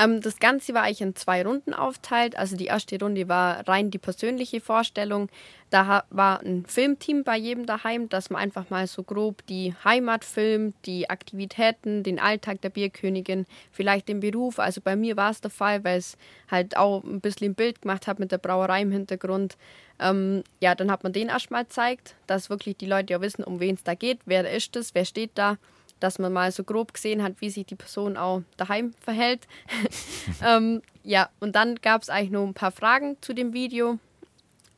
Ähm, 0.00 0.22
das 0.22 0.38
Ganze 0.38 0.72
war 0.72 0.82
eigentlich 0.82 1.02
in 1.02 1.14
zwei 1.14 1.44
Runden 1.44 1.74
aufteilt. 1.74 2.36
Also 2.36 2.56
die 2.56 2.66
erste 2.66 2.98
Runde 2.98 3.28
war 3.28 3.68
rein 3.68 3.90
die 3.90 3.98
persönliche 3.98 4.60
Vorstellung. 4.60 5.28
Da 5.68 6.04
war 6.10 6.40
ein 6.40 6.64
Filmteam 6.64 7.22
bei 7.22 7.36
jedem 7.36 7.66
daheim, 7.66 8.08
dass 8.08 8.30
man 8.30 8.40
einfach 8.40 8.70
mal 8.70 8.86
so 8.86 9.02
grob 9.02 9.46
die 9.46 9.74
Heimat 9.84 10.24
filmt, 10.24 10.74
die 10.86 11.10
Aktivitäten, 11.10 12.02
den 12.02 12.18
Alltag 12.18 12.62
der 12.62 12.70
Bierkönigin, 12.70 13.46
vielleicht 13.70 14.08
den 14.08 14.20
Beruf. 14.20 14.58
Also 14.58 14.80
bei 14.80 14.96
mir 14.96 15.16
war 15.16 15.30
es 15.30 15.42
der 15.42 15.50
Fall, 15.50 15.84
weil 15.84 15.98
es 15.98 16.16
halt 16.50 16.76
auch 16.76 17.04
ein 17.04 17.20
bisschen 17.20 17.52
ein 17.52 17.54
Bild 17.54 17.82
gemacht 17.82 18.06
hat 18.06 18.18
mit 18.18 18.32
der 18.32 18.38
Brauerei 18.38 18.82
im 18.82 18.90
Hintergrund. 18.90 19.58
Ähm, 20.00 20.42
ja, 20.60 20.74
dann 20.74 20.90
hat 20.90 21.04
man 21.04 21.12
den 21.12 21.28
erstmal 21.28 21.64
gezeigt, 21.64 22.16
dass 22.26 22.48
wirklich 22.48 22.78
die 22.78 22.86
Leute 22.86 23.12
ja 23.12 23.20
wissen, 23.20 23.44
um 23.44 23.60
wen 23.60 23.74
es 23.74 23.84
da 23.84 23.94
geht, 23.94 24.20
wer 24.24 24.50
ist 24.50 24.74
es, 24.76 24.94
wer 24.94 25.04
steht 25.04 25.32
da 25.34 25.58
dass 26.00 26.18
man 26.18 26.32
mal 26.32 26.50
so 26.50 26.64
grob 26.64 26.94
gesehen 26.94 27.22
hat, 27.22 27.40
wie 27.40 27.50
sich 27.50 27.66
die 27.66 27.76
Person 27.76 28.16
auch 28.16 28.42
daheim 28.56 28.92
verhält. 29.00 29.46
ähm, 30.44 30.82
ja, 31.02 31.28
und 31.38 31.54
dann 31.54 31.76
gab 31.76 32.02
es 32.02 32.10
eigentlich 32.10 32.30
noch 32.30 32.46
ein 32.46 32.54
paar 32.54 32.72
Fragen 32.72 33.16
zu 33.20 33.34
dem 33.34 33.52
Video 33.52 33.98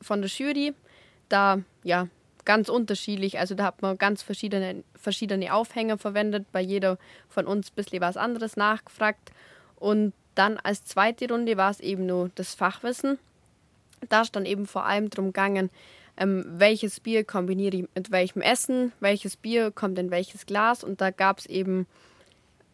von 0.01 0.21
der 0.21 0.31
Jury. 0.31 0.75
Da, 1.29 1.61
ja, 1.83 2.09
ganz 2.45 2.69
unterschiedlich. 2.69 3.39
Also 3.39 3.55
da 3.55 3.65
hat 3.65 3.83
man 3.83 3.99
ganz 3.99 4.23
verschiedene, 4.23 4.85
verschiedene 4.95 5.55
Aufhänger 5.55 5.99
verwendet, 5.99 6.47
bei 6.53 6.61
jeder 6.61 6.99
von 7.29 7.47
uns 7.47 7.71
ein 7.71 7.75
bisschen 7.75 8.01
was 8.01 8.17
anderes 8.17 8.57
nachgefragt. 8.57 9.33
Und 9.77 10.13
dann 10.35 10.59
als 10.59 10.85
zweite 10.85 11.29
Runde 11.29 11.57
war 11.57 11.71
es 11.71 11.81
eben 11.81 12.07
nur 12.07 12.31
das 12.35 12.55
Fachwissen. 12.55 13.19
Da 14.09 14.23
ist 14.23 14.35
dann 14.35 14.47
eben 14.47 14.67
vor 14.67 14.85
allem 14.85 15.11
darum 15.11 15.29
gegangen, 15.29 15.71
ähm, 16.17 16.45
welches 16.47 17.01
Bier 17.01 17.25
kombiniere 17.25 17.77
ich 17.77 17.85
mit 17.95 18.11
welchem 18.11 18.43
Essen, 18.43 18.93
welches 19.01 19.37
Bier 19.37 19.71
kommt 19.71 19.99
in 19.99 20.11
welches 20.11 20.47
Glas. 20.47 20.85
Und 20.85 21.01
da 21.01 21.11
gab 21.11 21.39
es 21.39 21.47
eben 21.47 21.87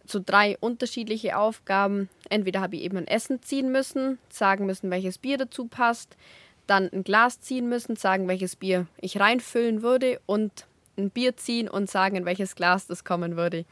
so 0.05 0.20
drei 0.24 0.57
unterschiedliche 0.59 1.37
Aufgaben. 1.37 2.09
Entweder 2.31 2.61
habe 2.61 2.77
ich 2.77 2.83
eben 2.83 2.96
ein 2.96 3.07
Essen 3.07 3.42
ziehen 3.42 3.70
müssen, 3.70 4.18
sagen 4.29 4.66
müssen, 4.66 4.90
welches 4.90 5.18
Bier 5.18 5.38
dazu 5.38 5.66
passt, 5.66 6.16
dann 6.66 6.90
ein 6.92 7.05
Glas 7.05 7.40
ziehen 7.40 7.68
müssen, 7.68 7.96
sagen, 7.96 8.29
welches 8.29 8.57
Bier 8.57 8.87
ich 9.01 9.20
reinfüllen 9.20 9.83
würde 9.83 10.20
und 10.27 10.66
ein 10.96 11.11
Bier 11.11 11.37
ziehen 11.37 11.68
und 11.68 11.88
sagen, 11.88 12.16
in 12.16 12.24
welches 12.24 12.57
Glas 12.57 12.87
das 12.87 13.05
kommen 13.05 13.37
würde. 13.37 13.64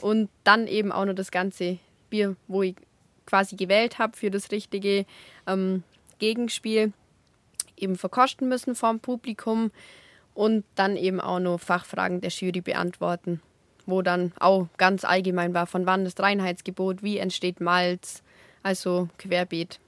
Und 0.00 0.28
dann 0.44 0.66
eben 0.66 0.92
auch 0.92 1.04
noch 1.04 1.14
das 1.14 1.30
ganze 1.30 1.78
Bier, 2.10 2.36
wo 2.46 2.62
ich 2.62 2.76
quasi 3.26 3.56
gewählt 3.56 3.98
habe 3.98 4.16
für 4.16 4.30
das 4.30 4.50
richtige 4.50 5.06
ähm, 5.46 5.82
Gegenspiel 6.18 6.92
eben 7.82 7.96
verkosten 7.96 8.48
müssen 8.48 8.74
vom 8.74 9.00
Publikum 9.00 9.70
und 10.34 10.64
dann 10.74 10.96
eben 10.96 11.20
auch 11.20 11.40
noch 11.40 11.58
Fachfragen 11.58 12.20
der 12.20 12.30
Jury 12.30 12.60
beantworten, 12.60 13.42
wo 13.86 14.02
dann 14.02 14.32
auch 14.38 14.68
ganz 14.78 15.04
allgemein 15.04 15.54
war, 15.54 15.66
von 15.66 15.86
wann 15.86 16.04
das 16.04 16.18
Reinheitsgebot, 16.18 17.02
wie 17.02 17.18
entsteht 17.18 17.60
Malz, 17.60 18.22
also 18.62 19.08
querbeet. 19.18 19.80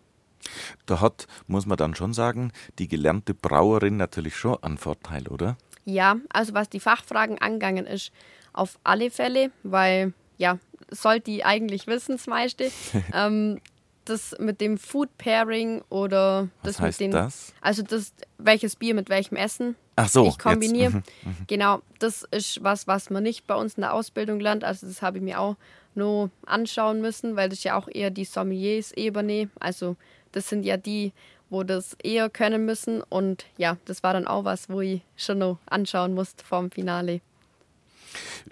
Da 0.85 1.01
hat, 1.01 1.27
muss 1.47 1.65
man 1.65 1.79
dann 1.79 1.95
schon 1.95 2.13
sagen, 2.13 2.53
die 2.79 2.89
gelernte 2.89 3.33
Brauerin 3.33 3.97
natürlich 3.97 4.37
schon 4.37 4.63
einen 4.63 4.77
Vorteil, 4.77 5.29
oder? 5.29 5.57
Ja, 5.87 6.17
also 6.31 6.53
was 6.53 6.69
die 6.69 6.81
Fachfragen 6.81 7.39
angegangen 7.39 7.87
ist, 7.87 8.13
auf 8.53 8.79
alle 8.85 9.11
Fälle, 9.11 9.51
weil 9.63 10.13
ja, 10.37 10.59
sollte 10.91 11.31
die 11.31 11.45
eigentlich 11.45 11.87
wissen, 11.87 12.17
das 12.17 12.27
meiste. 12.27 12.71
ähm, 13.15 13.61
das 14.05 14.37
mit 14.39 14.61
dem 14.61 14.79
Food 14.79 15.17
Pairing 15.19 15.83
oder 15.89 16.49
das 16.63 16.77
Was 16.77 16.81
heißt 16.81 17.01
mit 17.01 17.07
den. 17.07 17.11
Das? 17.13 17.53
Also 17.61 17.83
das, 17.83 18.13
welches 18.39 18.77
Bier 18.77 18.95
mit 18.95 19.09
welchem 19.09 19.37
Essen 19.37 19.77
Ach 19.97 20.09
so, 20.09 20.27
ich 20.27 20.39
kombiniere. 20.39 20.91
Mhm, 20.91 21.03
mhm, 21.23 21.37
genau, 21.47 21.81
das 21.99 22.25
ist 22.31 22.63
was, 22.63 22.87
was 22.87 23.11
man 23.11 23.23
nicht 23.23 23.47
bei 23.47 23.55
uns 23.55 23.75
in 23.75 23.83
der 23.83 23.95
Ausbildung 23.95 24.41
lernt. 24.41 24.65
Also 24.65 24.87
das 24.87 25.03
habe 25.03 25.19
ich 25.19 25.25
mir 25.25 25.41
auch 25.41 25.57
nur 25.95 26.31
anschauen 26.47 27.01
müssen, 27.01 27.37
weil 27.37 27.49
das 27.49 27.63
ja 27.63 27.77
auch 27.77 27.89
eher 27.89 28.11
die 28.11 28.25
Sommeliers-Ebene. 28.25 29.51
Also 29.61 29.97
das 30.33 30.49
sind 30.49 30.65
ja 30.65 30.77
die, 30.77 31.13
wo 31.51 31.63
das 31.63 31.97
eher 32.03 32.29
können 32.29 32.65
müssen. 32.65 33.03
Und 33.03 33.45
ja, 33.57 33.77
das 33.85 34.03
war 34.03 34.13
dann 34.13 34.27
auch 34.27 34.45
was, 34.45 34.69
wo 34.69 34.81
ich 34.81 35.03
schon 35.17 35.39
noch 35.39 35.59
anschauen 35.67 36.15
musste 36.15 36.45
vorm 36.45 36.71
Finale. 36.71 37.21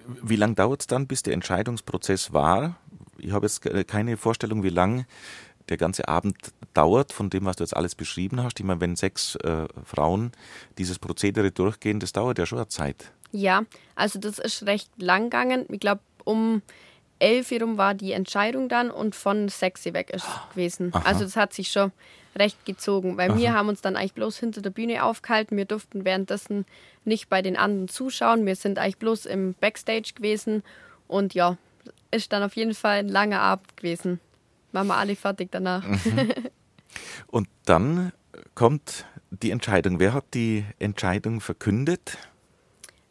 Wie 0.06 0.36
lange 0.36 0.54
dauert 0.54 0.82
es 0.82 0.86
dann, 0.86 1.06
bis 1.06 1.22
der 1.22 1.34
Entscheidungsprozess 1.34 2.32
war? 2.32 2.76
Ich 3.22 3.32
habe 3.32 3.46
jetzt 3.46 3.62
keine 3.88 4.16
Vorstellung, 4.16 4.62
wie 4.62 4.68
lang 4.68 5.06
der 5.68 5.76
ganze 5.76 6.08
Abend 6.08 6.36
dauert, 6.74 7.12
von 7.12 7.30
dem, 7.30 7.44
was 7.44 7.56
du 7.56 7.64
jetzt 7.64 7.76
alles 7.76 7.94
beschrieben 7.94 8.42
hast. 8.42 8.58
Ich 8.58 8.66
meine, 8.66 8.80
wenn 8.80 8.96
sechs 8.96 9.36
äh, 9.36 9.66
Frauen 9.84 10.32
dieses 10.78 10.98
Prozedere 10.98 11.50
durchgehen, 11.50 12.00
das 12.00 12.12
dauert 12.12 12.38
ja 12.38 12.46
schon 12.46 12.58
eine 12.58 12.68
Zeit. 12.68 13.12
Ja, 13.30 13.62
also 13.94 14.18
das 14.18 14.38
ist 14.38 14.66
recht 14.66 14.90
lang 14.98 15.24
gegangen. 15.24 15.66
Ich 15.70 15.80
glaube, 15.80 16.02
um 16.24 16.62
elf 17.18 17.52
Uhr 17.52 17.78
war 17.78 17.94
die 17.94 18.12
Entscheidung 18.12 18.68
dann 18.68 18.90
und 18.90 19.14
von 19.14 19.48
sechs 19.48 19.84
weg 19.84 20.10
ist 20.10 20.26
es 20.26 20.50
gewesen. 20.50 20.90
Aha. 20.92 21.04
Also 21.06 21.24
das 21.24 21.36
hat 21.36 21.52
sich 21.52 21.68
schon 21.68 21.92
recht 22.36 22.64
gezogen, 22.64 23.16
weil 23.16 23.30
Aha. 23.30 23.38
wir 23.38 23.54
haben 23.54 23.68
uns 23.68 23.80
dann 23.80 23.96
eigentlich 23.96 24.14
bloß 24.14 24.38
hinter 24.38 24.60
der 24.60 24.70
Bühne 24.70 25.04
aufgehalten. 25.04 25.56
Wir 25.56 25.64
durften 25.64 26.04
währenddessen 26.04 26.66
nicht 27.04 27.28
bei 27.28 27.40
den 27.42 27.56
anderen 27.56 27.88
zuschauen. 27.88 28.44
Wir 28.46 28.56
sind 28.56 28.78
eigentlich 28.78 28.98
bloß 28.98 29.26
im 29.26 29.54
Backstage 29.54 30.12
gewesen 30.14 30.62
und 31.08 31.34
ja, 31.34 31.56
ist 32.12 32.32
dann 32.32 32.42
auf 32.42 32.56
jeden 32.56 32.74
Fall 32.74 32.98
ein 32.98 33.08
langer 33.08 33.40
Abend 33.40 33.76
gewesen. 33.76 34.20
Waren 34.72 34.86
wir 34.86 34.96
alle 34.96 35.16
fertig 35.16 35.50
danach. 35.50 35.84
Mhm. 35.84 36.30
Und 37.26 37.48
dann 37.64 38.12
kommt 38.54 39.06
die 39.30 39.50
Entscheidung. 39.50 39.98
Wer 39.98 40.14
hat 40.14 40.24
die 40.34 40.64
Entscheidung 40.78 41.40
verkündet? 41.40 42.18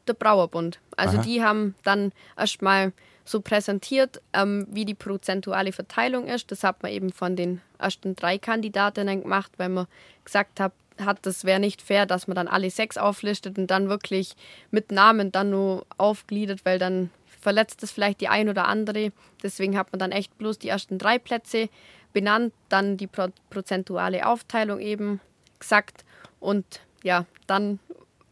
Der 0.08 0.14
Brauerbund. 0.14 0.80
Also 0.98 1.18
Aha. 1.18 1.24
die 1.24 1.44
haben 1.44 1.76
dann 1.84 2.12
erstmal 2.38 2.94
so 3.24 3.42
präsentiert, 3.42 4.22
ähm, 4.34 4.68
wie 4.70 4.86
die 4.86 4.94
prozentuale 4.94 5.72
Verteilung 5.72 6.28
ist. 6.28 6.52
Das 6.52 6.64
hat 6.64 6.82
man 6.84 6.92
eben 6.92 7.12
von 7.12 7.36
den 7.36 7.62
ersten 7.78 8.16
drei 8.16 8.38
Kandidatinnen 8.38 9.22
gemacht, 9.22 9.52
weil 9.58 9.70
man 9.70 9.88
gesagt 10.26 10.60
hat, 10.60 10.74
hat 11.00 11.26
das 11.26 11.46
wäre 11.46 11.60
nicht 11.60 11.82
fair, 11.82 12.06
dass 12.06 12.28
man 12.28 12.36
dann 12.36 12.48
alle 12.48 12.70
sechs 12.70 12.98
auflistet 12.98 13.58
und 13.58 13.68
dann 13.68 13.90
wirklich 13.90 14.36
mit 14.70 14.92
Namen 14.92 15.32
dann 15.32 15.50
nur 15.50 15.86
aufgliedert, 15.98 16.66
weil 16.66 16.80
dann 16.80 17.10
verletzt 17.42 17.84
es 17.84 17.92
vielleicht 17.92 18.22
die 18.22 18.30
ein 18.30 18.50
oder 18.50 18.68
andere. 18.68 19.12
Deswegen 19.44 19.78
hat 19.78 19.92
man 19.92 20.00
dann 20.00 20.12
echt 20.12 20.38
bloß 20.38 20.60
die 20.60 20.70
ersten 20.70 20.98
drei 20.98 21.20
Plätze 21.20 21.70
benannt, 22.14 22.54
dann 22.70 22.98
die 22.98 23.08
pro 23.08 23.28
prozentuale 23.50 24.26
Aufteilung 24.28 24.80
eben 24.80 25.20
gesagt 25.60 26.06
und 26.40 26.82
ja, 27.04 27.26
dann 27.48 27.80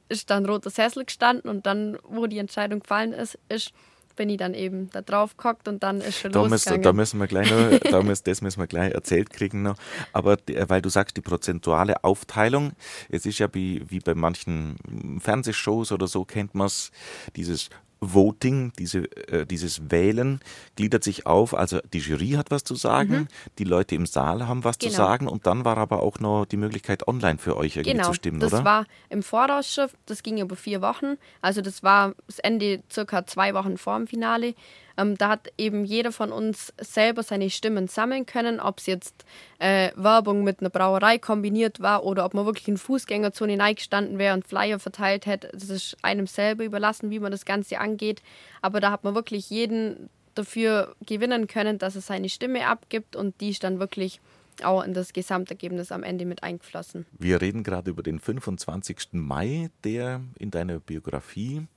ist 0.10 0.30
dann 0.30 0.46
roter 0.46 0.70
Sessel 0.70 1.06
gestanden 1.06 1.50
und 1.50 1.66
dann, 1.66 1.98
wo 2.04 2.28
die 2.28 2.40
Entscheidung 2.40 2.80
gefallen 2.80 3.14
ist, 3.14 3.38
ist 3.48 3.74
bin 4.16 4.30
ich 4.30 4.38
dann 4.38 4.54
eben 4.54 4.90
da 4.90 5.02
drauf 5.02 5.38
gehockt 5.38 5.70
und 5.70 5.82
dann 5.82 6.02
ist 6.02 6.20
schon 6.20 6.34
da 6.34 6.42
losgegangen. 6.42 6.82
Müssen, 6.82 6.84
da 6.84 6.92
müssen 6.92 7.20
wir 7.22 7.28
gleich 7.28 7.50
noch, 7.50 7.80
da 7.90 8.04
müssen, 8.04 8.24
das 8.26 8.42
müssen 8.42 8.60
wir 8.60 8.68
gleich 8.68 8.94
erzählt 8.94 9.30
kriegen 9.30 9.62
noch. 9.62 9.78
Aber 10.12 10.36
die, 10.36 10.58
weil 10.68 10.82
du 10.82 10.90
sagst, 10.90 11.16
die 11.16 11.22
prozentuale 11.22 12.04
Aufteilung, 12.04 12.74
es 13.08 13.26
ist 13.26 13.40
ja 13.40 13.48
wie, 13.54 13.82
wie 13.90 14.00
bei 14.00 14.16
manchen 14.16 14.76
Fernsehshows 15.22 15.94
oder 15.94 16.08
so, 16.08 16.26
kennt 16.26 16.54
man 16.54 16.68
es, 16.68 16.92
dieses 17.38 17.70
Voting, 18.02 18.72
diese, 18.78 19.00
äh, 19.28 19.46
dieses 19.46 19.92
Wählen, 19.92 20.40
gliedert 20.76 21.04
sich 21.04 21.26
auf. 21.26 21.54
Also 21.54 21.80
die 21.94 22.00
Jury 22.00 22.32
hat 22.32 22.52
was 22.52 22.64
zu 22.64 22.76
sagen, 22.76 23.14
mhm. 23.14 23.28
die 23.58 23.64
Leute 23.64 23.96
im 23.96 24.06
Saal 24.06 24.48
haben 24.48 24.64
was 24.64 24.78
genau. 24.78 24.92
zu 24.92 24.98
sagen 24.98 25.28
und 25.28 25.46
dann 25.46 25.66
war 25.66 25.78
aber 25.78 26.02
auch 26.02 26.20
noch 26.20 26.46
die 26.46 26.58
Möglichkeit, 26.58 27.08
online 27.08 27.38
für 27.38 27.58
euch 27.58 27.76
irgendwie 27.76 27.98
genau. 27.98 28.08
zu 28.08 28.14
stimmen, 28.14 28.40
das 28.40 28.54
oder? 28.54 28.58
Das 28.58 28.66
war 28.66 28.86
im 29.10 29.24
Vorausschiff, 29.24 29.96
das 30.06 30.24
ging 30.24 30.38
über 30.40 30.56
vier 30.56 30.82
Wochen. 30.82 31.18
Also 31.42 31.62
das 31.62 31.84
war 31.84 32.14
das 32.28 32.40
Ende 32.40 32.82
circa 32.92 33.26
zwei 33.26 33.54
Wochen 33.54 33.78
vor 33.78 33.98
dem 33.98 34.08
Finale. 34.08 34.56
Ähm, 35.00 35.18
da 35.18 35.30
hat 35.30 35.52
eben 35.58 35.86
jeder 35.86 36.12
von 36.12 36.32
uns 36.32 36.74
selber 36.80 37.24
seine 37.24 37.50
Stimmen 37.50 37.88
sammeln 37.88 38.26
können, 38.26 38.60
ob 38.60 38.80
es 38.80 38.86
jetzt 38.86 39.26
äh, 39.60 39.92
Werbung 39.96 40.44
mit 40.44 40.60
einer 40.60 40.70
Brauerei 40.70 41.18
kombiniert 41.18 41.80
war 41.80 42.04
oder 42.04 42.26
ob 42.26 42.34
man 42.34 42.46
wirklich 42.46 42.68
in 42.68 42.78
Fußgängerzone 42.78 43.62
eingestanden 43.62 44.18
wäre 44.18 44.34
und 44.34 44.48
Flyer 44.48 44.80
verteilt 44.80 45.26
hätte. 45.26 45.50
Das 45.54 45.70
ist 45.70 45.98
einem 46.02 46.28
selber 46.28 46.64
überlassen, 46.64 47.10
wie 47.10 47.20
man 47.20 47.32
das 47.32 47.46
Ganze 47.46 47.80
angeht. 47.80 48.22
Aber 48.62 48.80
da 48.80 48.92
hat 48.92 49.04
man 49.04 49.16
wirklich 49.16 49.50
jeden 49.50 50.10
dafür 50.36 50.96
gewinnen 51.06 51.48
können, 51.48 51.78
dass 51.78 51.96
er 51.96 52.02
seine 52.02 52.30
Stimme 52.30 52.68
abgibt 52.68 53.16
und 53.16 53.40
die 53.42 53.50
ist 53.50 53.64
dann 53.64 53.80
wirklich 53.80 54.22
auch 54.64 54.84
in 54.84 54.94
das 54.94 55.14
Gesamtergebnis 55.14 55.92
am 55.92 56.04
Ende 56.04 56.26
mit 56.26 56.44
eingeflossen. 56.44 57.06
Wir 57.18 57.42
reden 57.42 57.64
gerade 57.64 57.92
über 57.92 58.04
den 58.04 58.20
25. 58.20 59.14
Mai, 59.14 59.70
der 59.84 60.22
in 60.38 60.52
deiner 60.52 60.80
Biografie 60.80 61.68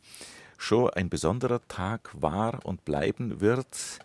schon 0.63 0.91
ein 0.91 1.11
besonderer 1.11 1.61
Tag 1.69 2.11
war 2.15 2.65
und 2.65 2.85
bleiben 2.85 3.41
wird. 3.41 3.99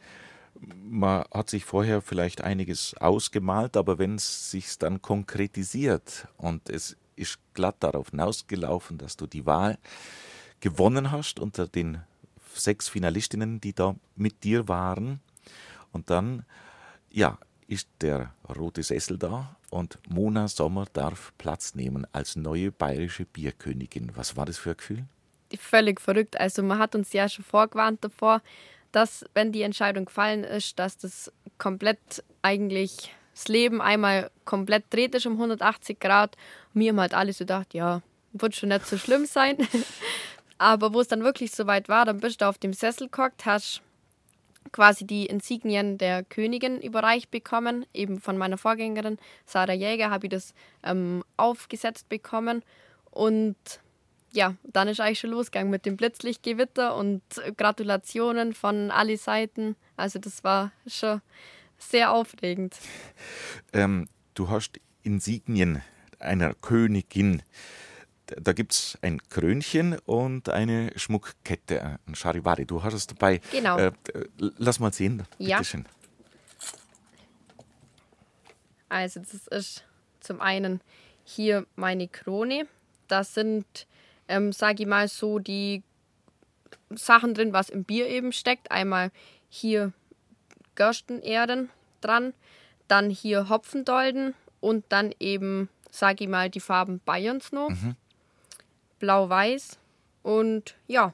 Man 0.60 1.24
hat 1.32 1.50
sich 1.50 1.66
vorher 1.66 2.02
vielleicht 2.02 2.42
einiges 2.42 2.96
ausgemalt, 2.96 3.78
aber 3.78 4.00
wenn 4.00 4.16
es 4.16 4.52
sich 4.52 4.78
dann 4.80 5.02
konkretisiert 5.02 6.28
und 6.38 6.70
es 6.70 6.98
ist 7.16 7.40
glatt 7.54 7.76
darauf 7.80 8.10
hinausgelaufen, 8.10 8.98
dass 8.98 9.18
du 9.18 9.28
die 9.28 9.46
Wahl 9.46 9.78
gewonnen 10.60 11.12
hast 11.12 11.40
unter 11.40 11.68
den 11.68 12.02
sechs 12.54 12.90
Finalistinnen, 12.90 13.62
die 13.62 13.74
da 13.74 13.96
mit 14.16 14.44
dir 14.44 14.68
waren. 14.68 15.20
Und 15.92 16.10
dann, 16.10 16.44
ja, 17.12 17.38
ist 17.68 17.90
der 18.02 18.34
rote 18.56 18.82
Sessel 18.82 19.18
da 19.18 19.56
und 19.70 20.00
Mona 20.10 20.48
Sommer 20.48 20.86
darf 20.94 21.34
Platz 21.38 21.76
nehmen 21.76 22.08
als 22.14 22.36
neue 22.36 22.72
bayerische 22.72 23.26
Bierkönigin. 23.26 24.12
Was 24.16 24.38
war 24.38 24.46
das 24.46 24.58
für 24.58 24.72
ein 24.72 24.78
Gefühl? 24.78 25.06
Völlig 25.60 26.02
verrückt. 26.02 26.40
Also 26.40 26.64
man 26.64 26.80
hat 26.80 26.96
uns 26.96 27.14
ja 27.14 27.30
schon 27.30 27.46
vorgewarnt 27.46 28.04
davor, 28.04 28.42
dass 28.92 29.26
wenn 29.34 29.52
die 29.52 29.62
Entscheidung 29.62 30.06
gefallen 30.06 30.44
ist, 30.44 30.80
dass 30.80 30.98
das 30.98 31.32
komplett 31.58 32.24
eigentlich 32.42 33.12
das 33.34 33.48
Leben 33.48 33.82
einmal 33.82 34.32
komplett 34.46 34.86
dreht 34.90 35.14
ist 35.14 35.28
um 35.28 35.34
180 35.34 36.00
Grad. 36.00 36.36
Wir 36.74 36.90
haben 36.90 37.00
halt 37.00 37.14
alle 37.14 37.34
so 37.34 37.40
gedacht, 37.40 37.74
ja, 37.74 38.02
wird 38.34 38.56
schon 38.56 38.70
nicht 38.70 38.88
so 38.88 38.98
schlimm 38.98 39.26
sein. 39.26 39.58
Aber 40.58 40.94
wo 40.94 41.02
es 41.02 41.08
dann 41.08 41.24
wirklich 41.24 41.52
so 41.52 41.68
weit 41.68 41.88
war, 41.88 42.06
dann 42.06 42.20
bist 42.20 42.42
du 42.42 42.46
auf 42.46 42.58
dem 42.58 42.74
Sessel 42.74 43.10
gehockt, 43.10 43.46
hast 43.46 43.82
quasi 44.72 45.06
die 45.06 45.28
Insignien 45.28 45.98
der 45.98 46.24
Königin 46.24 46.82
überreicht 46.82 47.32
bekommen, 47.32 47.86
eben 47.94 48.20
von 48.20 48.38
meiner 48.38 48.58
Vorgängerin 48.58 49.18
Sarah 49.46 49.74
Jäger 49.74 50.10
habe 50.10 50.28
ich 50.28 50.32
das 50.32 50.54
ähm, 50.84 51.24
aufgesetzt 51.38 52.10
bekommen 52.10 52.64
und 53.12 53.56
ja, 54.32 54.56
dann 54.64 54.88
ist 54.88 55.00
eigentlich 55.00 55.20
schon 55.20 55.32
losgegangen 55.32 55.72
mit 55.72 55.86
dem 55.86 55.98
Blitzlichtgewitter 55.98 56.96
und 56.96 57.22
Gratulationen 57.58 58.54
von 58.54 58.92
allen 58.92 59.18
Seiten. 59.18 59.76
Also 59.96 60.20
das 60.20 60.44
war 60.44 60.72
schon 60.86 61.22
sehr 61.78 62.12
aufregend. 62.12 62.76
Ähm, 63.74 64.08
du 64.34 64.50
hast 64.50 64.80
Insignien 65.04 65.82
einer 66.20 66.54
Königin. 66.54 67.42
Da 68.26 68.52
gibt 68.52 68.74
es 68.74 68.98
ein 69.02 69.22
Krönchen 69.30 69.98
und 70.00 70.50
eine 70.50 70.92
Schmuckkette, 70.98 72.00
ein 72.06 72.16
Charivari. 72.16 72.66
Du 72.66 72.84
hast 72.84 72.94
es 72.94 73.08
dabei. 73.08 73.40
Genau. 73.52 73.78
Äh, 73.78 73.92
lass 74.38 74.80
mal 74.80 74.92
sehen. 74.92 75.24
Ja. 75.38 75.64
Schön. 75.64 75.86
Also 78.90 79.22
das 79.22 79.48
ist 79.48 79.86
zum 80.20 80.42
einen 80.42 80.82
hier 81.24 81.66
meine 81.76 82.08
Krone. 82.08 82.68
Das 83.08 83.34
sind 83.34 83.88
ähm, 84.28 84.52
sage 84.52 84.84
ich 84.84 84.90
mal, 84.90 85.08
so 85.08 85.40
die 85.40 85.84
Sachen 86.90 87.34
drin, 87.34 87.54
was 87.54 87.70
im 87.70 87.84
Bier 87.84 88.08
eben 88.08 88.32
steckt. 88.32 88.72
Einmal 88.72 89.12
hier 89.50 89.94
Gerstenerden 90.76 91.70
dran, 92.02 92.34
dann 92.88 93.10
hier 93.10 93.50
Hopfendolden 93.50 94.34
und 94.60 94.86
dann 94.90 95.14
eben, 95.20 95.70
sage 95.92 96.24
ich 96.24 96.30
mal, 96.30 96.50
die 96.50 96.60
Farben 96.60 97.00
Bayerns 97.06 97.52
noch. 97.52 97.70
Mhm. 97.70 97.96
Blau-Weiß 99.00 99.78
und 100.24 100.76
ja, 100.88 101.14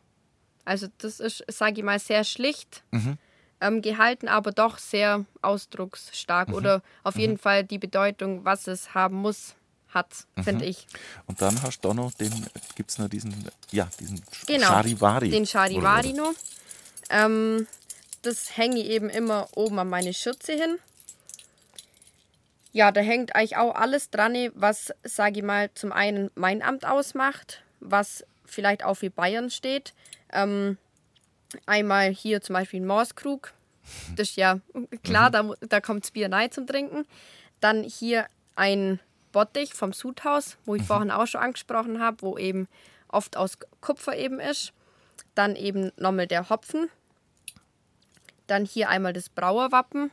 also 0.65 0.87
das 0.99 1.19
ist, 1.19 1.43
sage 1.49 1.79
ich 1.79 1.83
mal, 1.83 1.99
sehr 1.99 2.23
schlicht 2.23 2.83
mhm. 2.91 3.17
ähm, 3.59 3.81
gehalten, 3.81 4.27
aber 4.27 4.51
doch 4.51 4.77
sehr 4.77 5.25
ausdrucksstark 5.41 6.49
mhm. 6.49 6.55
oder 6.55 6.81
auf 7.03 7.17
jeden 7.17 7.33
mhm. 7.33 7.39
Fall 7.39 7.63
die 7.63 7.79
Bedeutung, 7.79 8.45
was 8.45 8.67
es 8.67 8.93
haben 8.93 9.17
muss, 9.17 9.55
hat, 9.93 10.25
mhm. 10.35 10.43
finde 10.43 10.65
ich. 10.65 10.87
Und 11.27 11.41
dann 11.41 11.61
hast 11.61 11.81
du 11.81 11.89
da 11.89 11.93
noch 11.93 12.11
den, 12.13 12.31
gibt 12.75 12.91
es 12.91 12.97
noch 12.97 13.09
diesen, 13.09 13.33
ja, 13.71 13.89
diesen 13.99 14.21
genau, 14.47 14.67
Charivari. 14.67 15.29
Den 15.29 15.45
Charivari 15.45 16.13
noch. 16.13 16.33
Ähm, 17.09 17.67
das 18.21 18.57
hänge 18.57 18.79
ich 18.79 18.89
eben 18.89 19.09
immer 19.09 19.47
oben 19.55 19.79
an 19.79 19.89
meine 19.89 20.13
Schürze 20.13 20.53
hin. 20.53 20.77
Ja, 22.71 22.91
da 22.91 23.01
hängt 23.01 23.35
eigentlich 23.35 23.57
auch 23.57 23.75
alles 23.75 24.09
dran, 24.09 24.35
was, 24.55 24.93
sage 25.03 25.39
ich 25.39 25.45
mal, 25.45 25.69
zum 25.75 25.91
einen 25.91 26.31
mein 26.33 26.63
Amt 26.63 26.85
ausmacht, 26.85 27.61
was 27.79 28.25
vielleicht 28.45 28.83
auch 28.83 28.95
für 28.95 29.11
Bayern 29.11 29.51
steht. 29.51 29.93
Ähm, 30.31 30.77
einmal 31.67 32.09
hier 32.09 32.41
zum 32.41 32.53
Beispiel 32.53 32.81
ein 32.81 32.87
Morskrug. 32.87 33.53
Das 34.15 34.29
ist 34.29 34.37
ja 34.37 34.59
klar, 35.03 35.29
mhm. 35.29 35.55
da, 35.59 35.67
da 35.67 35.81
kommt 35.81 36.11
Bier 36.13 36.31
rein 36.31 36.51
zum 36.51 36.65
Trinken. 36.65 37.05
Dann 37.59 37.83
hier 37.83 38.25
ein 38.55 38.99
Bottich 39.33 39.73
vom 39.73 39.91
Sudhaus, 39.91 40.57
wo 40.63 40.75
ich 40.75 40.83
mhm. 40.83 40.85
vorhin 40.85 41.11
auch 41.11 41.27
schon 41.27 41.41
angesprochen 41.41 41.99
habe, 41.99 42.21
wo 42.21 42.37
eben 42.37 42.69
oft 43.09 43.35
aus 43.35 43.57
Kupfer 43.81 44.15
eben 44.15 44.39
ist. 44.39 44.71
Dann 45.35 45.57
eben 45.57 45.91
nochmal 45.97 46.27
der 46.27 46.49
Hopfen. 46.49 46.89
Dann 48.47 48.63
hier 48.63 48.87
einmal 48.87 49.11
das 49.11 49.27
Brauerwappen. 49.27 50.11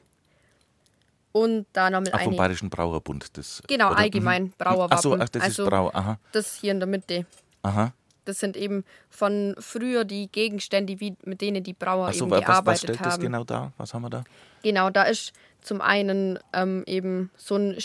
Und 1.33 1.67
da 1.73 1.91
nochmal 1.91 2.13
eine. 2.13 2.25
vom 2.25 2.37
Bayerischen 2.37 2.71
Brauerbund. 2.71 3.37
Das, 3.39 3.63
genau, 3.69 3.91
oder? 3.91 3.99
allgemein 3.99 4.45
mhm. 4.45 4.53
Brauerwappen. 4.59 4.97
Ach 4.99 5.03
so, 5.03 5.17
ach, 5.17 5.29
das 5.29 5.43
also 5.43 5.63
ist 5.63 5.71
Brau, 5.71 5.91
aha. 5.93 6.19
Das 6.33 6.57
hier 6.57 6.73
in 6.73 6.81
der 6.81 6.89
Mitte. 6.89 7.27
Aha. 7.63 7.93
Das 8.25 8.41
sind 8.41 8.57
eben 8.57 8.85
von 9.09 9.55
früher 9.59 10.05
die 10.05 10.31
Gegenstände, 10.31 11.01
wie, 11.01 11.17
mit 11.25 11.41
denen 11.41 11.63
die 11.63 11.73
Brauer 11.73 12.09
Ach 12.09 12.15
so, 12.15 12.25
eben 12.25 12.33
wa- 12.33 12.41
gearbeitet 12.41 12.65
was, 12.67 12.67
was 12.67 12.81
stellt 12.81 13.01
haben. 13.01 13.09
das 13.09 13.21
genau 13.21 13.45
dar? 13.45 13.73
Was 13.77 13.95
haben 13.95 14.03
wir 14.03 14.11
da? 14.11 14.25
Genau, 14.63 14.91
da 14.91 15.05
ist 15.05 15.33
zum 15.63 15.81
einen 15.81 16.39
ähm, 16.53 16.83
eben 16.87 17.31
so 17.37 17.57
ein 17.57 17.81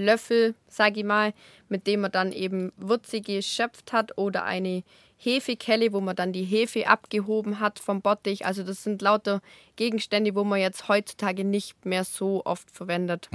Schöpflöffel, 0.00 0.54
sag 0.68 0.96
ich 0.96 1.04
mal, 1.04 1.32
mit 1.68 1.86
dem 1.86 2.00
man 2.00 2.12
dann 2.12 2.32
eben 2.32 2.72
Würze 2.76 3.20
geschöpft 3.20 3.92
hat 3.92 4.16
oder 4.18 4.44
eine 4.44 4.82
Hefekelle, 5.16 5.92
wo 5.92 6.00
man 6.00 6.16
dann 6.16 6.32
die 6.32 6.44
Hefe 6.44 6.86
abgehoben 6.88 7.60
hat 7.60 7.78
vom 7.78 8.00
Bottich. 8.00 8.46
Also 8.46 8.62
das 8.62 8.82
sind 8.82 9.02
lauter 9.02 9.42
Gegenstände, 9.76 10.34
wo 10.34 10.44
man 10.44 10.60
jetzt 10.60 10.88
heutzutage 10.88 11.44
nicht 11.44 11.84
mehr 11.84 12.04
so 12.04 12.42
oft 12.44 12.70
verwendet. 12.70 13.28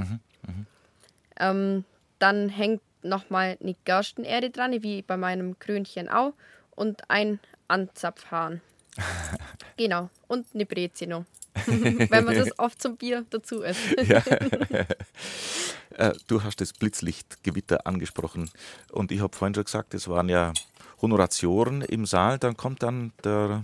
Ähm, 1.40 1.86
dann 2.18 2.50
hängt 2.50 2.82
nochmal 3.04 3.58
eine 3.62 3.76
Gerstenerde 3.86 4.50
dran, 4.50 4.82
wie 4.82 5.04
bei 5.04 5.18
meinem 5.18 5.60
Krönchen 5.60 6.10
auch, 6.10 6.34
und 6.72 7.10
ein 7.10 7.40
Anzapfhahn. 7.68 8.62
genau, 9.78 10.10
und 10.28 10.48
eine 10.54 10.66
Breze 10.66 11.06
noch. 11.06 11.26
Wenn 11.66 12.26
man 12.26 12.36
das 12.36 12.50
oft 12.60 12.82
zum 12.82 12.98
Bier 12.98 13.26
dazu 13.30 13.62
isst. 13.62 13.96
Äh, 15.92 16.14
du 16.28 16.44
hast 16.44 16.62
das 16.62 16.74
Blitzlichtgewitter 16.74 17.86
angesprochen 17.88 18.50
und 18.92 19.12
ich 19.12 19.22
habe 19.22 19.36
vorhin 19.36 19.56
schon 19.56 19.66
gesagt, 19.66 19.94
es 19.94 20.08
waren 20.08 20.30
ja 20.30 20.54
Honoratioren 21.02 21.82
im 21.82 22.06
Saal. 22.06 22.40
Dann 22.40 22.58
kommt 22.58 22.84
dann 22.84 23.12
der 23.24 23.64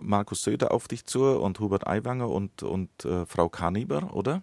Markus 0.00 0.42
Söder 0.42 0.72
auf 0.72 0.88
dich 0.88 1.04
zu 1.06 1.24
und 1.24 1.60
Hubert 1.60 1.86
Aiwanger 1.86 2.28
und, 2.28 2.62
und 2.62 3.04
äh, 3.04 3.26
Frau 3.26 3.48
Kaniber, 3.48 4.14
oder? 4.14 4.42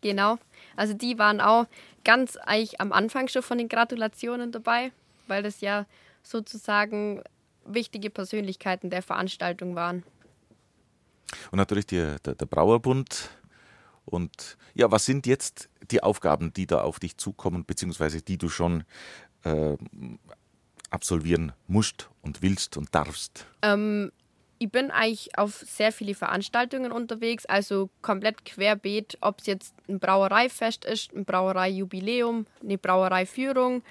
Genau. 0.00 0.38
Also 0.76 0.94
die 0.94 1.18
waren 1.18 1.40
auch 1.40 1.66
ganz 2.04 2.36
eigentlich 2.36 2.80
am 2.80 2.92
Anfang 2.92 3.28
schon 3.28 3.42
von 3.42 3.58
den 3.58 3.68
Gratulationen 3.68 4.52
dabei, 4.52 4.92
weil 5.26 5.42
das 5.42 5.60
ja 5.60 5.86
sozusagen 6.22 7.22
wichtige 7.64 8.10
Persönlichkeiten 8.10 8.90
der 8.90 9.02
Veranstaltung 9.02 9.74
waren. 9.74 10.02
Und 11.50 11.58
natürlich 11.58 11.86
die, 11.86 12.16
der, 12.24 12.34
der 12.34 12.46
Brauerbund. 12.46 13.30
Und 14.04 14.56
ja, 14.74 14.90
was 14.90 15.04
sind 15.04 15.26
jetzt 15.26 15.68
die 15.90 16.02
Aufgaben, 16.02 16.52
die 16.52 16.66
da 16.66 16.82
auf 16.82 16.98
dich 16.98 17.16
zukommen, 17.16 17.64
beziehungsweise 17.64 18.22
die 18.22 18.38
du 18.38 18.48
schon 18.48 18.84
äh, 19.44 19.76
absolvieren 20.90 21.52
musst 21.66 22.10
und 22.22 22.42
willst 22.42 22.76
und 22.76 22.94
darfst? 22.94 23.46
Ähm, 23.62 24.12
ich 24.58 24.70
bin 24.70 24.90
eigentlich 24.90 25.36
auf 25.38 25.64
sehr 25.66 25.92
viele 25.92 26.14
Veranstaltungen 26.14 26.92
unterwegs, 26.92 27.44
also 27.46 27.90
komplett 28.02 28.44
querbeet, 28.44 29.18
ob 29.20 29.40
es 29.40 29.46
jetzt 29.46 29.74
ein 29.88 29.98
Brauereifest 29.98 30.84
ist, 30.84 31.12
ein 31.14 31.24
Brauereijubiläum, 31.24 32.46
eine 32.62 32.78
Brauereiführung 32.78 33.82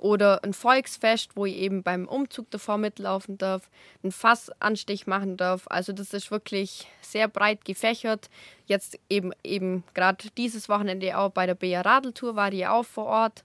oder 0.00 0.42
ein 0.44 0.54
Volksfest, 0.54 1.36
wo 1.36 1.44
ich 1.44 1.56
eben 1.56 1.82
beim 1.82 2.08
Umzug 2.08 2.50
davor 2.50 2.78
mitlaufen 2.78 3.36
darf, 3.36 3.70
einen 4.02 4.12
Fassanstich 4.12 5.06
machen 5.06 5.36
darf. 5.36 5.64
Also 5.66 5.92
das 5.92 6.14
ist 6.14 6.30
wirklich 6.30 6.88
sehr 7.02 7.28
breit 7.28 7.64
gefächert. 7.64 8.30
Jetzt 8.66 8.98
eben 9.10 9.32
eben 9.44 9.84
gerade 9.92 10.28
dieses 10.36 10.68
Wochenende 10.68 11.18
auch 11.18 11.30
bei 11.30 11.46
der 11.46 11.54
BR 11.54 11.84
Radeltour 11.84 12.34
war 12.34 12.52
ich 12.52 12.66
auch 12.66 12.84
vor 12.84 13.06
Ort. 13.06 13.44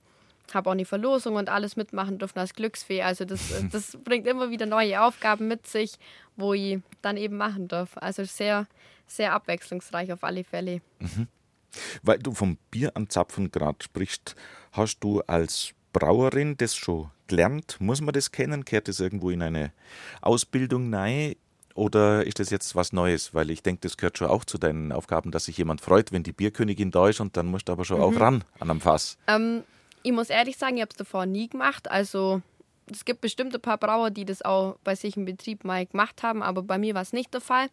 Habe 0.53 0.69
auch 0.69 0.73
eine 0.73 0.85
Verlosung 0.85 1.35
und 1.35 1.49
alles 1.49 1.75
mitmachen 1.75 2.19
dürfen 2.19 2.39
als 2.39 2.53
Glücksfee. 2.53 3.01
Also 3.01 3.25
das, 3.25 3.53
das 3.71 3.97
bringt 4.03 4.25
immer 4.25 4.49
wieder 4.49 4.65
neue 4.65 5.01
Aufgaben 5.01 5.47
mit 5.47 5.67
sich, 5.67 5.95
wo 6.37 6.53
ich 6.53 6.79
dann 7.01 7.17
eben 7.17 7.35
machen 7.35 7.67
darf. 7.67 7.97
Also 7.97 8.23
sehr, 8.23 8.67
sehr 9.07 9.33
abwechslungsreich 9.33 10.13
auf 10.13 10.23
alle 10.23 10.45
Fälle. 10.45 10.81
Weil 12.03 12.19
du 12.19 12.33
vom 12.33 12.57
Bier 12.71 12.95
anzapfen 12.95 13.51
gerade 13.51 13.83
sprichst, 13.83 14.35
hast 14.71 14.99
du 14.99 15.21
als 15.21 15.73
Brauerin 15.95 16.57
das 16.57 16.75
schon 16.75 17.09
gelernt? 17.27 17.77
Muss 17.79 18.01
man 18.01 18.13
das 18.13 18.33
kennen? 18.33 18.65
Kehrt 18.65 18.89
das 18.89 18.99
irgendwo 18.99 19.29
in 19.29 19.41
eine 19.41 19.71
Ausbildung 20.21 20.93
rein? 20.93 21.35
Oder 21.73 22.27
ist 22.27 22.39
das 22.39 22.49
jetzt 22.49 22.75
was 22.75 22.91
Neues? 22.91 23.33
Weil 23.33 23.49
ich 23.49 23.63
denke, 23.63 23.79
das 23.79 23.95
gehört 23.95 24.17
schon 24.17 24.27
auch 24.27 24.43
zu 24.43 24.57
deinen 24.57 24.91
Aufgaben, 24.91 25.31
dass 25.31 25.45
sich 25.45 25.57
jemand 25.57 25.79
freut, 25.79 26.11
wenn 26.11 26.21
die 26.21 26.33
Bierkönigin 26.33 26.91
da 26.91 27.07
ist 27.07 27.21
und 27.21 27.37
dann 27.37 27.45
musst 27.45 27.69
du 27.69 27.71
aber 27.71 27.85
schon 27.85 28.01
auch 28.01 28.19
ran 28.19 28.43
an 28.59 28.69
einem 28.69 28.81
Fass. 28.81 29.17
Ähm, 29.27 29.63
ich 30.03 30.11
muss 30.11 30.29
ehrlich 30.29 30.57
sagen, 30.57 30.75
ich 30.75 30.81
habe 30.81 30.91
es 30.91 30.97
davor 30.97 31.25
nie 31.25 31.47
gemacht. 31.47 31.89
Also 31.89 32.41
es 32.91 33.05
gibt 33.05 33.21
bestimmt 33.21 33.55
ein 33.55 33.61
paar 33.61 33.77
Brauer, 33.77 34.11
die 34.11 34.25
das 34.25 34.41
auch 34.41 34.75
bei 34.83 34.95
sich 34.95 35.15
im 35.15 35.23
Betrieb 35.23 35.63
mal 35.63 35.85
gemacht 35.85 36.23
haben, 36.23 36.43
aber 36.43 36.61
bei 36.61 36.77
mir 36.77 36.93
war 36.93 37.03
es 37.03 37.13
nicht 37.13 37.33
der 37.33 37.39
Fall. 37.39 37.67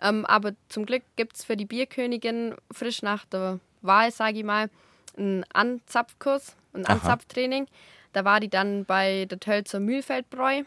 Ähm, 0.00 0.26
aber 0.26 0.54
zum 0.68 0.84
Glück 0.84 1.04
gibt 1.14 1.36
es 1.36 1.44
für 1.44 1.56
die 1.56 1.64
Bierkönigin 1.64 2.56
frisch 2.72 3.02
nach 3.02 3.24
der 3.24 3.60
Wahl, 3.82 4.10
sage 4.10 4.38
ich 4.38 4.44
mal, 4.44 4.68
einen 5.16 5.44
Anzapfkurs, 5.52 6.56
Aha. 6.74 6.92
Anzapftraining. 6.92 7.66
Da 8.12 8.24
war 8.24 8.40
die 8.40 8.48
dann 8.48 8.84
bei 8.84 9.26
der 9.26 9.40
Tölzer 9.40 9.80
Mühlfeldbräu. 9.80 10.64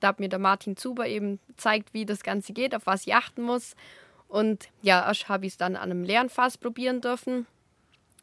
Da 0.00 0.08
hat 0.08 0.20
mir 0.20 0.28
der 0.28 0.38
Martin 0.38 0.76
Zuber 0.76 1.06
eben 1.06 1.40
gezeigt, 1.48 1.92
wie 1.92 2.04
das 2.04 2.22
Ganze 2.22 2.52
geht, 2.52 2.74
auf 2.74 2.86
was 2.86 3.06
ich 3.06 3.14
achten 3.14 3.42
muss. 3.42 3.74
Und 4.28 4.68
ja, 4.82 5.06
erst 5.06 5.28
habe 5.28 5.46
ich 5.46 5.52
es 5.52 5.56
dann 5.56 5.76
an 5.76 5.90
einem 5.90 6.04
leeren 6.04 6.28
Fass 6.28 6.58
probieren 6.58 7.00
dürfen. 7.00 7.46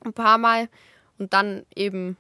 Ein 0.04 0.14
paar 0.14 0.38
Mal. 0.38 0.70
Und 1.18 1.34
dann 1.34 1.66
eben 1.76 2.18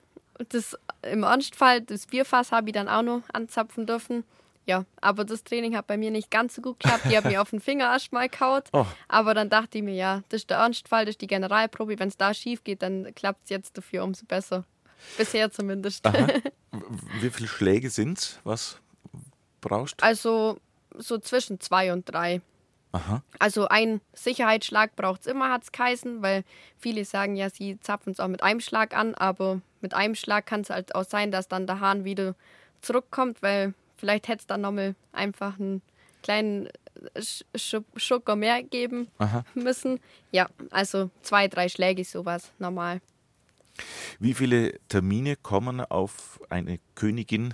das 0.49 0.77
im 1.01 1.23
Ernstfall, 1.23 1.81
das 1.81 2.07
Bierfass 2.07 2.51
habe 2.51 2.69
ich 2.69 2.73
dann 2.73 2.89
auch 2.89 3.01
noch 3.01 3.21
anzapfen 3.31 3.85
dürfen. 3.85 4.23
Ja, 4.65 4.85
aber 5.01 5.25
das 5.25 5.43
Training 5.43 5.75
hat 5.75 5.87
bei 5.87 5.97
mir 5.97 6.09
nicht 6.09 6.31
ganz 6.31 6.55
so 6.55 6.61
gut 6.61 6.79
geklappt. 6.79 7.05
Die 7.09 7.17
hat 7.17 7.25
mir 7.25 7.41
auf 7.41 7.49
den 7.49 7.59
Finger 7.59 7.85
erstmal 7.85 8.29
kaut. 8.29 8.69
Oh. 8.71 8.85
Aber 9.09 9.33
dann 9.33 9.49
dachte 9.49 9.79
ich 9.79 9.83
mir, 9.83 9.93
ja, 9.93 10.23
das 10.29 10.41
ist 10.41 10.49
der 10.49 10.57
Ernstfall, 10.57 11.05
das 11.05 11.13
ist 11.13 11.21
die 11.21 11.27
Generalprobe. 11.27 11.99
Wenn 11.99 12.07
es 12.07 12.17
da 12.17 12.33
schief 12.33 12.63
geht, 12.63 12.81
dann 12.81 13.13
klappt 13.13 13.43
es 13.43 13.49
jetzt 13.49 13.77
dafür 13.77 14.03
umso 14.03 14.25
besser. 14.25 14.63
Bisher 15.17 15.51
zumindest. 15.51 16.03
W- 16.05 16.41
Wie 17.21 17.29
viele 17.29 17.47
Schläge 17.47 17.89
sind 17.89 18.39
Was 18.43 18.77
brauchst 19.61 20.01
Also 20.03 20.59
so 20.97 21.17
zwischen 21.17 21.59
zwei 21.59 21.93
und 21.93 22.05
drei. 22.05 22.41
Aha. 22.91 23.23
Also 23.39 23.67
ein 23.67 24.01
Sicherheitsschlag 24.13 24.95
braucht 24.95 25.21
es 25.21 25.27
immer, 25.27 25.51
hat 25.51 25.63
es 25.63 25.71
geheißen, 25.71 26.21
weil 26.21 26.43
viele 26.77 27.05
sagen 27.05 27.35
ja, 27.35 27.49
sie 27.49 27.79
zapfen 27.79 28.11
es 28.13 28.19
auch 28.19 28.27
mit 28.27 28.43
einem 28.43 28.59
Schlag 28.59 28.95
an, 28.95 29.15
aber 29.15 29.61
mit 29.81 29.95
einem 29.95 30.13
Schlag 30.13 30.45
kann 30.45 30.61
es 30.61 30.69
halt 30.69 30.93
auch 30.93 31.03
sein, 31.03 31.31
dass 31.31 31.47
dann 31.47 31.65
der 31.65 31.79
Hahn 31.79 32.05
wieder 32.05 32.35
zurückkommt, 32.81 33.41
weil 33.41 33.73
vielleicht 33.97 34.27
hätte 34.27 34.41
es 34.41 34.47
dann 34.47 34.61
nochmal 34.61 34.93
einfach 35.11 35.57
einen 35.59 35.81
kleinen 36.21 36.69
Sch 37.19 37.43
Schucker 37.95 38.35
mehr 38.35 38.61
geben 38.61 39.07
Aha. 39.17 39.43
müssen. 39.55 39.99
Ja, 40.31 40.47
also 40.69 41.09
zwei, 41.23 41.47
drei 41.47 41.69
Schläge 41.69 42.03
sowas 42.05 42.51
normal. 42.59 43.01
Wie 44.19 44.34
viele 44.34 44.80
Termine 44.88 45.36
kommen 45.36 45.82
auf 45.82 46.39
eine 46.49 46.80
Königin 46.95 47.53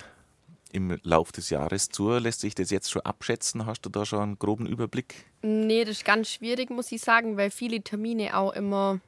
im 0.71 0.99
Lauf 1.03 1.31
des 1.31 1.49
Jahres 1.49 1.89
zu? 1.89 2.09
Lässt 2.17 2.41
sich 2.41 2.55
das 2.55 2.69
jetzt 2.69 2.91
schon 2.91 3.01
abschätzen? 3.03 3.65
Hast 3.65 3.81
du 3.81 3.89
da 3.89 4.05
schon 4.05 4.19
einen 4.19 4.39
groben 4.39 4.65
Überblick? 4.65 5.25
Nee, 5.41 5.83
das 5.83 5.97
ist 5.97 6.05
ganz 6.05 6.29
schwierig, 6.29 6.69
muss 6.69 6.91
ich 6.91 7.01
sagen, 7.01 7.37
weil 7.37 7.51
viele 7.51 7.81
Termine 7.81 8.37
auch 8.37 8.53
immer 8.53 8.99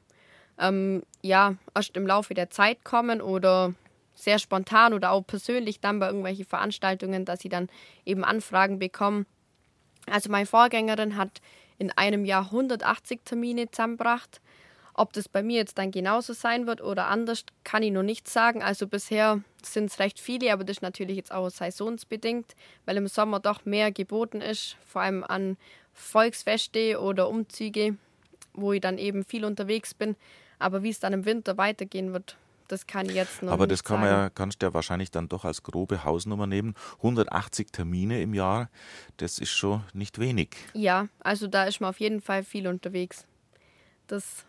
ähm, 0.58 1.02
ja, 1.22 1.56
erst 1.74 1.96
im 1.96 2.06
Laufe 2.06 2.34
der 2.34 2.50
Zeit 2.50 2.84
kommen 2.84 3.20
oder 3.20 3.74
sehr 4.14 4.38
spontan 4.38 4.92
oder 4.92 5.10
auch 5.10 5.26
persönlich 5.26 5.80
dann 5.80 5.98
bei 5.98 6.06
irgendwelchen 6.06 6.44
Veranstaltungen, 6.44 7.24
dass 7.24 7.40
sie 7.40 7.48
dann 7.48 7.68
eben 8.04 8.24
Anfragen 8.24 8.78
bekommen. 8.78 9.26
Also 10.06 10.30
meine 10.30 10.46
Vorgängerin 10.46 11.16
hat 11.16 11.40
in 11.78 11.90
einem 11.90 12.24
Jahr 12.24 12.46
180 12.46 13.20
Termine 13.24 13.70
zusammengebracht. 13.70 14.40
Ob 14.94 15.12
das 15.12 15.28
bei 15.28 15.42
mir 15.42 15.56
jetzt 15.56 15.78
dann 15.78 15.90
genauso 15.90 16.32
sein 16.34 16.66
wird 16.66 16.82
oder 16.82 17.06
anders, 17.06 17.44
kann 17.64 17.82
ich 17.82 17.92
noch 17.92 18.02
nicht 18.02 18.28
sagen. 18.28 18.62
Also 18.62 18.86
bisher 18.86 19.40
sind 19.62 19.86
es 19.86 19.98
recht 19.98 20.20
viele, 20.20 20.52
aber 20.52 20.64
das 20.64 20.78
ist 20.78 20.82
natürlich 20.82 21.16
jetzt 21.16 21.32
auch 21.32 21.48
saisonsbedingt, 21.48 22.54
weil 22.84 22.96
im 22.96 23.06
Sommer 23.06 23.40
doch 23.40 23.64
mehr 23.64 23.90
geboten 23.90 24.40
ist, 24.40 24.76
vor 24.86 25.02
allem 25.02 25.24
an 25.24 25.56
Volksfeste 25.94 27.00
oder 27.00 27.28
Umzüge, 27.28 27.96
wo 28.52 28.72
ich 28.72 28.80
dann 28.80 28.98
eben 28.98 29.24
viel 29.24 29.44
unterwegs 29.44 29.94
bin. 29.94 30.16
Aber 30.58 30.82
wie 30.82 30.90
es 30.90 31.00
dann 31.00 31.12
im 31.12 31.24
Winter 31.24 31.56
weitergehen 31.56 32.12
wird, 32.12 32.36
das 32.68 32.86
kann 32.86 33.06
ich 33.06 33.14
jetzt 33.14 33.42
noch 33.42 33.52
Aber 33.52 33.66
nicht 33.66 33.72
das 33.72 33.84
kann 33.84 34.00
man 34.00 34.08
ja, 34.08 34.30
kannst 34.30 34.62
du 34.62 34.66
ja 34.66 34.74
wahrscheinlich 34.74 35.10
dann 35.10 35.28
doch 35.28 35.44
als 35.44 35.62
grobe 35.62 36.04
Hausnummer 36.04 36.46
nehmen. 36.46 36.74
180 36.98 37.70
Termine 37.70 38.22
im 38.22 38.32
Jahr, 38.34 38.70
das 39.18 39.38
ist 39.38 39.50
schon 39.50 39.82
nicht 39.92 40.18
wenig. 40.18 40.50
Ja, 40.72 41.08
also 41.20 41.48
da 41.48 41.64
ist 41.64 41.80
man 41.80 41.90
auf 41.90 42.00
jeden 42.00 42.20
Fall 42.20 42.42
viel 42.44 42.66
unterwegs. 42.66 43.26
Das, 44.06 44.44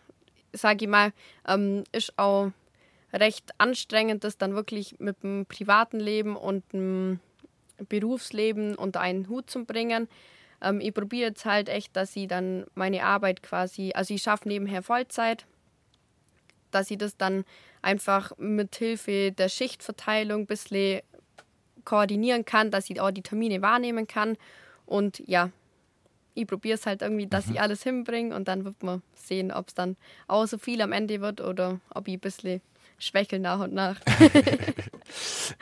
sage 0.54 0.86
ich 0.86 0.90
mal, 0.90 1.12
ähm, 1.48 1.84
ist 1.92 2.18
auch 2.18 2.52
recht 3.12 3.52
anstrengend, 3.58 4.24
das 4.24 4.38
dann 4.38 4.56
wirklich 4.56 5.00
mit 5.00 5.22
dem 5.24 5.46
privaten 5.46 6.00
Leben 6.00 6.36
und 6.36 6.72
dem 6.74 7.20
Berufsleben 7.90 8.76
unter 8.76 9.02
einen 9.02 9.28
Hut 9.30 9.50
zu 9.50 9.66
bringen. 9.66 10.08
Ähm, 10.62 10.80
ich 10.80 10.94
probiere 10.94 11.30
jetzt 11.30 11.46
halt 11.46 11.70
echt, 11.70 11.96
dass 11.96 12.16
ich 12.16 12.28
dann 12.28 12.66
meine 12.76 13.04
Arbeit 13.04 13.44
quasi, 13.44 13.92
also 13.94 14.14
ich 14.14 14.22
schaffe 14.22 14.48
nebenher 14.48 14.82
Vollzeit, 14.82 15.46
dass 16.72 16.90
ich 16.90 16.98
das 16.98 17.18
dann 17.18 17.46
einfach 17.82 18.32
mit 18.38 18.76
Hilfe 18.76 19.32
der 19.32 19.50
Schichtverteilung 19.50 20.42
ein 20.42 20.48
bisschen 20.48 21.02
koordinieren 21.86 22.46
kann, 22.46 22.72
dass 22.72 22.90
ich 22.90 23.00
auch 23.00 23.12
die 23.12 23.22
Termine 23.22 23.62
wahrnehmen 23.62 24.08
kann. 24.08 24.38
Und 24.86 25.22
ja, 25.28 25.52
ich 26.36 26.48
probiere 26.48 26.76
es 26.76 26.86
halt 26.86 27.02
irgendwie, 27.02 27.28
dass 27.28 27.50
ich 27.50 27.62
alles 27.62 27.84
hinbringe 27.84 28.36
und 28.36 28.48
dann 28.48 28.66
wird 28.66 28.82
man 28.84 29.02
sehen, 29.14 29.52
ob 29.52 29.68
es 29.68 29.74
dann 29.74 29.96
auch 30.28 30.46
so 30.46 30.58
viel 30.58 30.82
am 30.82 30.92
Ende 30.92 31.22
wird 31.22 31.42
oder 31.42 31.80
ob 31.94 32.08
ich 32.08 32.16
ein 32.16 32.20
bisschen 32.20 32.62
schwächeln 32.98 33.42
nach 33.42 33.60
und 33.60 33.74
nach. 33.74 34.00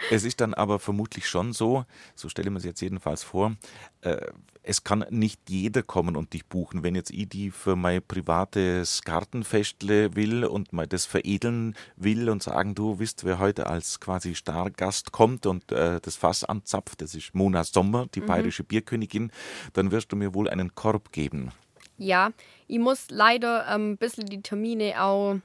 es 0.10 0.24
ist 0.24 0.42
dann 0.42 0.54
aber 0.54 0.80
vermutlich 0.80 1.28
schon 1.28 1.54
so, 1.54 1.86
so 2.16 2.30
stelle 2.30 2.48
ich 2.48 2.52
mir 2.52 2.60
es 2.60 2.66
jetzt 2.66 2.82
jedenfalls 2.82 3.24
vor, 3.24 3.56
äh, 4.02 4.18
es 4.64 4.84
kann 4.84 5.06
nicht 5.10 5.50
jeder 5.50 5.82
kommen 5.82 6.16
und 6.16 6.34
dich 6.34 6.46
buchen. 6.46 6.84
Wenn 6.84 6.96
jetzt 6.96 7.10
ich 7.12 7.28
die 7.28 7.50
für 7.50 7.76
mein 7.76 8.02
privates 8.04 9.02
Gartenfestle 9.04 10.16
will 10.16 10.46
und 10.46 10.72
mal 10.72 10.86
das 10.86 11.06
veredeln 11.06 11.76
will 11.96 12.30
und 12.30 12.44
sagen, 12.44 12.76
du 12.76 13.00
wisst, 13.00 13.24
wer 13.24 13.40
heute 13.40 13.68
als 13.68 14.00
quasi 14.00 14.36
Stargast 14.36 15.12
kommt 15.12 15.46
und 15.46 15.72
äh, 15.72 16.00
das 16.00 16.16
Fass 16.16 16.44
anzapft, 16.44 17.02
das 17.02 17.16
ist 17.16 17.34
Mona 17.34 17.64
Sommer, 17.64 18.08
die 18.14 18.22
mhm. 18.22 18.28
bayerische 18.28 18.64
Bierkönigin, 18.64 19.32
dann 19.74 19.92
wirst 19.92 20.12
du 20.12 20.16
mir 20.16 20.34
wohl 20.34 20.48
einen 20.48 20.76
Korb 20.76 21.12
geben. 21.12 21.52
Ja, 21.98 22.32
ich 22.68 22.80
muss 22.80 23.08
leider 23.10 23.68
ähm, 23.68 23.92
ein 23.92 23.98
bisschen 23.98 24.26
die 24.26 24.42
Termine 24.42 25.02
auch 25.04 25.38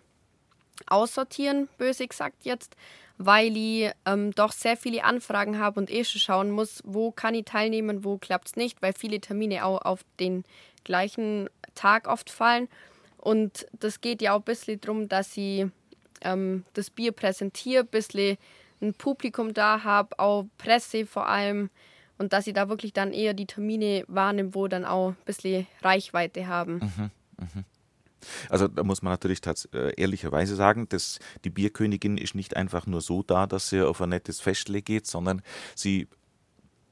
aussortieren, 0.87 1.69
böse 1.79 2.07
gesagt 2.07 2.45
jetzt, 2.45 2.77
weil 3.19 3.57
ich 3.57 3.91
ähm, 4.05 4.33
doch 4.33 4.53
sehr 4.53 4.77
viele 4.77 5.05
Anfragen 5.05 5.59
habe 5.59 5.81
und 5.81 5.91
eh 5.91 6.05
schon 6.05 6.21
schauen 6.21 6.51
muss, 6.51 6.83
wo 6.85 7.11
kann 7.11 7.35
ich 7.35 7.45
teilnehmen, 7.45 8.05
wo 8.05 8.19
klappt 8.19 8.49
es 8.49 8.57
nicht, 8.57 8.83
weil 8.83 8.93
viele 8.93 9.21
Termine 9.21 9.64
auch 9.64 9.83
auf 9.83 10.05
den 10.21 10.45
gleichen 10.85 11.49
Tag 11.75 12.09
oft 12.09 12.31
fallen. 12.31 12.69
Und 13.19 13.67
das 13.73 14.01
geht 14.01 14.23
ja 14.23 14.35
auch 14.35 14.41
ein 14.41 14.45
bisschen 14.45 14.81
darum, 14.81 15.09
dass 15.09 15.37
ich 15.37 15.67
ähm, 16.23 16.64
das 16.75 16.91
Bier 16.91 17.12
präsentiere, 17.12 17.83
ein 17.83 17.89
bisschen 17.89 18.37
ein 18.81 18.95
Publikum 18.95 19.55
da 19.55 19.83
habe, 19.85 20.19
auch 20.19 20.47
Presse 20.59 21.07
vor 21.07 21.27
allem. 21.27 21.71
Und 22.19 22.33
dass 22.33 22.47
ich 22.47 22.55
da 22.55 22.69
wirklich 22.69 22.93
dann 22.93 23.12
eher 23.12 23.35
die 23.35 23.47
Termine 23.47 24.05
wahrnehme, 24.09 24.55
wo 24.55 24.69
dann 24.69 24.85
auch 24.85 25.09
ein 25.09 25.17
bisschen 25.25 25.67
Reichweite 25.83 26.47
haben. 26.47 26.75
Mhm, 26.75 27.11
mh. 27.39 27.64
Also 28.49 28.68
da 28.68 28.83
muss 28.83 29.03
man 29.03 29.12
natürlich 29.12 29.41
äh, 29.72 29.93
ehrlicherweise 29.97 30.57
sagen, 30.57 30.89
dass 30.89 31.18
die 31.45 31.51
Bierkönigin 31.51 32.18
ist 32.18 32.35
nicht 32.35 32.57
einfach 32.57 32.87
nur 32.87 33.01
so 33.01 33.22
da, 33.22 33.47
dass 33.47 33.68
sie 33.68 33.83
auf 33.83 34.01
ein 34.01 34.11
nettes 34.11 34.41
Festle 34.41 34.83
geht, 34.83 35.07
sondern 35.07 35.43
sie 35.74 36.09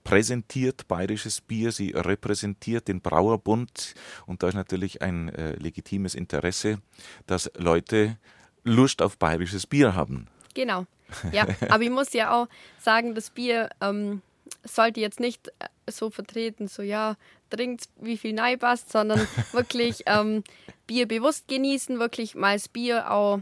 präsentiert 0.05 0.87
bayerisches 0.87 1.41
Bier, 1.41 1.72
sie 1.72 1.91
repräsentiert 1.91 2.89
den 2.89 3.01
Brauerbund 3.01 3.95
und 4.26 4.43
da 4.43 4.49
ist 4.49 4.55
natürlich 4.55 5.03
ein 5.03 5.30
äh, 5.30 5.57
legitimes 5.57 6.14
Interesse, 6.14 6.78
dass 7.26 7.51
Leute 7.57 8.18
Lust 8.62 9.03
auf 9.03 9.18
bayerisches 9.18 9.66
Bier 9.66 9.95
haben. 9.95 10.28
Genau. 10.55 10.87
Ja, 11.32 11.47
aber 11.68 11.82
ich 11.82 11.91
muss 11.91 12.12
ja 12.12 12.32
auch 12.32 12.49
sagen, 12.80 13.14
das 13.14 13.30
Bier 13.30 13.70
ähm, 13.80 14.22
sollte 14.62 15.01
jetzt 15.01 15.20
nicht 15.20 15.49
äh, 15.59 15.90
so 15.90 16.11
vertreten, 16.11 16.68
so 16.68 16.82
ja, 16.82 17.16
trinkt 17.51 17.88
wie 17.97 18.16
viel 18.16 18.32
Nein 18.32 18.59
passt, 18.59 18.90
sondern 18.90 19.26
wirklich 19.53 20.03
ähm, 20.07 20.45
Bier 20.86 21.07
bewusst 21.07 21.49
genießen, 21.49 21.99
wirklich 21.99 22.34
mal 22.34 22.55
das 22.55 22.68
Bier 22.68 23.11
auch 23.11 23.40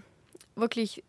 wirklich 0.54 1.02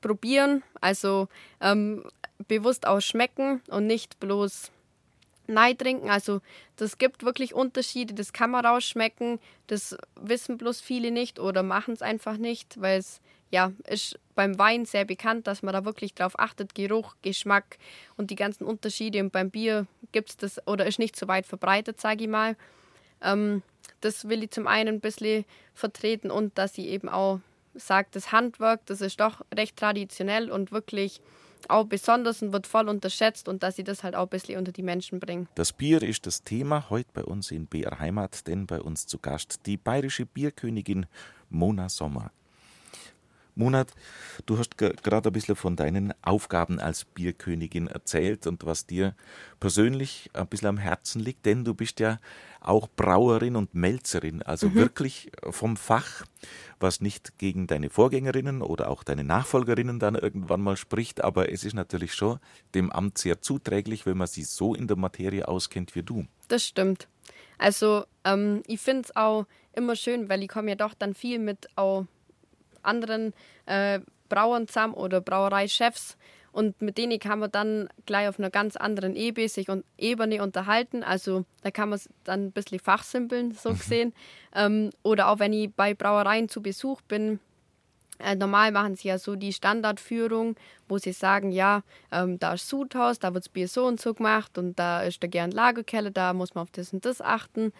probieren, 0.00 0.62
also 0.80 1.28
ähm, 1.60 2.04
bewusst 2.46 2.86
auch 2.86 3.00
schmecken 3.00 3.62
und 3.68 3.86
nicht 3.86 4.20
bloß 4.20 4.70
Nein 5.46 5.78
trinken. 5.78 6.10
Also 6.10 6.40
das 6.76 6.98
gibt 6.98 7.24
wirklich 7.24 7.54
Unterschiede, 7.54 8.14
das 8.14 8.32
kann 8.32 8.50
man 8.50 8.66
rausschmecken, 8.66 9.40
das 9.66 9.96
wissen 10.14 10.58
bloß 10.58 10.80
viele 10.80 11.10
nicht 11.10 11.38
oder 11.38 11.62
machen 11.62 11.94
es 11.94 12.02
einfach 12.02 12.36
nicht, 12.36 12.80
weil 12.80 12.98
es 12.98 13.20
ja, 13.50 13.72
ist 13.86 14.18
beim 14.34 14.58
Wein 14.58 14.84
sehr 14.84 15.04
bekannt, 15.04 15.46
dass 15.46 15.62
man 15.62 15.72
da 15.72 15.84
wirklich 15.84 16.14
drauf 16.14 16.38
achtet, 16.38 16.74
Geruch, 16.74 17.16
Geschmack 17.22 17.78
und 18.16 18.30
die 18.30 18.36
ganzen 18.36 18.64
Unterschiede. 18.64 19.20
Und 19.20 19.32
beim 19.32 19.50
Bier 19.50 19.86
gibt 20.12 20.30
es 20.30 20.36
das 20.36 20.66
oder 20.66 20.86
ist 20.86 20.98
nicht 20.98 21.16
so 21.16 21.28
weit 21.28 21.46
verbreitet, 21.46 22.00
sage 22.00 22.24
ich 22.24 22.30
mal. 22.30 22.56
Ähm, 23.22 23.62
das 24.00 24.28
will 24.28 24.44
ich 24.44 24.50
zum 24.50 24.66
einen 24.66 24.96
ein 24.96 25.00
bisschen 25.00 25.44
vertreten 25.74 26.30
und 26.30 26.56
dass 26.56 26.74
sie 26.74 26.88
eben 26.88 27.08
auch 27.08 27.40
sagt, 27.74 28.16
das 28.16 28.32
Handwerk, 28.32 28.84
das 28.86 29.00
ist 29.00 29.20
doch 29.20 29.44
recht 29.54 29.76
traditionell 29.76 30.50
und 30.50 30.72
wirklich 30.72 31.20
auch 31.68 31.84
besonders 31.84 32.42
und 32.42 32.52
wird 32.52 32.66
voll 32.66 32.88
unterschätzt 32.88 33.48
und 33.48 33.62
dass 33.62 33.76
sie 33.76 33.84
das 33.84 34.04
halt 34.04 34.14
auch 34.14 34.24
ein 34.24 34.28
bisschen 34.28 34.58
unter 34.58 34.72
die 34.72 34.82
Menschen 34.82 35.18
bringen. 35.18 35.48
Das 35.54 35.72
Bier 35.72 36.02
ist 36.02 36.26
das 36.26 36.42
Thema 36.42 36.88
heute 36.90 37.10
bei 37.12 37.24
uns 37.24 37.50
in 37.50 37.66
BR 37.66 37.98
Heimat, 37.98 38.46
denn 38.46 38.66
bei 38.66 38.80
uns 38.80 39.06
zu 39.06 39.18
Gast 39.18 39.66
die 39.66 39.76
bayerische 39.76 40.26
Bierkönigin 40.26 41.06
Mona 41.50 41.88
Sommer. 41.88 42.30
Monat, 43.58 43.92
du 44.46 44.58
hast 44.58 44.78
gerade 44.78 45.28
ein 45.28 45.32
bisschen 45.32 45.56
von 45.56 45.76
deinen 45.76 46.14
Aufgaben 46.22 46.80
als 46.80 47.04
Bierkönigin 47.04 47.88
erzählt 47.88 48.46
und 48.46 48.64
was 48.64 48.86
dir 48.86 49.14
persönlich 49.60 50.30
ein 50.32 50.46
bisschen 50.46 50.68
am 50.68 50.78
Herzen 50.78 51.20
liegt, 51.20 51.44
denn 51.44 51.64
du 51.64 51.74
bist 51.74 52.00
ja 52.00 52.18
auch 52.60 52.88
Brauerin 52.88 53.56
und 53.56 53.74
Melzerin, 53.74 54.42
also 54.42 54.68
mhm. 54.68 54.74
wirklich 54.74 55.30
vom 55.50 55.76
Fach, 55.76 56.24
was 56.80 57.00
nicht 57.00 57.38
gegen 57.38 57.66
deine 57.66 57.90
Vorgängerinnen 57.90 58.62
oder 58.62 58.90
auch 58.90 59.04
deine 59.04 59.24
Nachfolgerinnen 59.24 59.98
dann 59.98 60.14
irgendwann 60.14 60.60
mal 60.60 60.76
spricht, 60.76 61.22
aber 61.22 61.52
es 61.52 61.64
ist 61.64 61.74
natürlich 61.74 62.14
schon 62.14 62.38
dem 62.74 62.90
Amt 62.90 63.18
sehr 63.18 63.40
zuträglich, 63.40 64.06
wenn 64.06 64.16
man 64.16 64.26
sich 64.26 64.48
so 64.48 64.74
in 64.74 64.86
der 64.86 64.96
Materie 64.96 65.46
auskennt 65.46 65.94
wie 65.94 66.02
du. 66.02 66.26
Das 66.48 66.64
stimmt. 66.64 67.08
Also 67.58 68.04
ähm, 68.24 68.62
ich 68.66 68.80
finde 68.80 69.02
es 69.02 69.16
auch 69.16 69.46
immer 69.72 69.96
schön, 69.96 70.28
weil 70.28 70.42
ich 70.42 70.48
komme 70.48 70.70
ja 70.70 70.76
doch 70.76 70.94
dann 70.94 71.14
viel 71.14 71.38
mit 71.38 71.68
auch 71.76 72.06
anderen 72.82 73.32
äh, 73.66 74.00
Brauern 74.28 74.68
zusammen 74.68 74.94
oder 74.94 75.20
Brauereichefs. 75.20 76.16
Und 76.50 76.80
mit 76.82 76.98
denen 76.98 77.18
kann 77.18 77.38
man 77.38 77.50
dann 77.52 77.88
gleich 78.06 78.26
auf 78.28 78.38
einer 78.38 78.50
ganz 78.50 78.76
anderen 78.76 79.14
Ebene 79.14 79.48
sich 79.48 79.68
und 79.68 79.84
Ebene 79.96 80.42
unterhalten. 80.42 81.02
Also 81.02 81.44
da 81.62 81.70
kann 81.70 81.90
man 81.90 82.00
dann 82.24 82.46
ein 82.46 82.52
bisschen 82.52 82.80
fachsimpeln, 82.80 83.52
so 83.52 83.70
mhm. 83.70 83.78
gesehen. 83.78 84.14
ähm, 84.54 84.90
oder 85.02 85.28
auch 85.28 85.38
wenn 85.38 85.52
ich 85.52 85.72
bei 85.74 85.94
Brauereien 85.94 86.48
zu 86.48 86.62
Besuch 86.62 87.00
bin, 87.02 87.38
äh, 88.18 88.34
normal 88.34 88.72
machen 88.72 88.96
sie 88.96 89.08
ja 89.08 89.18
so 89.18 89.36
die 89.36 89.52
Standardführung, 89.52 90.56
wo 90.88 90.98
sie 90.98 91.12
sagen, 91.12 91.52
ja, 91.52 91.82
ähm, 92.10 92.38
da 92.38 92.54
ist 92.54 92.68
Sudhaus, 92.68 93.18
da 93.18 93.32
wird 93.32 93.44
das 93.44 93.48
Bier 93.48 93.68
so 93.68 93.86
und 93.86 94.00
so 94.00 94.14
gemacht 94.14 94.58
und 94.58 94.78
da 94.78 95.02
ist 95.02 95.22
der 95.22 95.28
gern 95.28 95.52
Lagerkeller, 95.52 96.10
da 96.10 96.32
muss 96.32 96.54
man 96.54 96.62
auf 96.62 96.70
das 96.72 96.92
und 96.92 97.04
das 97.04 97.20
achten. 97.20 97.72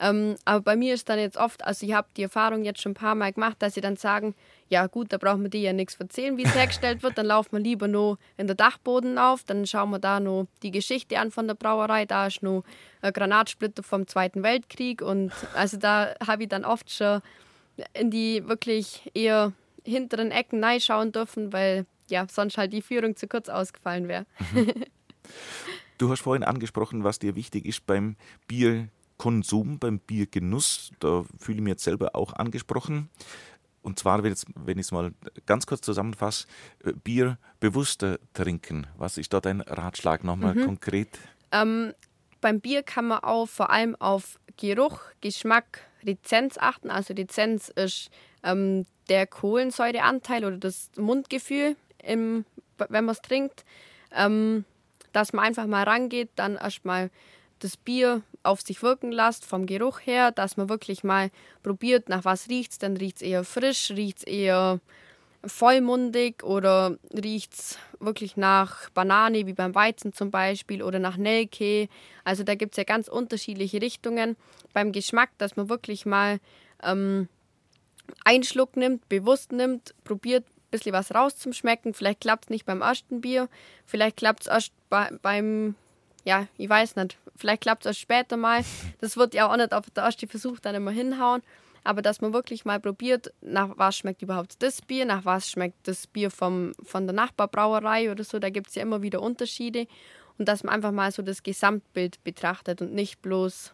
Ähm, 0.00 0.36
aber 0.44 0.60
bei 0.62 0.76
mir 0.76 0.94
ist 0.94 1.08
dann 1.08 1.18
jetzt 1.18 1.36
oft, 1.36 1.64
also 1.64 1.86
ich 1.86 1.92
habe 1.92 2.08
die 2.16 2.22
Erfahrung 2.22 2.64
jetzt 2.64 2.80
schon 2.80 2.92
ein 2.92 2.96
paar 2.96 3.14
Mal 3.14 3.32
gemacht, 3.32 3.56
dass 3.60 3.74
sie 3.74 3.80
dann 3.80 3.96
sagen, 3.96 4.34
ja 4.68 4.86
gut, 4.86 5.12
da 5.12 5.18
brauchen 5.18 5.42
wir 5.42 5.50
dir 5.50 5.60
ja 5.60 5.72
nichts 5.72 5.96
erzählen, 5.96 6.36
wie 6.36 6.44
es 6.44 6.54
hergestellt 6.56 7.02
wird, 7.02 7.18
dann 7.18 7.26
laufen 7.26 7.52
wir 7.52 7.60
lieber 7.60 7.88
nur 7.88 8.18
in 8.36 8.46
der 8.46 8.56
Dachboden 8.56 9.18
auf, 9.18 9.44
dann 9.44 9.66
schauen 9.66 9.90
wir 9.90 9.98
da 9.98 10.18
nur 10.18 10.46
die 10.62 10.70
Geschichte 10.70 11.18
an 11.18 11.30
von 11.30 11.46
der 11.46 11.54
Brauerei, 11.54 12.06
da 12.06 12.26
ist 12.26 12.42
nur 12.42 12.64
Granatsplitter 13.02 13.82
vom 13.82 14.06
Zweiten 14.06 14.42
Weltkrieg 14.42 15.02
und 15.02 15.32
also 15.54 15.76
da 15.76 16.14
habe 16.26 16.44
ich 16.44 16.48
dann 16.48 16.64
oft 16.64 16.90
schon 16.90 17.20
in 17.94 18.10
die 18.10 18.46
wirklich 18.48 19.10
eher 19.14 19.52
hinteren 19.84 20.30
Ecken 20.30 20.62
reinschauen 20.62 21.12
dürfen, 21.12 21.52
weil 21.52 21.86
ja 22.08 22.26
sonst 22.30 22.58
halt 22.58 22.72
die 22.72 22.82
Führung 22.82 23.16
zu 23.16 23.26
kurz 23.26 23.48
ausgefallen 23.48 24.08
wäre. 24.08 24.26
Mhm. 24.54 24.72
Du 25.98 26.10
hast 26.10 26.22
vorhin 26.22 26.42
angesprochen, 26.42 27.04
was 27.04 27.18
dir 27.18 27.36
wichtig 27.36 27.64
ist 27.64 27.86
beim 27.86 28.16
Bier 28.48 28.88
Konsum, 29.22 29.78
beim 29.78 30.00
Biergenuss, 30.00 30.90
da 30.98 31.24
fühle 31.38 31.58
ich 31.58 31.62
mich 31.62 31.70
jetzt 31.70 31.84
selber 31.84 32.16
auch 32.16 32.32
angesprochen. 32.32 33.08
Und 33.80 33.96
zwar, 34.00 34.24
wenn 34.24 34.32
ich 34.32 34.86
es 34.86 34.90
mal 34.90 35.12
ganz 35.46 35.64
kurz 35.64 35.82
zusammenfasse, 35.82 36.48
äh, 36.84 36.92
Bier 36.92 37.38
bewusster 37.60 38.18
trinken. 38.34 38.88
Was 38.96 39.18
ist 39.18 39.32
da 39.32 39.40
dein 39.40 39.60
Ratschlag 39.60 40.24
nochmal 40.24 40.56
mhm. 40.56 40.64
konkret? 40.64 41.20
Ähm, 41.52 41.94
beim 42.40 42.58
Bier 42.58 42.82
kann 42.82 43.06
man 43.06 43.20
auch 43.20 43.46
vor 43.46 43.70
allem 43.70 43.94
auf 43.94 44.40
Geruch, 44.56 44.98
Geschmack, 45.20 45.82
Lizenz 46.00 46.58
achten. 46.58 46.90
Also 46.90 47.14
Lizenz 47.14 47.68
ist 47.68 48.10
ähm, 48.42 48.86
der 49.08 49.28
Kohlensäureanteil 49.28 50.44
oder 50.44 50.58
das 50.58 50.90
Mundgefühl, 50.96 51.76
im, 52.02 52.44
wenn 52.76 53.04
man 53.04 53.14
es 53.14 53.22
trinkt. 53.22 53.64
Ähm, 54.10 54.64
dass 55.12 55.32
man 55.32 55.44
einfach 55.44 55.68
mal 55.68 55.84
rangeht, 55.84 56.30
dann 56.34 56.56
erstmal 56.56 57.08
das 57.64 57.76
Bier 57.76 58.22
auf 58.42 58.60
sich 58.62 58.82
wirken 58.82 59.12
lässt, 59.12 59.44
vom 59.44 59.66
Geruch 59.66 60.00
her, 60.00 60.30
dass 60.32 60.56
man 60.56 60.68
wirklich 60.68 61.04
mal 61.04 61.30
probiert, 61.62 62.08
nach 62.08 62.24
was 62.24 62.48
riecht 62.48 62.72
es, 62.72 62.78
dann 62.78 62.96
riecht 62.96 63.16
es 63.16 63.22
eher 63.22 63.44
frisch, 63.44 63.90
riecht 63.90 64.18
es 64.18 64.24
eher 64.24 64.80
vollmundig 65.44 66.42
oder 66.44 66.96
riecht 67.12 67.54
es 67.54 67.78
wirklich 67.98 68.36
nach 68.36 68.90
Banane, 68.90 69.46
wie 69.46 69.52
beim 69.52 69.74
Weizen 69.74 70.12
zum 70.12 70.30
Beispiel, 70.30 70.82
oder 70.82 70.98
nach 70.98 71.16
Nelke. 71.16 71.88
Also 72.24 72.44
da 72.44 72.54
gibt 72.54 72.74
es 72.74 72.76
ja 72.76 72.84
ganz 72.84 73.08
unterschiedliche 73.08 73.80
Richtungen. 73.82 74.36
Beim 74.72 74.92
Geschmack, 74.92 75.30
dass 75.38 75.56
man 75.56 75.68
wirklich 75.68 76.06
mal 76.06 76.38
ähm, 76.82 77.28
einen 78.24 78.44
Schluck 78.44 78.76
nimmt, 78.76 79.08
bewusst 79.08 79.52
nimmt, 79.52 79.94
probiert 80.04 80.44
ein 80.46 80.70
bisschen 80.70 80.92
was 80.92 81.14
rauszuschmecken. 81.14 81.94
Vielleicht 81.94 82.20
klappt 82.20 82.44
es 82.46 82.50
nicht 82.50 82.66
beim 82.66 82.80
ersten 82.80 83.20
Bier, 83.20 83.48
vielleicht 83.84 84.16
klappt 84.16 84.42
es 84.42 84.46
erst 84.46 84.72
bei, 84.88 85.10
beim 85.22 85.74
ja, 86.24 86.46
ich 86.56 86.68
weiß 86.68 86.96
nicht. 86.96 87.18
Vielleicht 87.36 87.62
klappt 87.62 87.86
es 87.86 87.98
später 87.98 88.36
mal. 88.36 88.64
Das 89.00 89.16
wird 89.16 89.34
ja 89.34 89.50
auch 89.50 89.56
nicht 89.56 89.72
auf 89.72 89.90
der 89.90 90.04
ersten 90.04 90.28
Versuch 90.28 90.60
dann 90.60 90.74
immer 90.74 90.90
hinhauen. 90.90 91.42
Aber 91.84 92.00
dass 92.00 92.20
man 92.20 92.32
wirklich 92.32 92.64
mal 92.64 92.78
probiert, 92.78 93.32
nach 93.40 93.70
was 93.76 93.96
schmeckt 93.96 94.22
überhaupt 94.22 94.62
das 94.62 94.82
Bier, 94.82 95.04
nach 95.04 95.24
was 95.24 95.50
schmeckt 95.50 95.88
das 95.88 96.06
Bier 96.06 96.30
vom, 96.30 96.72
von 96.84 97.06
der 97.06 97.14
Nachbarbrauerei 97.14 98.10
oder 98.10 98.22
so. 98.22 98.38
Da 98.38 98.50
gibt 98.50 98.68
es 98.68 98.76
ja 98.76 98.82
immer 98.82 99.02
wieder 99.02 99.20
Unterschiede. 99.20 99.88
Und 100.38 100.48
dass 100.48 100.62
man 100.62 100.74
einfach 100.74 100.92
mal 100.92 101.10
so 101.10 101.22
das 101.22 101.42
Gesamtbild 101.42 102.22
betrachtet 102.24 102.80
und 102.82 102.94
nicht 102.94 103.20
bloß, 103.20 103.72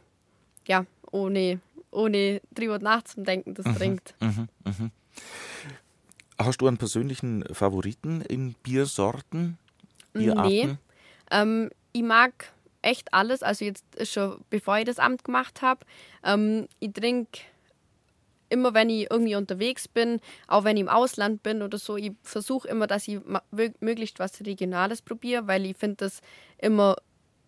ja, 0.67 0.87
ohne, 1.13 1.61
ohne 1.91 2.41
drüber 2.55 2.79
nachzudenken 2.79 3.55
das 3.55 3.67
mhm, 3.67 3.77
trinkt. 3.77 4.15
Mhm, 4.21 4.49
mhm. 4.65 4.91
Hast 6.39 6.61
du 6.61 6.67
einen 6.67 6.79
persönlichen 6.79 7.45
Favoriten 7.53 8.23
in 8.23 8.55
Biersorten? 8.63 9.59
Bierarten? 10.13 10.51
Nee. 10.51 10.77
Ähm, 11.31 11.71
ich 11.99 12.05
mag 12.05 12.53
echt 12.83 13.13
alles. 13.13 13.43
Also 13.43 13.65
jetzt 13.65 13.85
schon 14.05 14.45
bevor 14.51 14.79
ich 14.79 14.85
das 14.85 14.99
Amt 14.99 15.25
gemacht 15.25 15.63
habe. 15.63 15.85
Ähm, 16.25 16.69
ich 16.81 16.93
trinke 16.93 17.41
immer, 18.49 18.73
wenn 18.73 18.89
ich 18.89 19.11
irgendwie 19.11 19.35
unterwegs 19.35 19.89
bin, 19.89 20.21
auch 20.47 20.65
wenn 20.65 20.77
ich 20.77 20.83
im 20.83 20.89
Ausland 20.89 21.43
bin 21.43 21.63
oder 21.63 21.79
so, 21.79 21.97
ich 21.97 22.13
versuche 22.23 22.69
immer, 22.69 22.87
dass 22.87 23.07
ich 23.09 23.21
möglichst 23.81 24.19
was 24.19 24.41
Regionales 24.41 25.03
probiere, 25.03 25.47
weil 25.47 25.67
ich 25.67 25.77
finde 25.77 25.97
das 25.97 26.21
immer 26.57 26.97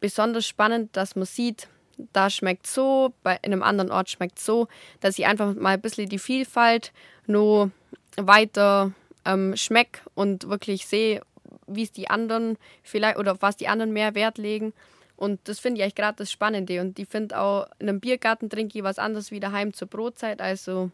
besonders 0.00 0.46
spannend, 0.46 0.96
dass 0.96 1.16
man 1.16 1.24
sieht, 1.24 1.68
da 2.12 2.30
schmeckt 2.30 2.66
so, 2.66 3.12
bei 3.22 3.38
in 3.42 3.52
einem 3.52 3.62
anderen 3.62 3.90
Ort 3.90 4.10
schmeckt 4.10 4.38
so, 4.38 4.68
dass 5.00 5.18
ich 5.18 5.26
einfach 5.26 5.54
mal 5.54 5.74
ein 5.74 5.80
bisschen 5.80 6.08
die 6.08 6.18
Vielfalt 6.18 6.92
nur 7.26 7.70
weiter 8.16 8.92
ähm, 9.24 9.56
schmecke 9.56 10.00
und 10.14 10.48
wirklich 10.48 10.86
sehe, 10.86 11.22
wie 11.66 11.82
es 11.82 11.92
die 11.92 12.10
anderen 12.10 12.56
vielleicht 12.82 13.18
oder 13.18 13.40
was 13.40 13.56
die 13.56 13.68
anderen 13.68 13.92
mehr 13.92 14.14
Wert 14.14 14.38
legen. 14.38 14.72
Und 15.16 15.40
das 15.44 15.58
finde 15.58 15.78
ich 15.78 15.82
eigentlich 15.82 15.96
gerade 15.96 16.16
das 16.16 16.32
Spannende. 16.32 16.80
Und 16.80 16.98
ich 16.98 17.08
finde 17.08 17.38
auch, 17.38 17.66
in 17.78 17.88
einem 17.88 18.00
Biergarten 18.00 18.48
trinke 18.48 18.78
ich 18.78 18.84
was 18.84 18.98
anderes 18.98 19.30
wie 19.30 19.40
daheim 19.40 19.74
zur 19.74 19.88
Brotzeit. 19.88 20.40
Also 20.40 20.90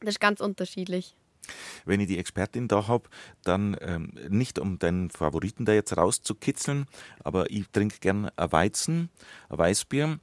das 0.00 0.10
ist 0.10 0.20
ganz 0.20 0.40
unterschiedlich. 0.40 1.14
Wenn 1.84 2.00
ich 2.00 2.08
die 2.08 2.18
Expertin 2.18 2.68
da 2.68 2.86
habe, 2.86 3.08
dann 3.44 3.76
ähm, 3.80 4.12
nicht 4.28 4.58
um 4.58 4.78
deinen 4.78 5.10
Favoriten 5.10 5.64
da 5.64 5.72
jetzt 5.72 5.96
rauszukitzeln, 5.96 6.86
aber 7.24 7.50
ich 7.50 7.68
trinke 7.70 7.98
gern 8.00 8.30
ein 8.36 8.52
Weizen, 8.52 9.08
ein 9.48 9.58
Weißbier. 9.58 10.18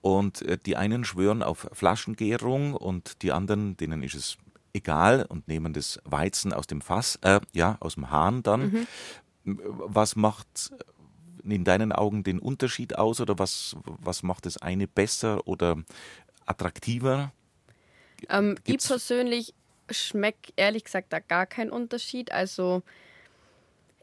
Und 0.00 0.42
äh, 0.42 0.58
die 0.58 0.76
einen 0.76 1.04
schwören 1.04 1.42
auf 1.42 1.68
Flaschengärung 1.72 2.74
und 2.74 3.22
die 3.22 3.32
anderen, 3.32 3.76
denen 3.76 4.02
ist 4.02 4.14
es 4.14 4.38
egal 4.78 5.26
und 5.28 5.48
nehmen 5.48 5.72
das 5.72 6.00
Weizen 6.04 6.52
aus 6.52 6.66
dem 6.66 6.80
Fass, 6.80 7.18
äh, 7.22 7.40
ja, 7.52 7.76
aus 7.80 7.94
dem 7.94 8.10
Hahn 8.10 8.42
dann. 8.42 8.72
Mhm. 8.72 8.86
Was 9.44 10.16
macht 10.16 10.72
in 11.44 11.64
deinen 11.64 11.92
Augen 11.92 12.24
den 12.24 12.38
Unterschied 12.38 12.96
aus 12.96 13.20
oder 13.20 13.38
was, 13.38 13.76
was 13.84 14.22
macht 14.22 14.46
das 14.46 14.58
eine 14.58 14.86
besser 14.86 15.46
oder 15.46 15.76
attraktiver? 16.46 17.32
Ähm, 18.28 18.56
ich 18.64 18.78
persönlich 18.78 19.54
schmecke 19.90 20.52
ehrlich 20.56 20.84
gesagt 20.84 21.12
da 21.12 21.20
gar 21.20 21.46
keinen 21.46 21.70
Unterschied. 21.70 22.32
Also 22.32 22.82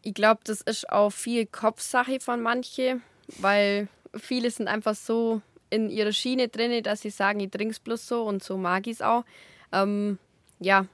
ich 0.02 0.14
glaube, 0.14 0.42
das 0.44 0.62
ist 0.62 0.90
auch 0.90 1.12
viel 1.12 1.46
Kopfsache 1.46 2.20
von 2.20 2.42
manchen, 2.42 3.02
weil 3.40 3.88
viele 4.16 4.50
sind 4.52 4.68
einfach 4.68 4.96
so 4.96 5.42
in 5.70 5.90
ihrer 5.90 6.14
Schiene 6.14 6.48
drin, 6.48 6.84
dass 6.84 7.02
sie 7.02 7.10
sagen, 7.10 7.40
ich 7.40 7.52
trinke 7.52 7.72
es 7.72 7.80
bloß 7.80 8.08
so 8.08 8.24
und 8.24 8.44
so 8.44 8.58
mag 8.58 8.88
ich 8.88 8.94
es 8.94 9.02
auch. 9.02 9.26
Ähm, 9.72 10.20
ja, 10.60 10.86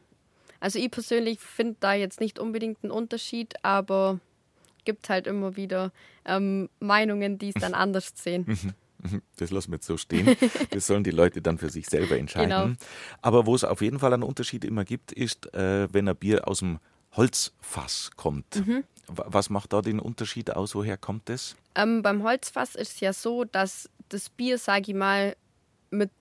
also 0.59 0.79
ich 0.79 0.91
persönlich 0.91 1.39
finde 1.39 1.77
da 1.79 1.93
jetzt 1.93 2.19
nicht 2.19 2.39
unbedingt 2.39 2.79
einen 2.83 2.91
Unterschied, 2.91 3.55
aber 3.63 4.19
gibt 4.85 5.09
halt 5.09 5.27
immer 5.27 5.55
wieder 5.55 5.91
ähm, 6.25 6.69
Meinungen, 6.79 7.37
die 7.37 7.49
es 7.49 7.55
dann 7.55 7.73
anders 7.73 8.13
sehen. 8.15 8.45
Mhm. 8.47 8.73
Mhm. 9.03 9.21
Das 9.37 9.49
lassen 9.49 9.71
wir 9.71 9.77
jetzt 9.77 9.87
so 9.87 9.97
stehen. 9.97 10.35
Das 10.69 10.87
sollen 10.87 11.03
die 11.03 11.11
Leute 11.11 11.41
dann 11.41 11.57
für 11.57 11.69
sich 11.69 11.87
selber 11.87 12.17
entscheiden. 12.17 12.49
Genau. 12.49 12.75
Aber 13.21 13.45
wo 13.45 13.55
es 13.55 13.63
auf 13.63 13.81
jeden 13.81 13.99
Fall 13.99 14.13
einen 14.13 14.23
Unterschied 14.23 14.63
immer 14.63 14.85
gibt, 14.85 15.11
ist, 15.11 15.53
äh, 15.55 15.91
wenn 15.91 16.07
ein 16.07 16.15
Bier 16.15 16.47
aus 16.47 16.59
dem 16.59 16.79
Holzfass 17.13 18.11
kommt. 18.15 18.65
Mhm. 18.65 18.83
Was 19.07 19.49
macht 19.49 19.73
da 19.73 19.81
den 19.81 19.99
Unterschied 19.99 20.51
aus? 20.51 20.75
Woher 20.75 20.97
kommt 20.97 21.27
das? 21.27 21.55
Ähm, 21.75 22.01
beim 22.01 22.23
Holzfass 22.23 22.75
ist 22.75 22.93
es 22.93 22.99
ja 22.99 23.11
so, 23.11 23.43
dass 23.43 23.89
das 24.09 24.29
Bier, 24.29 24.57
sage 24.57 24.91
ich 24.91 24.95
mal, 24.95 25.35
mit 25.89 26.11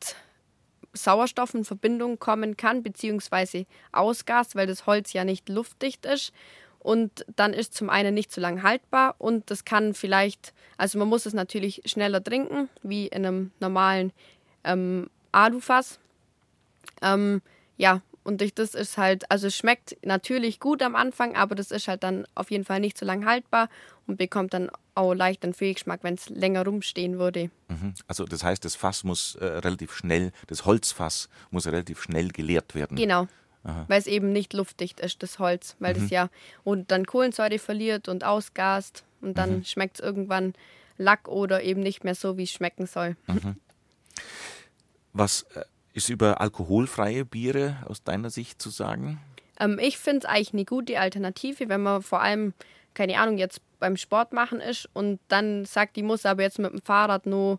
Sauerstoff 0.92 1.54
in 1.54 1.64
Verbindung 1.64 2.18
kommen 2.18 2.56
kann, 2.56 2.82
beziehungsweise 2.82 3.66
Ausgas, 3.92 4.54
weil 4.54 4.66
das 4.66 4.86
Holz 4.86 5.12
ja 5.12 5.24
nicht 5.24 5.48
luftdicht 5.48 6.06
ist 6.06 6.32
und 6.80 7.24
dann 7.36 7.52
ist 7.52 7.74
zum 7.74 7.90
einen 7.90 8.14
nicht 8.14 8.32
so 8.32 8.40
lang 8.40 8.62
haltbar 8.62 9.14
und 9.18 9.50
das 9.50 9.64
kann 9.64 9.94
vielleicht, 9.94 10.52
also 10.76 10.98
man 10.98 11.08
muss 11.08 11.26
es 11.26 11.34
natürlich 11.34 11.82
schneller 11.84 12.24
trinken, 12.24 12.68
wie 12.82 13.06
in 13.06 13.26
einem 13.26 13.50
normalen 13.60 14.12
ähm, 14.64 15.08
Alufass. 15.30 16.00
Ähm, 17.02 17.42
ja, 17.76 18.02
und 18.30 18.40
durch 18.40 18.54
das 18.54 18.74
ist 18.76 18.96
halt, 18.96 19.28
also 19.28 19.48
es 19.48 19.56
schmeckt 19.56 19.96
natürlich 20.06 20.60
gut 20.60 20.82
am 20.82 20.94
Anfang, 20.94 21.34
aber 21.34 21.56
das 21.56 21.72
ist 21.72 21.88
halt 21.88 22.04
dann 22.04 22.28
auf 22.36 22.52
jeden 22.52 22.64
Fall 22.64 22.78
nicht 22.78 22.96
so 22.96 23.04
lang 23.04 23.26
haltbar 23.26 23.68
und 24.06 24.18
bekommt 24.18 24.54
dann 24.54 24.70
auch 24.94 25.14
leicht 25.14 25.42
einen 25.42 25.52
Fehlgeschmack, 25.52 26.04
wenn 26.04 26.14
es 26.14 26.28
länger 26.28 26.64
rumstehen 26.64 27.18
würde. 27.18 27.50
Mhm. 27.66 27.94
Also 28.06 28.24
das 28.26 28.44
heißt, 28.44 28.64
das 28.64 28.76
Fass 28.76 29.02
muss 29.02 29.34
äh, 29.34 29.44
relativ 29.44 29.92
schnell, 29.92 30.30
das 30.46 30.64
Holzfass 30.64 31.28
muss 31.50 31.66
relativ 31.66 32.00
schnell 32.00 32.28
geleert 32.28 32.76
werden. 32.76 32.96
Genau, 32.96 33.26
weil 33.64 33.98
es 33.98 34.06
eben 34.06 34.32
nicht 34.32 34.52
luftdicht 34.52 35.00
ist, 35.00 35.24
das 35.24 35.40
Holz, 35.40 35.74
weil 35.80 35.94
mhm. 35.94 36.00
das 36.02 36.10
ja 36.10 36.30
und 36.62 36.92
dann 36.92 37.04
Kohlensäure 37.04 37.58
verliert 37.58 38.08
und 38.08 38.22
ausgast 38.22 39.02
und 39.20 39.38
dann 39.38 39.56
mhm. 39.56 39.64
schmeckt 39.64 39.98
es 39.98 40.04
irgendwann 40.04 40.54
Lack 40.98 41.26
oder 41.26 41.64
eben 41.64 41.80
nicht 41.80 42.04
mehr 42.04 42.14
so, 42.14 42.36
wie 42.36 42.44
es 42.44 42.52
schmecken 42.52 42.86
soll. 42.86 43.16
Mhm. 43.26 43.56
Was 45.14 45.42
äh, 45.54 45.64
ist 45.92 46.08
über 46.08 46.40
alkoholfreie 46.40 47.24
Biere 47.24 47.78
aus 47.86 48.02
deiner 48.02 48.30
Sicht 48.30 48.60
zu 48.62 48.70
sagen? 48.70 49.20
Ähm, 49.58 49.78
ich 49.80 49.98
finde 49.98 50.20
es 50.20 50.24
eigentlich 50.24 50.52
eine 50.52 50.64
gute 50.64 50.98
Alternative, 50.98 51.68
wenn 51.68 51.82
man 51.82 52.02
vor 52.02 52.20
allem, 52.20 52.54
keine 52.94 53.18
Ahnung, 53.18 53.38
jetzt 53.38 53.60
beim 53.78 53.96
Sport 53.96 54.32
machen 54.32 54.60
ist 54.60 54.88
und 54.92 55.20
dann 55.28 55.64
sagt, 55.64 55.96
die 55.96 56.02
muss 56.02 56.26
aber 56.26 56.42
jetzt 56.42 56.58
mit 56.58 56.72
dem 56.72 56.82
Fahrrad 56.82 57.26
nur 57.26 57.58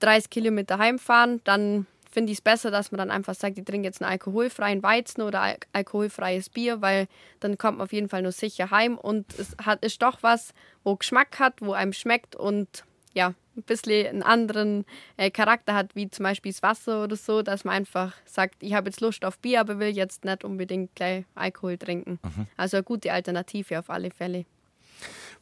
30 0.00 0.30
Kilometer 0.30 0.78
heimfahren, 0.78 1.40
dann 1.44 1.86
finde 2.10 2.30
ich 2.32 2.38
es 2.38 2.42
besser, 2.42 2.70
dass 2.70 2.92
man 2.92 2.98
dann 2.98 3.10
einfach 3.10 3.34
sagt, 3.34 3.58
ich 3.58 3.64
trinke 3.64 3.86
jetzt 3.86 4.02
einen 4.02 4.10
alkoholfreien 4.10 4.82
Weizen 4.82 5.22
oder 5.22 5.40
al 5.40 5.56
alkoholfreies 5.72 6.50
Bier, 6.50 6.82
weil 6.82 7.08
dann 7.40 7.56
kommt 7.56 7.78
man 7.78 7.86
auf 7.86 7.92
jeden 7.92 8.08
Fall 8.08 8.22
nur 8.22 8.32
sicher 8.32 8.70
heim 8.70 8.98
und 8.98 9.26
es 9.38 9.56
hat, 9.64 9.82
ist 9.84 10.02
doch 10.02 10.22
was, 10.22 10.52
wo 10.84 10.96
Geschmack 10.96 11.38
hat, 11.38 11.54
wo 11.60 11.72
einem 11.72 11.92
schmeckt 11.92 12.36
und 12.36 12.84
ja, 13.14 13.34
ein 13.56 13.62
bisschen 13.64 14.06
einen 14.06 14.22
anderen 14.22 14.84
äh, 15.16 15.30
Charakter 15.30 15.74
hat, 15.74 15.94
wie 15.94 16.10
zum 16.10 16.24
Beispiel 16.24 16.52
das 16.52 16.62
Wasser 16.62 17.04
oder 17.04 17.16
so, 17.16 17.42
dass 17.42 17.64
man 17.64 17.74
einfach 17.74 18.14
sagt, 18.24 18.62
ich 18.62 18.74
habe 18.74 18.88
jetzt 18.88 19.00
Lust 19.00 19.24
auf 19.24 19.38
Bier, 19.38 19.60
aber 19.60 19.78
will 19.78 19.88
jetzt 19.88 20.24
nicht 20.24 20.44
unbedingt 20.44 20.94
gleich 20.94 21.24
Alkohol 21.34 21.76
trinken. 21.76 22.18
Mhm. 22.22 22.46
Also 22.56 22.78
eine 22.78 22.84
gute 22.84 23.12
Alternative 23.12 23.78
auf 23.78 23.90
alle 23.90 24.10
Fälle 24.10 24.44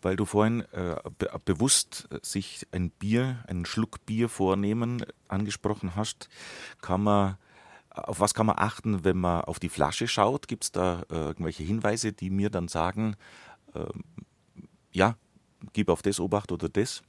weil 0.03 0.17
du 0.17 0.25
vorhin 0.25 0.63
äh, 0.73 0.97
be 1.19 1.31
bewusst 1.45 2.09
äh, 2.11 2.19
sich 2.23 2.67
ein 2.73 2.91
Bier, 2.91 3.45
einen 3.47 3.67
Schluck 3.67 4.05
Bier 4.07 4.29
vornehmen 4.29 5.05
angesprochen 5.29 5.95
hast, 5.97 6.29
kann 6.81 7.03
man 7.03 7.37
auf 7.91 8.21
was 8.21 8.35
kann 8.35 8.47
man 8.47 8.57
achten, 8.59 9.05
wenn 9.05 9.19
man 9.19 9.43
auf 9.43 9.59
die 9.59 9.69
Flasche 9.69 10.07
schaut? 10.07 10.49
Gibt 10.49 10.65
es 10.65 10.73
da 10.73 11.03
äh, 11.11 11.15
irgendwelche 11.15 11.65
Hinweise, 11.65 12.13
die 12.13 12.31
mir 12.31 12.49
dann 12.49 12.69
sagen, 12.69 13.17
äh, 13.75 13.85
ja, 14.93 15.17
gib 15.73 15.89
auf 15.89 16.03
das 16.03 16.21
Obacht 16.21 16.53
oder 16.53 16.69
das? 16.69 17.03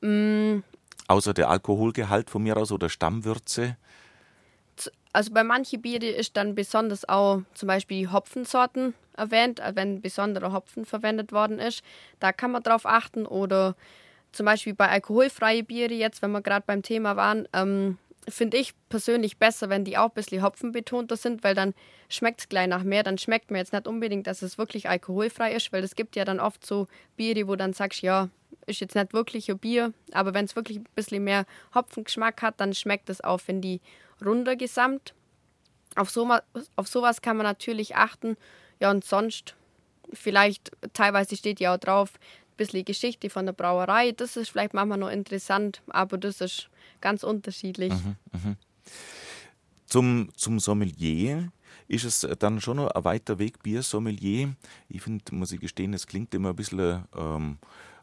Mm. 0.00 0.60
Außer 1.08 1.34
der 1.34 1.50
Alkoholgehalt 1.50 2.30
von 2.30 2.42
mir 2.42 2.56
aus 2.56 2.70
oder 2.70 2.88
Stammwürze? 2.88 3.76
Also 5.12 5.32
bei 5.32 5.42
manchen 5.42 5.82
Biere 5.82 6.06
ist 6.06 6.36
dann 6.36 6.54
besonders 6.54 7.08
auch 7.08 7.42
zum 7.54 7.66
Beispiel 7.66 8.12
Hopfensorten 8.12 8.94
erwähnt, 9.16 9.60
äh, 9.60 9.72
wenn 9.74 10.00
besonderer 10.00 10.52
Hopfen 10.52 10.84
verwendet 10.84 11.32
worden 11.32 11.58
ist. 11.58 11.82
Da 12.20 12.32
kann 12.32 12.52
man 12.52 12.62
drauf 12.62 12.86
achten. 12.86 13.26
Oder 13.26 13.74
zum 14.32 14.46
Beispiel 14.46 14.74
bei 14.74 14.88
alkoholfreien 14.88 15.66
Biere 15.66 15.94
jetzt, 15.94 16.22
wenn 16.22 16.30
wir 16.30 16.42
gerade 16.42 16.64
beim 16.66 16.82
Thema 16.82 17.16
waren, 17.16 17.48
ähm, 17.52 17.98
finde 18.28 18.58
ich 18.58 18.74
persönlich 18.88 19.38
besser, 19.38 19.68
wenn 19.68 19.84
die 19.84 19.98
auch 19.98 20.10
ein 20.10 20.14
bisschen 20.14 20.42
hopfenbetonter 20.42 21.16
sind, 21.16 21.42
weil 21.42 21.54
dann 21.54 21.74
schmeckt 22.08 22.40
es 22.40 22.48
gleich 22.48 22.68
nach 22.68 22.84
mehr. 22.84 23.02
Dann 23.02 23.18
schmeckt 23.18 23.50
mir 23.50 23.58
jetzt 23.58 23.72
nicht 23.72 23.88
unbedingt, 23.88 24.26
dass 24.26 24.42
es 24.42 24.58
wirklich 24.58 24.88
alkoholfrei 24.88 25.52
ist, 25.54 25.72
weil 25.72 25.82
es 25.82 25.96
gibt 25.96 26.14
ja 26.14 26.24
dann 26.24 26.38
oft 26.38 26.64
so 26.64 26.86
Biere, 27.16 27.48
wo 27.48 27.56
dann 27.56 27.72
sagst, 27.72 28.02
ja, 28.02 28.28
ist 28.66 28.80
jetzt 28.80 28.94
nicht 28.94 29.12
wirklich 29.12 29.50
ein 29.50 29.58
Bier, 29.58 29.92
aber 30.12 30.34
wenn 30.34 30.44
es 30.44 30.56
wirklich 30.56 30.78
ein 30.78 30.86
bisschen 30.94 31.24
mehr 31.24 31.46
Hopfengeschmack 31.74 32.42
hat, 32.42 32.60
dann 32.60 32.74
schmeckt 32.74 33.10
es 33.10 33.22
auch, 33.22 33.40
wenn 33.46 33.60
die 33.60 33.80
runder 34.24 34.56
gesamt. 34.56 35.14
Auf, 35.96 36.10
so, 36.10 36.30
auf 36.76 36.88
sowas 36.88 37.20
kann 37.20 37.36
man 37.36 37.44
natürlich 37.44 37.96
achten. 37.96 38.36
Ja, 38.78 38.90
und 38.90 39.04
sonst, 39.04 39.56
vielleicht, 40.12 40.70
teilweise 40.92 41.36
steht 41.36 41.60
ja 41.60 41.74
auch 41.74 41.78
drauf, 41.78 42.12
ein 42.14 42.56
bisschen 42.56 42.84
Geschichte 42.84 43.30
von 43.30 43.46
der 43.46 43.52
Brauerei. 43.52 44.12
Das 44.12 44.36
ist 44.36 44.50
vielleicht 44.50 44.74
manchmal 44.74 44.98
noch 44.98 45.10
interessant, 45.10 45.82
aber 45.88 46.18
das 46.18 46.40
ist 46.40 46.68
ganz 47.00 47.24
unterschiedlich. 47.24 47.92
Mhm, 47.92 48.16
mh. 48.32 48.56
Zum, 49.86 50.28
zum 50.36 50.60
Sommelier 50.60 51.50
ist 51.88 52.04
es 52.04 52.26
dann 52.38 52.60
schon 52.60 52.76
noch 52.76 52.92
ein 52.92 53.04
weiter 53.04 53.40
Weg, 53.40 53.62
Biersommelier. 53.64 54.54
Ich 54.88 55.02
finde, 55.02 55.34
muss 55.34 55.50
ich 55.50 55.58
gestehen, 55.58 55.92
es 55.92 56.06
klingt 56.06 56.32
immer 56.34 56.50
ein 56.50 56.56
bisschen 56.56 57.04
ähm, 57.16 57.58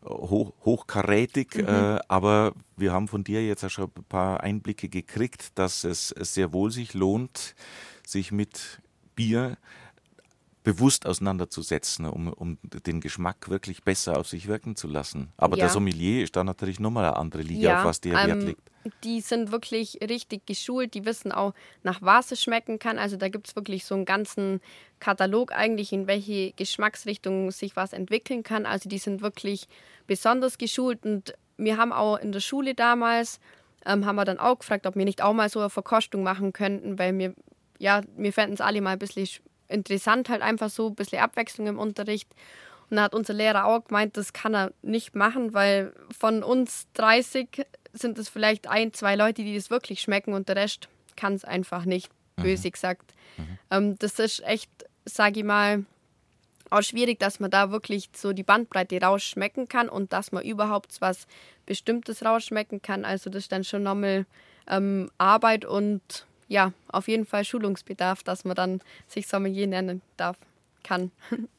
hoch, 0.07 0.53
hochkarätig, 0.63 1.55
mhm. 1.55 1.67
äh, 1.67 1.99
aber 2.07 2.53
wir 2.75 2.93
haben 2.93 3.07
von 3.07 3.23
dir 3.23 3.45
jetzt 3.45 3.63
auch 3.63 3.69
schon 3.69 3.91
ein 3.95 4.03
paar 4.05 4.41
Einblicke 4.41 4.89
gekriegt, 4.89 5.57
dass 5.57 5.83
es 5.83 6.09
sehr 6.09 6.53
wohl 6.53 6.71
sich 6.71 6.93
lohnt, 6.93 7.55
sich 8.05 8.31
mit 8.31 8.81
Bier 9.15 9.57
bewusst 10.63 11.05
auseinanderzusetzen, 11.05 12.05
um, 12.05 12.27
um 12.27 12.57
den 12.85 12.99
Geschmack 12.99 13.47
wirklich 13.47 13.83
besser 13.83 14.17
auf 14.19 14.27
sich 14.27 14.47
wirken 14.47 14.75
zu 14.75 14.89
lassen. 14.89 15.29
Aber 15.37 15.55
ja. 15.55 15.63
der 15.63 15.69
Sommelier 15.69 16.23
ist 16.23 16.35
da 16.35 16.43
natürlich 16.43 16.81
nochmal 16.81 17.05
eine 17.05 17.15
andere 17.15 17.41
Liga, 17.41 17.69
ja, 17.69 17.79
auf 17.79 17.85
was 17.85 18.01
der 18.01 18.15
ähm, 18.15 18.27
Wert 18.27 18.43
legt. 18.43 18.61
Die 19.03 19.21
sind 19.21 19.51
wirklich 19.51 19.99
richtig 20.01 20.45
geschult, 20.45 20.93
die 20.93 21.05
wissen 21.05 21.31
auch, 21.31 21.53
nach 21.83 22.01
was 22.01 22.31
es 22.31 22.41
schmecken 22.41 22.79
kann. 22.79 22.97
Also 22.97 23.17
da 23.17 23.29
gibt 23.29 23.47
es 23.47 23.55
wirklich 23.55 23.85
so 23.85 23.95
einen 23.95 24.05
ganzen 24.05 24.61
Katalog 24.99 25.51
eigentlich, 25.51 25.93
in 25.93 26.07
welche 26.07 26.51
Geschmacksrichtung 26.53 27.51
sich 27.51 27.75
was 27.75 27.93
entwickeln 27.93 28.43
kann. 28.43 28.65
Also 28.65 28.89
die 28.89 28.97
sind 28.97 29.21
wirklich 29.21 29.67
besonders 30.07 30.57
geschult 30.57 31.05
und 31.05 31.33
wir 31.57 31.77
haben 31.77 31.91
auch 31.91 32.17
in 32.17 32.31
der 32.31 32.39
Schule 32.39 32.75
damals, 32.75 33.39
ähm, 33.85 34.05
haben 34.05 34.15
wir 34.15 34.25
dann 34.25 34.39
auch 34.39 34.59
gefragt, 34.59 34.85
ob 34.85 34.95
wir 34.95 35.05
nicht 35.05 35.21
auch 35.21 35.33
mal 35.33 35.49
so 35.49 35.59
eine 35.59 35.69
Verkostung 35.69 36.23
machen 36.23 36.53
könnten, 36.53 36.99
weil 36.99 37.17
wir, 37.17 37.33
ja, 37.79 38.01
wir 38.15 38.33
fänden 38.33 38.53
es 38.53 38.61
alle 38.61 38.81
mal 38.81 38.91
ein 38.91 38.99
bisschen 38.99 39.27
interessant, 39.67 40.29
halt 40.29 40.41
einfach 40.41 40.69
so 40.69 40.87
ein 40.87 40.95
bisschen 40.95 41.19
Abwechslung 41.19 41.67
im 41.67 41.79
Unterricht. 41.79 42.29
Und 42.89 42.97
da 42.97 43.03
hat 43.03 43.15
unser 43.15 43.33
Lehrer 43.33 43.65
auch 43.65 43.83
gemeint, 43.85 44.17
das 44.17 44.33
kann 44.33 44.55
er 44.55 44.71
nicht 44.81 45.15
machen, 45.15 45.53
weil 45.53 45.93
von 46.17 46.43
uns 46.43 46.87
30 46.93 47.65
sind 47.97 48.17
es 48.17 48.29
vielleicht 48.29 48.67
ein, 48.67 48.93
zwei 48.93 49.15
Leute, 49.15 49.43
die 49.43 49.55
das 49.55 49.69
wirklich 49.69 50.01
schmecken 50.01 50.33
und 50.33 50.49
der 50.49 50.55
Rest 50.55 50.89
kann 51.15 51.33
es 51.33 51.45
einfach 51.45 51.85
nicht, 51.85 52.09
mhm. 52.37 52.43
böse 52.43 52.71
gesagt. 52.71 53.13
Mhm. 53.37 53.57
Ähm, 53.71 53.99
das 53.99 54.19
ist 54.19 54.43
echt, 54.43 54.69
sage 55.05 55.39
ich 55.39 55.45
mal, 55.45 55.85
auch 56.69 56.81
schwierig, 56.81 57.19
dass 57.19 57.39
man 57.39 57.51
da 57.51 57.71
wirklich 57.71 58.09
so 58.13 58.33
die 58.33 58.43
Bandbreite 58.43 59.01
rausschmecken 59.01 59.67
kann 59.67 59.89
und 59.89 60.13
dass 60.13 60.31
man 60.31 60.43
überhaupt 60.43 60.97
was 60.99 61.27
Bestimmtes 61.65 62.23
rausschmecken 62.23 62.81
kann. 62.81 63.05
Also 63.05 63.29
das 63.29 63.43
ist 63.43 63.51
dann 63.51 63.63
schon 63.63 63.83
nochmal 63.83 64.25
ähm, 64.67 65.09
Arbeit 65.17 65.65
und 65.65 66.25
ja, 66.47 66.73
auf 66.87 67.07
jeden 67.07 67.25
Fall 67.25 67.45
Schulungsbedarf, 67.45 68.23
dass 68.23 68.45
man 68.45 68.55
dann 68.55 68.81
sich 69.07 69.27
Sommelier 69.27 69.67
nennen 69.67 70.01
darf, 70.17 70.37
kann. 70.83 71.11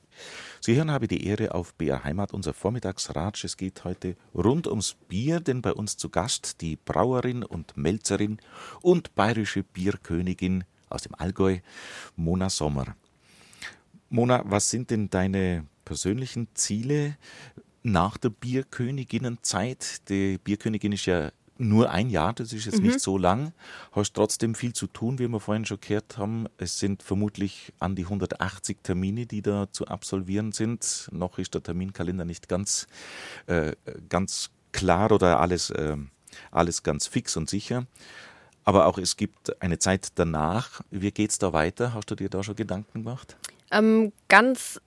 Sie 0.61 0.77
hören 0.77 0.91
habe 0.91 1.09
die 1.09 1.27
Ehre 1.27 1.55
auf 1.55 1.75
BR 1.75 2.05
Heimat, 2.05 2.33
unser 2.33 2.55
Vormittagsratsch. 2.55 3.45
Es 3.45 3.57
geht 3.57 3.85
heute 3.85 4.17
rund 4.35 4.67
ums 4.67 4.97
Bier, 5.09 5.41
denn 5.41 5.63
bei 5.63 5.73
uns 5.73 5.97
zu 5.97 6.09
Gast 6.09 6.61
die 6.61 6.77
Brauerin 6.77 7.43
und 7.43 7.77
Melzerin 7.77 8.39
und 8.83 9.15
bayerische 9.15 9.63
Bierkönigin 9.63 10.65
aus 10.89 11.03
dem 11.03 11.15
Allgäu, 11.15 11.59
Mona 12.17 12.51
Sommer. 12.51 12.97
Mona, 14.11 14.43
was 14.47 14.71
sind 14.71 14.91
denn 14.91 15.11
deine 15.11 15.67
persönlichen 15.85 16.49
Ziele 16.55 17.17
nach 17.83 18.17
der 18.17 18.31
Bierköniginnenzeit? 18.31 20.09
Die 20.09 20.39
Bierkönigin 20.39 20.93
ist 20.93 21.07
ja 21.07 21.31
nur 21.59 21.91
ein 21.91 22.09
Jahr, 22.09 22.33
das 22.33 22.53
ist 22.53 22.67
jetzt 22.67 22.79
mhm. 22.79 22.87
nicht 22.87 23.01
so 23.01 23.19
lang. 23.19 23.53
Hast 23.93 24.15
trotzdem 24.15 24.55
viel 24.55 24.73
zu 24.73 24.87
tun, 24.87 25.19
wie 25.19 25.29
wir 25.29 25.41
vorhin 25.41 25.65
schon 25.65 25.81
gehört 25.81 26.17
haben. 26.17 26.47
Es 26.57 26.79
sind 26.79 27.03
vermutlich 27.03 27.73
an 27.81 27.97
die 27.97 28.05
180 28.05 28.79
Termine, 28.83 29.27
die 29.27 29.43
da 29.43 29.67
zu 29.71 29.87
absolvieren 29.89 30.53
sind. 30.53 31.09
Noch 31.13 31.39
ist 31.39 31.55
der 31.55 31.63
Terminkalender 31.63 32.25
nicht 32.25 32.49
ganz, 32.49 32.87
äh, 33.47 33.73
ganz 34.09 34.51
klar 34.73 35.11
oder 35.13 35.41
alles, 35.41 35.71
äh, 35.71 35.97
alles 36.51 36.83
ganz 36.83 37.07
fix 37.07 37.37
und 37.37 37.51
sicher. 37.51 37.87
Aber 38.65 38.87
auch 38.87 38.99
es 38.99 39.17
gibt 39.17 39.61
eine 39.63 39.79
Zeit 39.79 40.09
danach. 40.15 40.83
Wie 40.91 41.11
geht 41.11 41.31
es 41.31 41.39
da 41.39 41.53
weiter? 41.53 41.95
Hast 41.95 42.11
du 42.11 42.15
dir 42.15 42.29
da 42.29 42.43
schon 42.43 42.55
Gedanken 42.55 43.03
gemacht? 43.03 43.37
Ähm, 43.71 44.13
ganz 44.29 44.81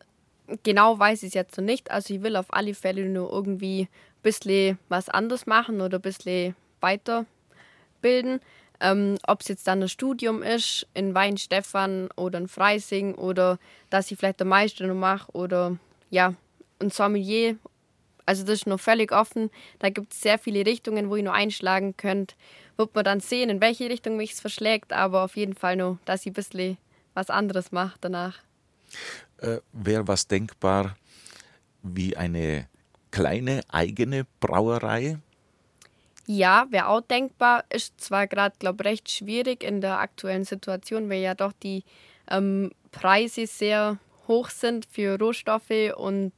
genau 0.63 0.99
weiß 0.99 1.23
ich 1.23 1.29
es 1.29 1.33
jetzt 1.33 1.57
noch 1.57 1.65
nicht. 1.65 1.91
Also 1.91 2.13
ich 2.13 2.21
will 2.21 2.35
auf 2.35 2.53
alle 2.53 2.73
Fälle 2.73 3.05
nur 3.05 3.31
irgendwie 3.31 3.87
bisschen 4.21 4.79
was 4.89 5.09
anderes 5.09 5.45
machen 5.45 5.81
oder 5.81 5.97
ein 5.97 6.01
bisschen 6.01 6.55
weiterbilden. 6.79 8.39
Ähm, 8.79 9.17
Ob 9.27 9.41
es 9.41 9.47
jetzt 9.47 9.67
dann 9.67 9.83
ein 9.83 9.89
Studium 9.89 10.41
ist 10.41 10.87
in 10.93 11.13
Weinstefan 11.13 12.09
oder 12.15 12.39
in 12.39 12.47
Freising 12.47 13.15
oder 13.15 13.59
dass 13.89 14.11
ich 14.11 14.17
vielleicht 14.17 14.39
der 14.39 14.47
Meister 14.47 14.87
noch 14.87 14.95
mache 14.95 15.31
oder 15.33 15.77
ja, 16.09 16.33
ein 16.79 16.89
Sommelier. 16.89 17.57
Also 18.25 18.43
das 18.43 18.59
ist 18.59 18.67
noch 18.67 18.79
völlig 18.79 19.11
offen. 19.11 19.51
Da 19.79 19.89
gibt 19.89 20.13
es 20.13 20.21
sehr 20.21 20.39
viele 20.39 20.65
Richtungen, 20.65 21.09
wo 21.09 21.15
ich 21.15 21.23
noch 21.23 21.33
einschlagen 21.33 21.95
könnte. 21.97 22.35
Wird 22.77 22.95
man 22.95 23.03
dann 23.03 23.19
sehen, 23.19 23.49
in 23.49 23.61
welche 23.61 23.89
Richtung 23.89 24.17
mich 24.17 24.33
es 24.33 24.41
verschlägt, 24.41 24.93
aber 24.93 25.23
auf 25.23 25.35
jeden 25.35 25.55
Fall 25.55 25.75
nur, 25.75 25.99
dass 26.05 26.21
ich 26.21 26.27
ein 26.27 26.33
bisschen 26.33 26.77
was 27.13 27.29
anderes 27.29 27.71
mache 27.71 27.97
danach. 28.01 28.39
Äh, 29.37 29.59
Wäre 29.73 30.07
was 30.07 30.27
denkbar 30.27 30.95
wie 31.83 32.15
eine 32.15 32.67
kleine 33.11 33.61
eigene 33.69 34.25
Brauerei? 34.39 35.17
Ja, 36.27 36.67
wäre 36.69 36.87
auch 36.87 37.01
denkbar. 37.01 37.65
Ist 37.69 37.99
zwar 37.99 38.27
gerade, 38.27 38.55
glaube 38.59 38.83
ich, 38.83 38.89
recht 38.89 39.11
schwierig 39.11 39.63
in 39.63 39.81
der 39.81 39.99
aktuellen 39.99 40.45
Situation, 40.45 41.09
weil 41.09 41.21
ja 41.21 41.33
doch 41.33 41.51
die 41.51 41.83
ähm, 42.29 42.71
Preise 42.91 43.47
sehr 43.47 43.97
hoch 44.27 44.49
sind 44.49 44.85
für 44.85 45.19
Rohstoffe 45.19 45.93
und 45.97 46.31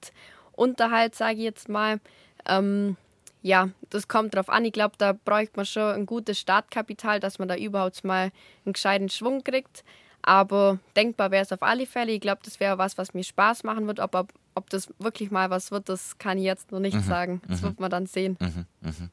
Unterhalt, 0.53 1.15
sage 1.15 1.37
ich 1.37 1.43
jetzt 1.43 1.69
mal. 1.69 1.99
Ähm, 2.47 2.97
ja, 3.41 3.69
das 3.89 4.07
kommt 4.07 4.35
drauf 4.35 4.49
an. 4.49 4.65
Ich 4.65 4.71
glaube, 4.71 4.95
da 4.97 5.13
bräuchte 5.13 5.57
man 5.57 5.65
schon 5.65 5.91
ein 5.91 6.05
gutes 6.05 6.39
Startkapital, 6.39 7.19
dass 7.19 7.39
man 7.39 7.47
da 7.47 7.55
überhaupt 7.55 8.03
mal 8.03 8.31
einen 8.65 8.73
gescheiten 8.73 9.09
Schwung 9.09 9.43
kriegt. 9.43 9.83
Aber 10.23 10.79
denkbar 10.95 11.31
wäre 11.31 11.43
es 11.43 11.51
auf 11.51 11.61
alle 11.61 11.85
Fälle. 11.85 12.13
Ich 12.13 12.21
glaube, 12.21 12.41
das 12.43 12.59
wäre 12.59 12.77
was, 12.77 12.97
was 12.97 13.13
mir 13.13 13.23
Spaß 13.23 13.63
machen 13.63 13.87
wird. 13.87 13.99
Ob, 13.99 14.15
ob, 14.15 14.33
ob, 14.55 14.69
das 14.69 14.87
wirklich 14.97 15.31
mal 15.31 15.49
was 15.49 15.69
wird, 15.69 15.89
das 15.89 16.17
kann 16.17 16.37
ich 16.37 16.45
jetzt 16.45 16.71
noch 16.71 16.79
nicht 16.79 16.95
mhm. 16.95 17.03
sagen. 17.03 17.41
Das 17.47 17.61
mhm. 17.61 17.65
wird 17.65 17.79
man 17.79 17.91
dann 17.91 18.05
sehen. 18.05 18.37
Mhm. 18.39 18.65
mhm. 18.81 19.09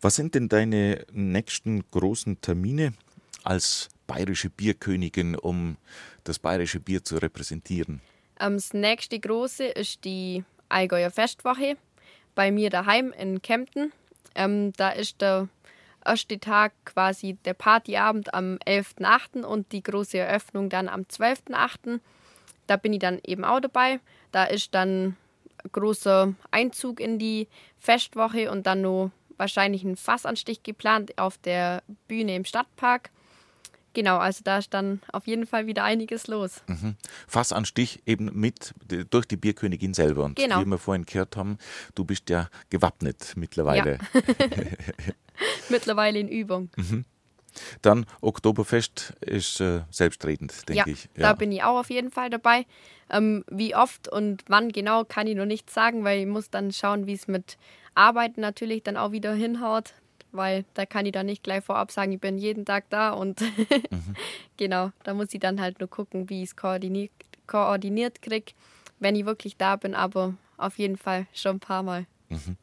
Was 0.00 0.16
sind 0.16 0.34
denn 0.34 0.48
deine 0.48 1.04
nächsten 1.10 1.82
großen 1.90 2.40
Termine 2.40 2.92
als 3.44 3.88
bayerische 4.06 4.50
Bierkönigin, 4.50 5.36
um 5.36 5.76
das 6.24 6.38
bayerische 6.38 6.80
Bier 6.80 7.02
zu 7.02 7.16
repräsentieren? 7.16 8.00
Ähm, 8.38 8.54
das 8.54 8.74
nächste 8.74 9.18
große 9.18 9.64
ist 9.64 10.04
die 10.04 10.44
Allgäuer 10.68 11.10
Festwoche 11.10 11.76
bei 12.34 12.52
mir 12.52 12.70
daheim 12.70 13.12
in 13.18 13.42
Kempten. 13.42 13.92
Ähm, 14.34 14.72
da 14.76 14.90
ist 14.90 15.20
der 15.20 15.48
erste 16.08 16.40
Tag 16.40 16.72
quasi 16.84 17.34
der 17.44 17.54
Partyabend 17.54 18.34
am 18.34 18.56
11.8. 18.66 19.44
und 19.44 19.72
die 19.72 19.82
große 19.82 20.18
Eröffnung 20.18 20.68
dann 20.68 20.88
am 20.88 21.02
12.8. 21.02 22.00
Da 22.66 22.76
bin 22.76 22.92
ich 22.92 22.98
dann 22.98 23.20
eben 23.24 23.44
auch 23.44 23.60
dabei. 23.60 24.00
Da 24.32 24.44
ist 24.44 24.74
dann 24.74 25.16
großer 25.72 26.34
Einzug 26.50 27.00
in 27.00 27.18
die 27.18 27.48
Festwoche 27.78 28.50
und 28.50 28.66
dann 28.66 28.82
noch 28.82 29.10
wahrscheinlich 29.36 29.84
ein 29.84 29.96
Fassanstich 29.96 30.62
geplant 30.62 31.18
auf 31.18 31.38
der 31.38 31.82
Bühne 32.08 32.36
im 32.36 32.44
Stadtpark. 32.44 33.10
Genau, 33.94 34.18
also 34.18 34.42
da 34.44 34.58
ist 34.58 34.72
dann 34.74 35.00
auf 35.12 35.26
jeden 35.26 35.46
Fall 35.46 35.66
wieder 35.66 35.82
einiges 35.82 36.26
los. 36.26 36.62
Mhm. 36.66 36.94
Fassanstich 37.26 38.02
eben 38.06 38.30
mit 38.32 38.74
durch 39.10 39.26
die 39.26 39.36
Bierkönigin 39.36 39.94
selber. 39.94 40.24
Und 40.24 40.36
genau. 40.36 40.60
wie 40.60 40.66
wir 40.66 40.78
vorhin 40.78 41.04
gehört 41.04 41.36
haben, 41.36 41.58
du 41.94 42.04
bist 42.04 42.28
ja 42.30 42.48
gewappnet 42.70 43.32
mittlerweile. 43.36 43.98
Ja. 44.12 44.20
mittlerweile 45.68 46.18
in 46.18 46.28
Übung. 46.28 46.70
Mhm. 46.76 47.04
Dann 47.82 48.06
Oktoberfest 48.20 49.14
ist 49.20 49.60
äh, 49.60 49.80
selbstredend, 49.90 50.68
denke 50.68 50.90
ja, 50.90 50.94
ich. 50.94 51.08
Ja, 51.16 51.22
da 51.22 51.32
bin 51.32 51.50
ich 51.52 51.62
auch 51.62 51.78
auf 51.78 51.90
jeden 51.90 52.10
Fall 52.10 52.30
dabei. 52.30 52.66
Ähm, 53.10 53.44
wie 53.50 53.74
oft 53.74 54.08
und 54.08 54.44
wann 54.48 54.70
genau 54.70 55.04
kann 55.04 55.26
ich 55.26 55.34
noch 55.34 55.46
nicht 55.46 55.70
sagen, 55.70 56.04
weil 56.04 56.20
ich 56.20 56.26
muss 56.26 56.50
dann 56.50 56.72
schauen, 56.72 57.06
wie 57.06 57.14
es 57.14 57.26
mit 57.26 57.56
Arbeiten 57.94 58.40
natürlich 58.40 58.82
dann 58.82 58.96
auch 58.96 59.12
wieder 59.12 59.32
hinhaut, 59.32 59.94
weil 60.30 60.64
da 60.74 60.84
kann 60.84 61.06
ich 61.06 61.12
dann 61.12 61.26
nicht 61.26 61.42
gleich 61.42 61.64
vorab 61.64 61.90
sagen, 61.90 62.12
ich 62.12 62.20
bin 62.20 62.38
jeden 62.38 62.64
Tag 62.64 62.84
da 62.90 63.10
und 63.10 63.40
mhm. 63.90 64.14
genau, 64.56 64.92
da 65.04 65.14
muss 65.14 65.32
ich 65.32 65.40
dann 65.40 65.60
halt 65.60 65.80
nur 65.80 65.88
gucken, 65.88 66.28
wie 66.28 66.42
ich 66.42 66.50
es 66.50 66.56
koordiniert, 66.56 67.10
koordiniert 67.46 68.20
kriege, 68.20 68.52
wenn 69.00 69.16
ich 69.16 69.24
wirklich 69.24 69.56
da 69.56 69.76
bin, 69.76 69.94
aber 69.94 70.34
auf 70.58 70.78
jeden 70.78 70.96
Fall 70.96 71.26
schon 71.32 71.56
ein 71.56 71.60
paar 71.60 71.82
Mal. 71.82 72.06
Mhm. 72.28 72.56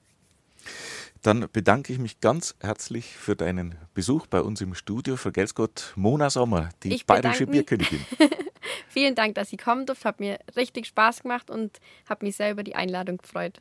Dann 1.26 1.48
bedanke 1.52 1.92
ich 1.92 1.98
mich 1.98 2.20
ganz 2.20 2.54
herzlich 2.60 3.18
für 3.18 3.36
deinen 3.36 3.74
Besuch 3.96 4.28
bei 4.28 4.42
uns 4.42 4.62
im 4.62 4.76
Studio. 4.76 5.16
Vergelt's 5.16 5.56
Gott, 5.56 5.92
Mona 5.96 6.30
Sommer, 6.30 6.70
die 6.84 6.94
ich 6.94 7.08
bayerische 7.08 7.48
Bierkönigin. 7.48 8.06
Vielen 8.90 9.16
Dank, 9.16 9.34
dass 9.34 9.52
ich 9.52 9.58
kommen 9.58 9.88
durfte. 9.88 10.08
Hat 10.08 10.20
mir 10.20 10.38
richtig 10.56 10.86
Spaß 10.86 11.24
gemacht 11.24 11.50
und 11.50 11.80
habe 12.08 12.28
mich 12.28 12.36
sehr 12.36 12.52
über 12.52 12.62
die 12.62 12.76
Einladung 12.76 13.18
gefreut. 13.18 13.60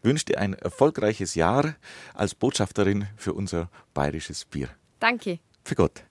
Ich 0.00 0.04
wünsche 0.04 0.26
dir 0.26 0.38
ein 0.38 0.52
erfolgreiches 0.52 1.34
Jahr 1.34 1.76
als 2.12 2.34
Botschafterin 2.34 3.06
für 3.16 3.32
unser 3.32 3.70
bayerisches 3.94 4.44
Bier. 4.44 4.68
Danke. 5.00 5.38
Für 5.64 5.74
Gott. 5.74 6.04